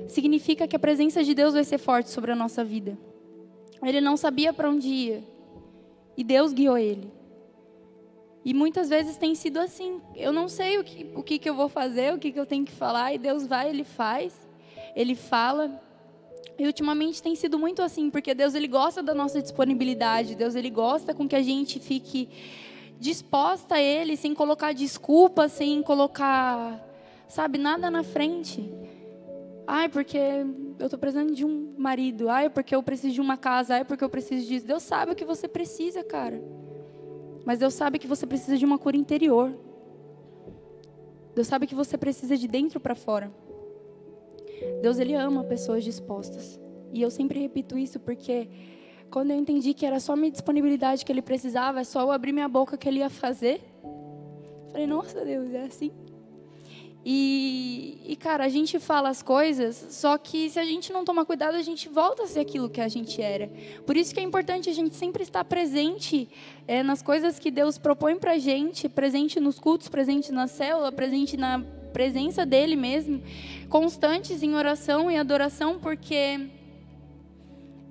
significa 0.07 0.67
que 0.67 0.75
a 0.75 0.79
presença 0.79 1.23
de 1.23 1.33
Deus 1.33 1.55
vai 1.55 1.63
ser 1.63 1.79
forte 1.79 2.11
sobre 2.11 2.31
a 2.31 2.35
nossa 2.35 2.63
vida. 2.63 2.95
Ele 3.81 3.99
não 3.99 4.15
sabia 4.15 4.53
para 4.53 4.69
onde 4.69 4.87
ia. 4.87 5.23
E 6.15 6.23
Deus 6.23 6.53
guiou 6.53 6.77
ele. 6.77 7.11
E 8.45 8.53
muitas 8.53 8.87
vezes 8.87 9.17
tem 9.17 9.33
sido 9.33 9.57
assim. 9.57 9.99
Eu 10.15 10.31
não 10.31 10.47
sei 10.47 10.77
o 10.77 10.83
que, 10.83 11.09
o 11.15 11.23
que, 11.23 11.39
que 11.39 11.49
eu 11.49 11.55
vou 11.55 11.69
fazer, 11.69 12.13
o 12.13 12.19
que, 12.19 12.31
que 12.31 12.39
eu 12.39 12.45
tenho 12.45 12.65
que 12.65 12.71
falar, 12.71 13.15
e 13.15 13.17
Deus 13.17 13.47
vai, 13.47 13.67
Ele 13.67 13.83
faz, 13.83 14.31
Ele 14.95 15.15
fala. 15.15 15.88
E 16.59 16.67
ultimamente 16.67 17.23
tem 17.23 17.35
sido 17.35 17.57
muito 17.57 17.81
assim, 17.81 18.09
porque 18.09 18.35
Deus 18.35 18.53
ele 18.53 18.67
gosta 18.67 19.01
da 19.01 19.13
nossa 19.13 19.41
disponibilidade, 19.41 20.35
Deus 20.35 20.55
ele 20.55 20.69
gosta 20.69 21.13
com 21.13 21.25
que 21.25 21.35
a 21.35 21.41
gente 21.41 21.79
fique 21.79 22.27
disposta 22.99 23.75
a 23.75 23.81
ele, 23.81 24.17
sem 24.17 24.33
colocar 24.35 24.73
desculpa, 24.73 25.47
sem 25.47 25.81
colocar, 25.81 26.85
sabe, 27.29 27.57
nada 27.57 27.89
na 27.89 28.03
frente. 28.03 28.69
Ai, 29.65 29.87
porque 29.87 30.17
eu 30.77 30.85
estou 30.85 30.99
precisando 30.99 31.33
de 31.33 31.45
um 31.45 31.73
marido. 31.77 32.27
Ai, 32.27 32.49
porque 32.49 32.75
eu 32.75 32.83
preciso 32.83 33.13
de 33.13 33.21
uma 33.21 33.37
casa. 33.37 33.75
Ai, 33.75 33.85
porque 33.85 34.03
eu 34.03 34.09
preciso 34.09 34.45
disso. 34.45 34.65
Deus 34.65 34.83
sabe 34.83 35.13
o 35.13 35.15
que 35.15 35.23
você 35.23 35.47
precisa, 35.47 36.03
cara. 36.03 36.43
Mas 37.45 37.59
Deus 37.59 37.73
sabe 37.73 37.99
que 37.99 38.07
você 38.07 38.27
precisa 38.27 38.57
de 38.57 38.65
uma 38.65 38.77
cura 38.77 38.97
interior. 38.97 39.55
Deus 41.35 41.47
sabe 41.47 41.67
que 41.67 41.75
você 41.75 41.97
precisa 41.97 42.35
de 42.35 42.47
dentro 42.47 42.79
para 42.79 42.95
fora. 42.95 43.31
Deus 44.81 44.99
ele 44.99 45.13
ama 45.13 45.43
pessoas 45.43 45.83
dispostas. 45.83 46.59
E 46.91 47.01
eu 47.01 47.11
sempre 47.11 47.39
repito 47.39 47.77
isso 47.77 47.99
porque 47.99 48.49
quando 49.09 49.31
eu 49.31 49.37
entendi 49.37 49.73
que 49.73 49.85
era 49.85 49.99
só 49.99 50.15
minha 50.15 50.31
disponibilidade 50.31 51.03
que 51.03 51.11
ele 51.11 51.21
precisava, 51.21 51.81
é 51.81 51.83
só 51.83 52.01
eu 52.01 52.11
abrir 52.11 52.31
minha 52.31 52.47
boca 52.47 52.77
que 52.77 52.87
ele 52.87 52.99
ia 52.99 53.09
fazer. 53.09 53.61
Falei, 54.71 54.85
nossa 54.85 55.23
Deus, 55.25 55.51
é 55.53 55.63
assim. 55.63 55.91
E, 57.05 58.01
e, 58.05 58.15
cara, 58.15 58.43
a 58.43 58.49
gente 58.49 58.77
fala 58.77 59.09
as 59.09 59.23
coisas, 59.23 59.87
só 59.89 60.17
que 60.17 60.49
se 60.49 60.59
a 60.59 60.65
gente 60.65 60.91
não 60.91 61.05
tomar 61.05 61.23
cuidado, 61.23 61.55
a 61.55 61.61
gente 61.61 61.87
volta 61.87 62.23
a 62.23 62.27
ser 62.27 62.41
aquilo 62.41 62.69
que 62.69 62.81
a 62.81 62.89
gente 62.89 63.21
era. 63.21 63.49
Por 63.85 63.95
isso 63.95 64.13
que 64.13 64.19
é 64.19 64.23
importante 64.23 64.69
a 64.69 64.73
gente 64.73 64.95
sempre 64.95 65.23
estar 65.23 65.43
presente 65.45 66.29
é, 66.67 66.83
nas 66.83 67.01
coisas 67.01 67.39
que 67.39 67.49
Deus 67.49 67.77
propõe 67.77 68.17
pra 68.17 68.37
gente, 68.37 68.89
presente 68.89 69.39
nos 69.39 69.57
cultos, 69.57 69.87
presente 69.87 70.31
na 70.31 70.45
célula, 70.47 70.91
presente 70.91 71.37
na 71.37 71.63
presença 71.93 72.45
dEle 72.45 72.75
mesmo, 72.75 73.21
constantes 73.69 74.41
em 74.43 74.55
oração 74.55 75.09
e 75.09 75.17
adoração, 75.17 75.79
porque 75.79 76.49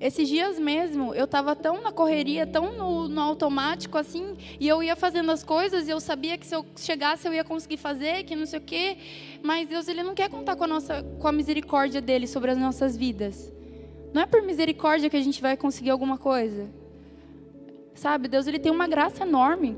esses 0.01 0.29
dias 0.29 0.61
mesmo, 0.61 1.13
eu 1.13 1.25
estava 1.25 1.57
tão 1.57 1.83
na 1.83 1.91
correria, 1.91 2.47
tão 2.47 2.73
no, 2.73 3.09
no, 3.09 3.21
automático 3.21 3.99
assim, 3.99 4.37
e 4.61 4.69
eu 4.69 4.81
ia 4.81 4.95
fazendo 4.95 5.33
as 5.33 5.43
coisas 5.43 5.89
e 5.89 5.91
eu 5.91 5.99
sabia 5.99 6.39
que 6.39 6.47
se 6.47 6.55
eu 6.55 6.65
chegasse 6.77 7.27
eu 7.27 7.35
ia 7.35 7.43
conseguir 7.43 7.79
fazer, 7.79 8.23
que 8.23 8.37
não 8.37 8.47
sei 8.47 8.61
o 8.61 8.63
quê. 8.63 8.97
Mas 9.43 9.69
Deus, 9.69 9.89
Ele 9.89 10.05
não 10.05 10.15
quer 10.15 10.31
contar 10.31 10.55
com 10.55 10.63
a, 10.63 10.67
nossa, 10.69 11.03
com 11.03 11.27
a 11.27 11.33
misericórdia 11.33 12.01
dEle 12.01 12.29
sobre 12.29 12.53
as 12.53 12.59
nossas 12.59 12.97
vidas. 12.97 13.53
Não 14.15 14.23
é 14.23 14.27
por 14.27 14.41
misericórdia 14.41 15.11
que 15.11 15.17
a 15.17 15.23
gente 15.23 15.43
vai 15.43 15.57
conseguir 15.57 15.91
alguma 15.91 16.17
coisa. 16.17 16.69
Sabe, 17.93 18.29
Deus, 18.29 18.47
Ele 18.47 18.61
tem 18.61 18.71
uma 18.71 18.87
graça 18.87 19.25
enorme, 19.25 19.77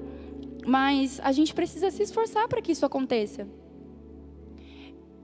mas 0.67 1.19
a 1.25 1.33
gente 1.33 1.55
precisa 1.55 1.91
se 1.91 2.03
esforçar 2.03 2.47
para 2.47 2.61
que 2.61 2.73
isso 2.73 2.85
aconteça. 2.85 3.49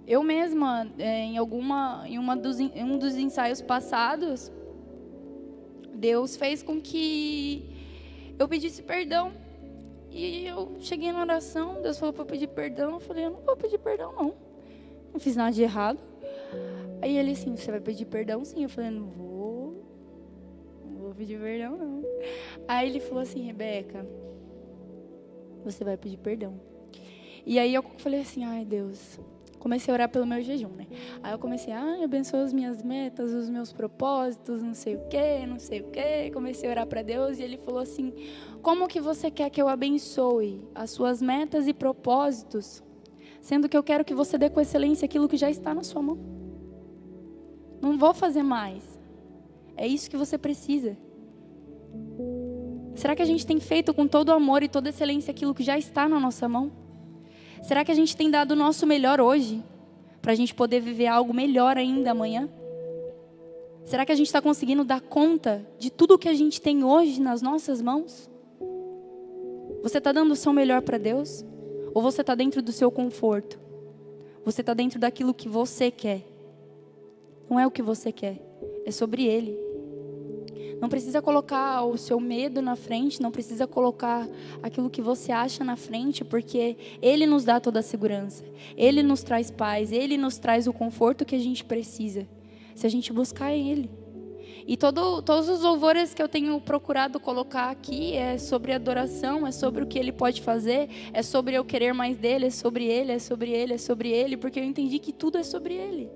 Eu 0.06 0.22
mesma, 0.22 0.88
é, 0.98 1.24
em 1.24 1.36
alguma, 1.36 2.04
em 2.06 2.18
uma 2.18 2.36
dos, 2.36 2.60
em 2.60 2.84
um 2.84 2.96
dos 2.96 3.16
ensaios 3.16 3.60
passados, 3.60 4.52
Deus 5.92 6.36
fez 6.36 6.62
com 6.62 6.80
que 6.80 7.68
eu 8.38 8.46
pedisse 8.46 8.82
perdão. 8.82 9.32
E 10.10 10.46
eu 10.46 10.76
cheguei 10.80 11.10
na 11.12 11.20
oração, 11.20 11.82
Deus 11.82 11.98
falou 11.98 12.12
para 12.12 12.22
eu 12.22 12.26
pedir 12.26 12.46
perdão. 12.46 12.94
Eu 12.94 13.00
falei, 13.00 13.24
eu 13.24 13.30
não 13.30 13.40
vou 13.40 13.56
pedir 13.56 13.78
perdão, 13.78 14.12
não. 14.12 14.34
Não 15.12 15.20
fiz 15.20 15.34
nada 15.34 15.50
de 15.50 15.62
errado. 15.62 15.98
Aí 17.02 17.16
ele 17.18 17.32
assim, 17.32 17.56
você 17.56 17.70
vai 17.70 17.80
pedir 17.80 18.06
perdão 18.06 18.44
sim? 18.44 18.62
Eu 18.62 18.68
falei, 18.68 18.90
não 18.90 19.06
vou. 19.06 19.84
Não 20.84 21.00
vou 21.00 21.14
pedir 21.14 21.38
perdão, 21.40 21.76
não. 21.76 22.02
Aí 22.68 22.88
ele 22.88 23.00
falou 23.00 23.22
assim, 23.22 23.42
Rebeca, 23.42 24.06
você 25.64 25.82
vai 25.82 25.96
pedir 25.96 26.18
perdão. 26.18 26.60
E 27.44 27.58
aí 27.58 27.74
eu 27.74 27.82
falei 27.98 28.20
assim, 28.20 28.44
ai 28.44 28.64
Deus, 28.64 29.20
comecei 29.66 29.90
a 29.90 29.94
orar 29.94 30.08
pelo 30.08 30.24
meu 30.24 30.40
jejum, 30.40 30.68
né? 30.68 30.86
Aí 31.20 31.32
eu 31.32 31.40
comecei, 31.40 31.72
ah, 31.72 31.98
abençoa 32.04 32.44
as 32.44 32.52
minhas 32.52 32.84
metas, 32.84 33.32
os 33.32 33.50
meus 33.50 33.72
propósitos, 33.72 34.62
não 34.62 34.74
sei 34.74 34.94
o 34.94 35.00
quê, 35.08 35.44
não 35.44 35.58
sei 35.58 35.80
o 35.80 35.90
quê. 35.90 36.30
Comecei 36.32 36.68
a 36.68 36.70
orar 36.70 36.86
para 36.86 37.02
Deus 37.02 37.40
e 37.40 37.42
ele 37.42 37.58
falou 37.58 37.80
assim: 37.80 38.12
"Como 38.62 38.86
que 38.86 39.00
você 39.00 39.28
quer 39.28 39.50
que 39.50 39.60
eu 39.60 39.68
abençoe 39.68 40.62
as 40.72 40.90
suas 40.90 41.20
metas 41.20 41.66
e 41.66 41.72
propósitos, 41.74 42.80
sendo 43.40 43.68
que 43.68 43.76
eu 43.76 43.82
quero 43.82 44.04
que 44.04 44.14
você 44.14 44.38
dê 44.38 44.48
com 44.48 44.60
excelência 44.60 45.04
aquilo 45.04 45.28
que 45.28 45.36
já 45.36 45.50
está 45.50 45.74
na 45.74 45.82
sua 45.82 46.00
mão? 46.00 46.16
Não 47.82 47.98
vou 47.98 48.14
fazer 48.14 48.44
mais. 48.44 48.84
É 49.76 49.84
isso 49.84 50.08
que 50.08 50.16
você 50.16 50.38
precisa." 50.38 50.96
Será 52.94 53.16
que 53.16 53.22
a 53.22 53.26
gente 53.26 53.44
tem 53.44 53.58
feito 53.58 53.92
com 53.92 54.06
todo 54.06 54.32
amor 54.32 54.62
e 54.62 54.68
toda 54.68 54.90
excelência 54.90 55.32
aquilo 55.32 55.52
que 55.52 55.64
já 55.64 55.76
está 55.76 56.08
na 56.08 56.20
nossa 56.20 56.48
mão? 56.48 56.85
Será 57.66 57.84
que 57.84 57.90
a 57.90 57.94
gente 57.96 58.16
tem 58.16 58.30
dado 58.30 58.52
o 58.52 58.56
nosso 58.56 58.86
melhor 58.86 59.20
hoje? 59.20 59.60
Para 60.22 60.30
a 60.30 60.34
gente 60.36 60.54
poder 60.54 60.78
viver 60.78 61.08
algo 61.08 61.34
melhor 61.34 61.76
ainda 61.76 62.12
amanhã? 62.12 62.48
Será 63.84 64.06
que 64.06 64.12
a 64.12 64.14
gente 64.14 64.28
está 64.28 64.40
conseguindo 64.40 64.84
dar 64.84 65.00
conta 65.00 65.66
de 65.76 65.90
tudo 65.90 66.16
que 66.16 66.28
a 66.28 66.32
gente 66.32 66.62
tem 66.62 66.84
hoje 66.84 67.20
nas 67.20 67.42
nossas 67.42 67.82
mãos? 67.82 68.30
Você 69.82 69.98
está 69.98 70.12
dando 70.12 70.30
o 70.30 70.36
seu 70.36 70.52
melhor 70.52 70.80
para 70.80 70.96
Deus? 70.96 71.44
Ou 71.92 72.00
você 72.00 72.20
está 72.20 72.36
dentro 72.36 72.62
do 72.62 72.70
seu 72.70 72.88
conforto? 72.88 73.58
Você 74.44 74.60
está 74.60 74.72
dentro 74.72 75.00
daquilo 75.00 75.34
que 75.34 75.48
você 75.48 75.90
quer? 75.90 76.24
Não 77.50 77.58
é 77.58 77.66
o 77.66 77.70
que 77.72 77.82
você 77.82 78.12
quer, 78.12 78.40
é 78.84 78.92
sobre 78.92 79.24
Ele. 79.24 79.65
Não 80.80 80.88
precisa 80.88 81.22
colocar 81.22 81.84
o 81.84 81.96
seu 81.96 82.20
medo 82.20 82.60
na 82.60 82.76
frente, 82.76 83.22
não 83.22 83.30
precisa 83.30 83.66
colocar 83.66 84.28
aquilo 84.62 84.90
que 84.90 85.00
você 85.00 85.32
acha 85.32 85.64
na 85.64 85.76
frente, 85.76 86.24
porque 86.24 86.76
Ele 87.00 87.26
nos 87.26 87.44
dá 87.44 87.58
toda 87.58 87.80
a 87.80 87.82
segurança. 87.82 88.44
Ele 88.76 89.02
nos 89.02 89.22
traz 89.22 89.50
paz, 89.50 89.90
Ele 89.90 90.16
nos 90.16 90.38
traz 90.38 90.66
o 90.66 90.72
conforto 90.72 91.24
que 91.24 91.34
a 91.34 91.38
gente 91.38 91.64
precisa, 91.64 92.26
se 92.74 92.86
a 92.86 92.90
gente 92.90 93.12
buscar 93.12 93.52
Ele. 93.52 93.90
E 94.68 94.76
todo, 94.76 95.22
todos 95.22 95.48
os 95.48 95.62
louvores 95.62 96.12
que 96.12 96.20
eu 96.20 96.28
tenho 96.28 96.60
procurado 96.60 97.20
colocar 97.20 97.70
aqui 97.70 98.14
é 98.14 98.36
sobre 98.36 98.72
adoração, 98.72 99.46
é 99.46 99.52
sobre 99.52 99.84
o 99.84 99.86
que 99.86 99.96
Ele 99.96 100.10
pode 100.10 100.42
fazer, 100.42 100.88
é 101.12 101.22
sobre 101.22 101.54
eu 101.54 101.64
querer 101.64 101.94
mais 101.94 102.16
dele, 102.16 102.46
é 102.46 102.50
sobre 102.50 102.84
Ele, 102.84 103.12
é 103.12 103.18
sobre 103.18 103.52
Ele, 103.52 103.74
é 103.74 103.78
sobre 103.78 104.10
Ele, 104.10 104.36
porque 104.36 104.58
eu 104.58 104.64
entendi 104.64 104.98
que 104.98 105.12
tudo 105.12 105.38
é 105.38 105.44
sobre 105.44 105.74
Ele. 105.74 106.10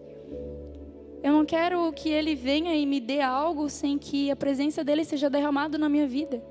Eu 1.23 1.33
não 1.33 1.45
quero 1.45 1.93
que 1.93 2.09
Ele 2.09 2.35
venha 2.35 2.75
e 2.75 2.87
me 2.87 2.99
dê 2.99 3.21
algo 3.21 3.69
sem 3.69 3.99
que 3.99 4.31
a 4.31 4.37
presença 4.37 4.83
dele 4.83 5.05
seja 5.05 5.29
derramada 5.29 5.77
na 5.77 5.89
minha 5.89 6.07
vida. 6.07 6.43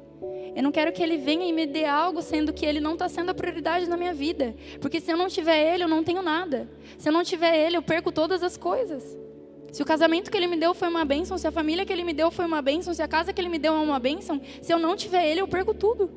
Eu 0.55 0.63
não 0.63 0.71
quero 0.71 0.91
que 0.91 1.01
Ele 1.01 1.17
venha 1.17 1.45
e 1.45 1.53
me 1.53 1.65
dê 1.65 1.85
algo 1.85 2.21
sendo 2.21 2.53
que 2.53 2.65
Ele 2.65 2.79
não 2.79 2.93
está 2.93 3.07
sendo 3.09 3.29
a 3.31 3.33
prioridade 3.33 3.87
na 3.87 3.97
minha 3.97 4.13
vida. 4.13 4.55
Porque 4.79 4.99
se 4.99 5.11
eu 5.11 5.17
não 5.17 5.27
tiver 5.27 5.73
Ele, 5.73 5.83
eu 5.83 5.87
não 5.87 6.03
tenho 6.03 6.21
nada. 6.21 6.69
Se 6.97 7.09
eu 7.09 7.13
não 7.13 7.23
tiver 7.23 7.57
Ele, 7.57 7.77
eu 7.77 7.81
perco 7.81 8.11
todas 8.11 8.43
as 8.43 8.57
coisas. 8.57 9.17
Se 9.71 9.81
o 9.81 9.85
casamento 9.85 10.29
que 10.29 10.37
Ele 10.37 10.47
me 10.47 10.57
deu 10.57 10.73
foi 10.73 10.87
uma 10.87 11.05
bênção, 11.05 11.37
se 11.37 11.47
a 11.47 11.51
família 11.51 11.85
que 11.85 11.93
Ele 11.93 12.03
me 12.03 12.13
deu 12.13 12.31
foi 12.31 12.45
uma 12.45 12.61
bênção, 12.61 12.93
se 12.93 13.01
a 13.01 13.07
casa 13.07 13.31
que 13.31 13.39
Ele 13.39 13.49
me 13.49 13.59
deu 13.59 13.73
é 13.73 13.79
uma 13.79 13.99
bênção, 13.99 14.41
se 14.61 14.73
eu 14.73 14.79
não 14.79 14.95
tiver 14.95 15.25
Ele, 15.27 15.41
eu 15.41 15.47
perco 15.47 15.73
tudo. 15.73 16.09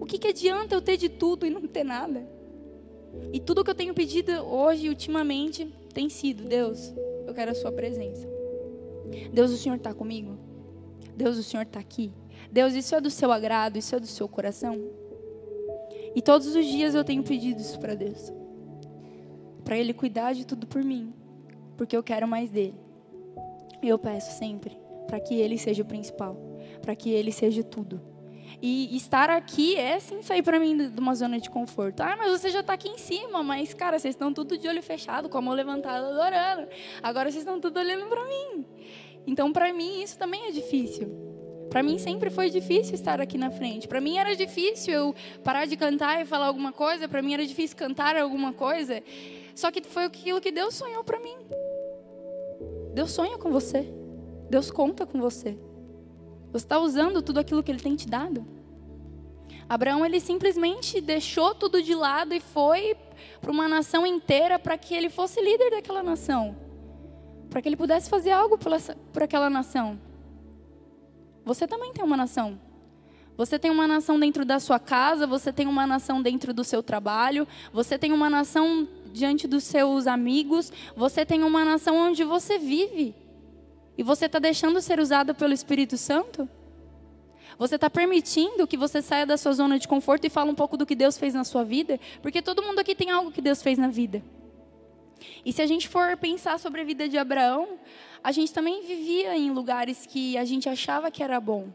O 0.00 0.06
que, 0.06 0.18
que 0.18 0.28
adianta 0.28 0.74
eu 0.74 0.80
ter 0.80 0.96
de 0.96 1.08
tudo 1.08 1.46
e 1.46 1.50
não 1.50 1.62
ter 1.62 1.84
nada? 1.84 2.26
E 3.32 3.40
tudo 3.40 3.64
que 3.64 3.70
eu 3.70 3.74
tenho 3.74 3.92
pedido 3.92 4.32
hoje, 4.32 4.88
ultimamente, 4.88 5.68
tem 5.92 6.08
sido, 6.08 6.44
Deus, 6.44 6.94
eu 7.26 7.34
quero 7.34 7.50
a 7.50 7.54
Sua 7.54 7.72
presença. 7.72 8.28
Deus, 9.32 9.50
o 9.50 9.56
Senhor 9.56 9.76
está 9.76 9.92
comigo? 9.92 10.38
Deus, 11.16 11.36
o 11.36 11.42
Senhor 11.42 11.62
está 11.62 11.80
aqui? 11.80 12.12
Deus, 12.50 12.74
isso 12.74 12.94
é 12.94 13.00
do 13.00 13.10
seu 13.10 13.30
agrado? 13.32 13.76
Isso 13.76 13.94
é 13.94 14.00
do 14.00 14.06
seu 14.06 14.28
coração? 14.28 14.80
E 16.14 16.22
todos 16.22 16.54
os 16.54 16.66
dias 16.66 16.94
eu 16.94 17.04
tenho 17.04 17.22
pedido 17.22 17.60
isso 17.60 17.78
para 17.78 17.94
Deus. 17.94 18.32
Para 19.64 19.76
Ele 19.76 19.92
cuidar 19.92 20.32
de 20.32 20.44
tudo 20.44 20.66
por 20.66 20.82
mim. 20.82 21.12
Porque 21.76 21.96
eu 21.96 22.02
quero 22.02 22.26
mais 22.26 22.50
dele. 22.50 22.74
E 23.82 23.88
eu 23.88 23.98
peço 23.98 24.36
sempre 24.36 24.76
para 25.06 25.20
que 25.20 25.34
Ele 25.34 25.58
seja 25.58 25.82
o 25.82 25.86
principal. 25.86 26.36
Para 26.82 26.96
que 26.96 27.10
Ele 27.10 27.30
seja 27.30 27.62
tudo. 27.62 28.00
E 28.62 28.94
estar 28.94 29.30
aqui 29.30 29.76
é 29.76 29.98
sim 29.98 30.20
sair 30.20 30.42
para 30.42 30.60
mim 30.60 30.90
de 30.90 31.00
uma 31.00 31.14
zona 31.14 31.40
de 31.40 31.48
conforto. 31.48 32.00
Ah, 32.02 32.14
mas 32.18 32.30
você 32.30 32.50
já 32.50 32.60
está 32.60 32.74
aqui 32.74 32.88
em 32.88 32.98
cima, 32.98 33.42
mas 33.42 33.72
cara, 33.72 33.98
vocês 33.98 34.14
estão 34.14 34.32
tudo 34.32 34.58
de 34.58 34.68
olho 34.68 34.82
fechado, 34.82 35.28
com 35.28 35.38
a 35.38 35.40
mão 35.40 35.54
levantada, 35.54 36.08
adorando. 36.08 36.68
Agora 37.02 37.30
vocês 37.30 37.42
estão 37.42 37.58
tudo 37.58 37.78
olhando 37.78 38.06
para 38.06 38.22
mim. 38.24 38.66
Então, 39.26 39.52
para 39.52 39.72
mim, 39.72 40.02
isso 40.02 40.18
também 40.18 40.46
é 40.46 40.50
difícil. 40.50 41.30
Para 41.70 41.84
mim 41.84 41.98
sempre 41.98 42.30
foi 42.30 42.50
difícil 42.50 42.94
estar 42.94 43.20
aqui 43.20 43.38
na 43.38 43.50
frente. 43.50 43.86
Para 43.86 44.00
mim 44.00 44.18
era 44.18 44.34
difícil 44.34 44.92
eu 44.92 45.14
parar 45.44 45.66
de 45.66 45.76
cantar 45.76 46.20
e 46.20 46.24
falar 46.24 46.46
alguma 46.46 46.72
coisa. 46.72 47.08
Para 47.08 47.22
mim 47.22 47.32
era 47.32 47.46
difícil 47.46 47.76
cantar 47.76 48.16
alguma 48.16 48.52
coisa. 48.52 49.00
Só 49.54 49.70
que 49.70 49.80
foi 49.82 50.04
aquilo 50.04 50.40
que 50.40 50.50
Deus 50.50 50.74
sonhou 50.74 51.04
para 51.04 51.20
mim. 51.20 51.36
Deus 52.92 53.12
sonha 53.12 53.38
com 53.38 53.50
você. 53.50 53.86
Deus 54.50 54.68
conta 54.68 55.06
com 55.06 55.20
você. 55.20 55.56
Você 56.52 56.64
está 56.64 56.78
usando 56.78 57.22
tudo 57.22 57.38
aquilo 57.38 57.62
que 57.62 57.70
Ele 57.70 57.80
tem 57.80 57.96
te 57.96 58.08
dado? 58.08 58.44
Abraão 59.70 60.04
ele 60.04 60.18
simplesmente 60.18 61.00
deixou 61.00 61.54
tudo 61.54 61.80
de 61.80 61.94
lado 61.94 62.34
e 62.34 62.40
foi 62.40 62.96
para 63.40 63.52
uma 63.52 63.68
nação 63.68 64.04
inteira 64.04 64.58
para 64.58 64.76
que 64.76 64.92
ele 64.92 65.08
fosse 65.08 65.40
líder 65.40 65.70
daquela 65.70 66.02
nação, 66.02 66.56
para 67.48 67.62
que 67.62 67.68
ele 67.68 67.76
pudesse 67.76 68.10
fazer 68.10 68.32
algo 68.32 68.58
por 68.58 69.22
aquela 69.22 69.48
nação. 69.48 69.96
Você 71.44 71.68
também 71.68 71.92
tem 71.92 72.04
uma 72.04 72.16
nação. 72.16 72.58
Você 73.36 73.60
tem 73.60 73.70
uma 73.70 73.86
nação 73.86 74.18
dentro 74.18 74.44
da 74.44 74.58
sua 74.58 74.80
casa, 74.80 75.24
você 75.24 75.52
tem 75.52 75.68
uma 75.68 75.86
nação 75.86 76.20
dentro 76.20 76.52
do 76.52 76.64
seu 76.64 76.82
trabalho, 76.82 77.46
você 77.72 77.96
tem 77.96 78.12
uma 78.12 78.28
nação 78.28 78.88
diante 79.12 79.46
dos 79.46 79.62
seus 79.62 80.08
amigos, 80.08 80.72
você 80.96 81.24
tem 81.24 81.44
uma 81.44 81.64
nação 81.64 81.96
onde 81.96 82.24
você 82.24 82.58
vive. 82.58 83.14
E 83.96 84.02
você 84.02 84.26
está 84.26 84.38
deixando 84.38 84.80
ser 84.80 85.00
usado 85.00 85.34
pelo 85.34 85.52
Espírito 85.52 85.96
Santo? 85.96 86.48
Você 87.58 87.74
está 87.74 87.90
permitindo 87.90 88.66
que 88.66 88.76
você 88.76 89.02
saia 89.02 89.26
da 89.26 89.36
sua 89.36 89.52
zona 89.52 89.78
de 89.78 89.86
conforto 89.86 90.26
e 90.26 90.30
fale 90.30 90.50
um 90.50 90.54
pouco 90.54 90.76
do 90.76 90.86
que 90.86 90.94
Deus 90.94 91.18
fez 91.18 91.34
na 91.34 91.44
sua 91.44 91.62
vida? 91.62 92.00
Porque 92.22 92.40
todo 92.40 92.62
mundo 92.62 92.78
aqui 92.78 92.94
tem 92.94 93.10
algo 93.10 93.30
que 93.30 93.42
Deus 93.42 93.62
fez 93.62 93.76
na 93.78 93.88
vida. 93.88 94.22
E 95.44 95.52
se 95.52 95.60
a 95.60 95.66
gente 95.66 95.88
for 95.88 96.16
pensar 96.16 96.58
sobre 96.58 96.80
a 96.80 96.84
vida 96.84 97.08
de 97.08 97.18
Abraão, 97.18 97.78
a 98.24 98.32
gente 98.32 98.52
também 98.52 98.82
vivia 98.86 99.36
em 99.36 99.50
lugares 99.50 100.06
que 100.06 100.36
a 100.38 100.44
gente 100.44 100.68
achava 100.68 101.10
que 101.10 101.22
era 101.22 101.38
bom, 101.38 101.68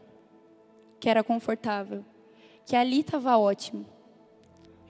que 0.98 1.08
era 1.08 1.22
confortável, 1.22 2.04
que 2.64 2.74
ali 2.74 3.00
estava 3.00 3.36
ótimo. 3.36 3.86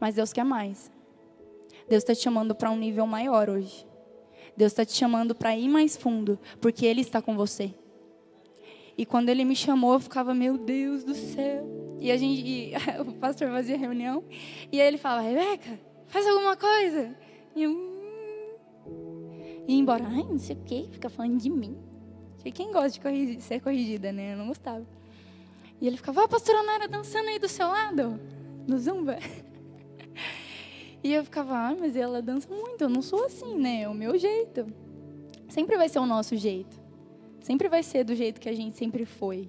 Mas 0.01 0.15
Deus 0.15 0.33
quer 0.33 0.45
mais. 0.45 0.91
Deus 1.89 2.03
está 2.03 2.15
te 2.15 2.23
chamando 2.23 2.55
para 2.55 2.71
um 2.71 2.77
nível 2.77 3.07
maior 3.07 3.49
hoje. 3.49 3.87
Deus 4.57 4.73
está 4.73 4.85
te 4.85 4.95
chamando 4.95 5.35
para 5.35 5.57
ir 5.57 5.69
mais 5.69 5.97
fundo, 5.97 6.39
porque 6.61 6.87
Ele 6.87 7.01
está 7.01 7.21
com 7.21 7.37
você. 7.37 7.75
E 8.99 9.05
quando 9.05 9.29
ele 9.29 9.45
me 9.45 9.55
chamou, 9.55 9.93
eu 9.93 10.01
ficava, 10.01 10.35
meu 10.35 10.57
Deus 10.57 11.05
do 11.05 11.15
céu. 11.15 11.67
E 12.01 12.11
a 12.11 12.17
gente, 12.17 12.41
e, 12.41 12.73
o 13.07 13.13
pastor 13.15 13.49
fazia 13.51 13.77
reunião, 13.77 14.25
e 14.73 14.81
aí 14.81 14.89
ele 14.89 14.99
falava, 14.99 15.29
Rebeca, 15.29 15.79
faz 16.07 16.27
alguma 16.27 16.57
coisa. 16.57 17.15
E 17.55 17.63
eu, 17.65 17.71
hum. 17.71 19.65
e 19.69 19.79
embora, 19.79 20.05
ai, 20.07 20.23
não 20.23 20.39
sei 20.39 20.57
o 20.57 20.65
quê, 20.65 20.89
fica 20.91 21.11
falando 21.11 21.39
de 21.39 21.51
mim. 21.51 21.77
E 22.45 22.53
quem 22.53 22.73
gosta 22.73 22.91
de 22.91 23.01
corrigir, 23.01 23.41
ser 23.41 23.61
corrigida, 23.61 24.13
né? 24.13 24.35
Eu 24.35 24.39
não 24.39 24.47
gostava. 24.47 24.87
E 25.81 25.87
ele 25.87 25.97
ficava, 25.97 26.21
ó, 26.21 26.25
oh, 26.25 26.29
pastora 26.29 26.63
Nara 26.63 26.89
dançando 26.89 27.29
aí 27.29 27.39
do 27.39 27.49
seu 27.49 27.67
lado, 27.67 28.21
no 28.67 28.79
Zumba. 28.79 29.19
E 31.07 31.15
eu 31.15 31.23
ficava, 31.23 31.55
ah, 31.57 31.77
mas 31.79 31.95
ela 31.95 32.21
dança 32.21 32.53
muito, 32.53 32.83
eu 32.83 32.89
não 32.89 33.01
sou 33.01 33.27
assim, 33.27 33.57
né? 33.57 33.83
É 33.83 33.89
o 33.89 33.95
meu 33.95 34.19
jeito. 34.19 34.67
Sempre 35.49 35.77
vai 35.77 35.89
ser 35.89 36.01
o 36.01 36.05
nosso 36.05 36.35
jeito. 36.35 36.77
Sempre 37.41 37.69
vai 37.69 37.85
ser 37.85 38.03
do 38.03 38.13
jeito 38.13 38.41
que 38.41 38.49
a 38.49 38.53
gente 38.53 38.77
sempre 38.77 39.05
foi. 39.05 39.49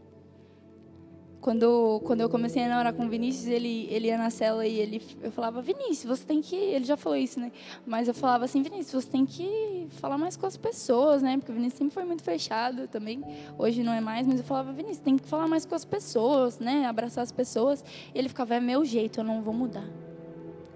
Quando, 1.42 2.00
quando 2.06 2.22
eu 2.22 2.30
comecei 2.30 2.64
a 2.64 2.70
namorar 2.70 2.94
com 2.94 3.08
o 3.08 3.10
Vinícius, 3.10 3.48
ele, 3.48 3.88
ele 3.90 4.06
ia 4.06 4.20
na 4.20 4.30
cela 4.30 4.68
e 4.68 4.78
ele, 4.78 5.02
eu 5.20 5.32
falava, 5.32 5.60
Vinícius, 5.60 6.20
você 6.20 6.24
tem 6.24 6.42
que. 6.44 6.56
Ele 6.56 6.86
já 6.86 6.96
falou 6.96 7.18
isso, 7.18 7.40
né? 7.40 7.52
Mas 7.88 8.08
eu 8.08 8.14
falava 8.14 8.46
assim, 8.46 8.62
Vinícius, 8.62 9.06
você 9.06 9.10
tem 9.10 9.26
que 9.26 9.88
falar 10.00 10.20
mais 10.20 10.38
com 10.38 10.46
as 10.46 10.58
pessoas, 10.58 11.24
né? 11.24 11.38
Porque 11.38 11.52
o 11.52 11.56
Vinícius 11.56 11.80
sempre 11.80 11.94
foi 11.96 12.06
muito 12.06 12.22
fechado 12.22 12.88
também. 12.88 13.24
Hoje 13.58 13.82
não 13.82 13.94
é 13.94 14.00
mais, 14.00 14.28
mas 14.28 14.38
eu 14.38 14.46
falava, 14.46 14.72
Vinícius, 14.72 15.00
tem 15.00 15.18
que 15.18 15.26
falar 15.26 15.48
mais 15.48 15.66
com 15.66 15.74
as 15.74 15.84
pessoas, 15.84 16.60
né? 16.60 16.86
Abraçar 16.86 17.24
as 17.24 17.32
pessoas. 17.32 17.84
E 18.14 18.20
ele 18.20 18.30
ficava, 18.30 18.54
é 18.54 18.60
meu 18.60 18.86
jeito, 18.86 19.22
eu 19.22 19.24
não 19.24 19.42
vou 19.42 19.56
mudar. 19.56 19.90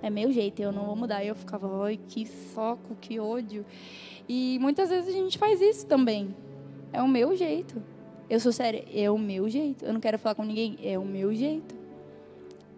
É 0.02 0.10
meu 0.10 0.32
jeito, 0.32 0.62
eu 0.62 0.72
não 0.72 0.86
vou 0.86 0.95
mudar. 0.95 1.24
Eu 1.24 1.36
ficava, 1.36 1.86
ai, 1.86 1.99
que 2.08 2.26
foco, 2.26 2.95
que 2.99 3.20
ódio. 3.20 3.66
E 4.28 4.58
muitas 4.60 4.89
vezes 4.89 5.10
a 5.10 5.18
gente 5.18 5.38
faz 5.38 5.62
isso 5.62 5.86
também. 5.86 6.36
É 6.91 7.02
o 7.02 7.08
meu 7.08 7.36
jeito. 7.36 7.82
Eu 8.30 8.39
sou 8.39 8.52
séria, 8.52 8.84
é 8.93 9.12
o 9.12 9.18
meu 9.18 9.49
jeito. 9.49 9.86
Eu 9.86 9.93
não 9.93 9.99
quero 9.99 10.18
falar 10.18 10.36
com 10.36 10.43
ninguém, 10.43 10.78
é 10.84 10.97
o 10.97 11.06
meu 11.06 11.34
jeito. 11.34 11.76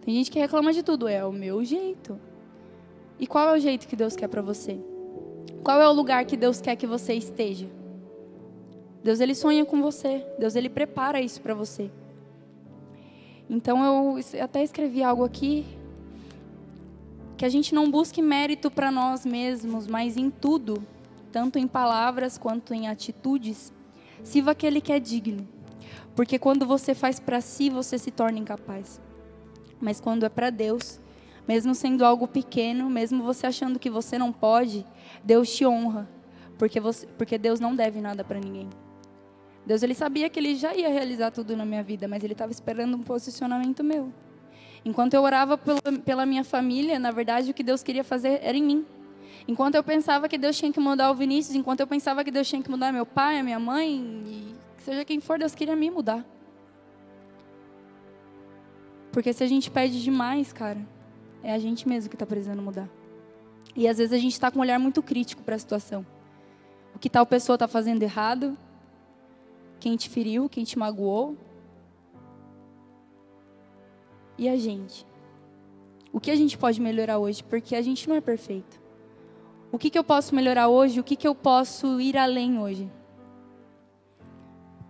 Tem 0.04 0.14
gente 0.14 0.30
que 0.30 0.38
reclama 0.38 0.72
de 0.72 0.82
tudo, 0.82 1.08
é 1.08 1.24
o 1.24 1.32
meu 1.32 1.64
jeito. 1.64 2.20
E 3.18 3.26
qual 3.26 3.54
é 3.54 3.56
o 3.56 3.60
jeito 3.60 3.88
que 3.88 3.96
Deus 3.96 4.16
quer 4.16 4.28
para 4.28 4.42
você? 4.42 4.78
Qual 5.62 5.80
é 5.80 5.88
o 5.88 5.92
lugar 5.92 6.24
que 6.26 6.36
Deus 6.36 6.60
quer 6.60 6.76
que 6.76 6.86
você 6.86 7.14
esteja? 7.14 7.66
Deus 9.02 9.20
ele 9.20 9.34
sonha 9.34 9.64
com 9.64 9.80
você. 9.80 10.26
Deus 10.38 10.56
ele 10.56 10.68
prepara 10.68 11.20
isso 11.20 11.40
para 11.40 11.54
você. 11.54 11.90
Então 13.48 13.84
eu 13.84 14.42
até 14.42 14.62
escrevi 14.62 15.02
algo 15.02 15.24
aqui 15.24 15.64
que 17.36 17.44
a 17.44 17.48
gente 17.48 17.74
não 17.74 17.90
busque 17.90 18.22
mérito 18.22 18.70
para 18.70 18.90
nós 18.90 19.26
mesmos, 19.26 19.86
mas 19.86 20.16
em 20.16 20.30
tudo, 20.30 20.84
tanto 21.32 21.58
em 21.58 21.66
palavras 21.66 22.38
quanto 22.38 22.72
em 22.72 22.88
atitudes, 22.88 23.72
sirva 24.22 24.52
aquele 24.52 24.80
que 24.80 24.92
é 24.92 25.00
digno. 25.00 25.46
Porque 26.14 26.38
quando 26.38 26.66
você 26.66 26.94
faz 26.94 27.18
para 27.18 27.40
si, 27.40 27.68
você 27.68 27.98
se 27.98 28.10
torna 28.10 28.38
incapaz. 28.38 29.00
Mas 29.80 30.00
quando 30.00 30.24
é 30.24 30.28
para 30.28 30.50
Deus, 30.50 31.00
mesmo 31.46 31.74
sendo 31.74 32.04
algo 32.04 32.28
pequeno, 32.28 32.88
mesmo 32.88 33.22
você 33.22 33.46
achando 33.46 33.78
que 33.78 33.90
você 33.90 34.16
não 34.16 34.32
pode, 34.32 34.86
Deus 35.24 35.52
te 35.54 35.66
honra, 35.66 36.08
porque 36.56 36.78
você, 36.78 37.06
porque 37.18 37.36
Deus 37.36 37.58
não 37.58 37.74
deve 37.74 38.00
nada 38.00 38.22
para 38.22 38.38
ninguém. 38.38 38.68
Deus 39.66 39.82
ele 39.82 39.94
sabia 39.94 40.28
que 40.28 40.38
ele 40.38 40.54
já 40.54 40.74
ia 40.74 40.88
realizar 40.88 41.30
tudo 41.30 41.56
na 41.56 41.64
minha 41.64 41.82
vida, 41.82 42.06
mas 42.06 42.22
ele 42.22 42.34
estava 42.34 42.52
esperando 42.52 42.96
um 42.96 43.02
posicionamento 43.02 43.82
meu. 43.82 44.12
Enquanto 44.84 45.14
eu 45.14 45.22
orava 45.22 45.58
pela 46.04 46.26
minha 46.26 46.44
família, 46.44 46.98
na 46.98 47.10
verdade 47.10 47.50
o 47.50 47.54
que 47.54 47.62
Deus 47.62 47.82
queria 47.82 48.04
fazer 48.04 48.40
era 48.42 48.56
em 48.56 48.62
mim. 48.62 48.86
Enquanto 49.48 49.74
eu 49.74 49.84
pensava 49.84 50.28
que 50.28 50.38
Deus 50.38 50.56
tinha 50.56 50.72
que 50.72 50.80
mudar 50.80 51.10
o 51.10 51.14
Vinícius, 51.14 51.54
enquanto 51.54 51.80
eu 51.80 51.86
pensava 51.86 52.22
que 52.24 52.30
Deus 52.30 52.48
tinha 52.48 52.62
que 52.62 52.70
mudar 52.70 52.92
meu 52.92 53.04
pai, 53.04 53.42
minha 53.42 53.58
mãe, 53.58 53.94
e 54.26 54.54
seja 54.78 55.04
quem 55.04 55.20
for, 55.20 55.38
Deus 55.38 55.54
queria 55.54 55.76
me 55.76 55.90
mudar. 55.90 56.24
Porque 59.12 59.32
se 59.32 59.44
a 59.44 59.46
gente 59.46 59.70
pede 59.70 60.02
demais, 60.02 60.52
cara, 60.52 60.80
é 61.42 61.52
a 61.52 61.58
gente 61.58 61.88
mesmo 61.88 62.08
que 62.10 62.16
está 62.16 62.26
precisando 62.26 62.60
mudar. 62.60 62.88
E 63.76 63.86
às 63.88 63.98
vezes 63.98 64.12
a 64.12 64.18
gente 64.18 64.32
está 64.32 64.50
com 64.50 64.58
um 64.58 64.62
olhar 64.62 64.78
muito 64.78 65.02
crítico 65.02 65.42
para 65.42 65.56
a 65.56 65.58
situação. 65.58 66.06
O 66.94 66.98
que 66.98 67.10
tal 67.10 67.26
pessoa 67.26 67.54
está 67.54 67.68
fazendo 67.68 68.02
errado? 68.02 68.56
Quem 69.78 69.96
te 69.96 70.08
feriu? 70.08 70.48
Quem 70.48 70.64
te 70.64 70.78
magoou? 70.78 71.36
E 74.36 74.48
a 74.48 74.56
gente? 74.56 75.06
O 76.12 76.20
que 76.20 76.30
a 76.30 76.36
gente 76.36 76.56
pode 76.56 76.80
melhorar 76.80 77.18
hoje? 77.18 77.42
Porque 77.42 77.74
a 77.74 77.82
gente 77.82 78.08
não 78.08 78.16
é 78.16 78.20
perfeito. 78.20 78.80
O 79.70 79.78
que, 79.78 79.90
que 79.90 79.98
eu 79.98 80.04
posso 80.04 80.34
melhorar 80.34 80.68
hoje? 80.68 81.00
O 81.00 81.04
que, 81.04 81.16
que 81.16 81.26
eu 81.26 81.34
posso 81.34 82.00
ir 82.00 82.16
além 82.16 82.58
hoje? 82.58 82.88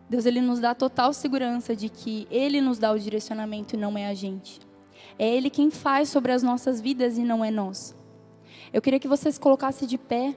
Deus 0.09 0.26
ele 0.26 0.40
nos 0.40 0.61
dá 0.61 0.74
total 0.74 1.12
segurança 1.12 1.74
de 1.74 1.88
que 1.88 2.26
Ele 2.30 2.61
nos 2.61 2.78
dá 2.78 2.92
o 2.92 2.99
direcionamento 2.99 3.74
e 3.74 3.78
não 3.78 3.97
é 3.97 4.07
a 4.07 4.14
gente. 4.14 4.61
É 5.18 5.28
Ele 5.28 5.49
quem 5.49 5.70
faz 5.70 6.09
sobre 6.09 6.32
as 6.32 6.42
nossas 6.42 6.80
vidas 6.80 7.16
e 7.16 7.22
não 7.22 7.45
é 7.45 7.51
nós. 7.51 7.97
Eu 8.72 8.82
queria 8.82 9.01
que 9.01 9.09
vocês 9.09 9.38
colocassem 9.38 9.88
de 9.88 9.97
pé. 9.97 10.36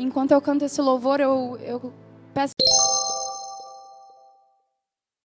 Enquanto 0.00 0.30
eu 0.30 0.40
canto 0.40 0.64
esse 0.64 0.80
louvor, 0.80 1.20
eu, 1.20 1.58
eu 1.60 1.92
peço. 2.32 2.54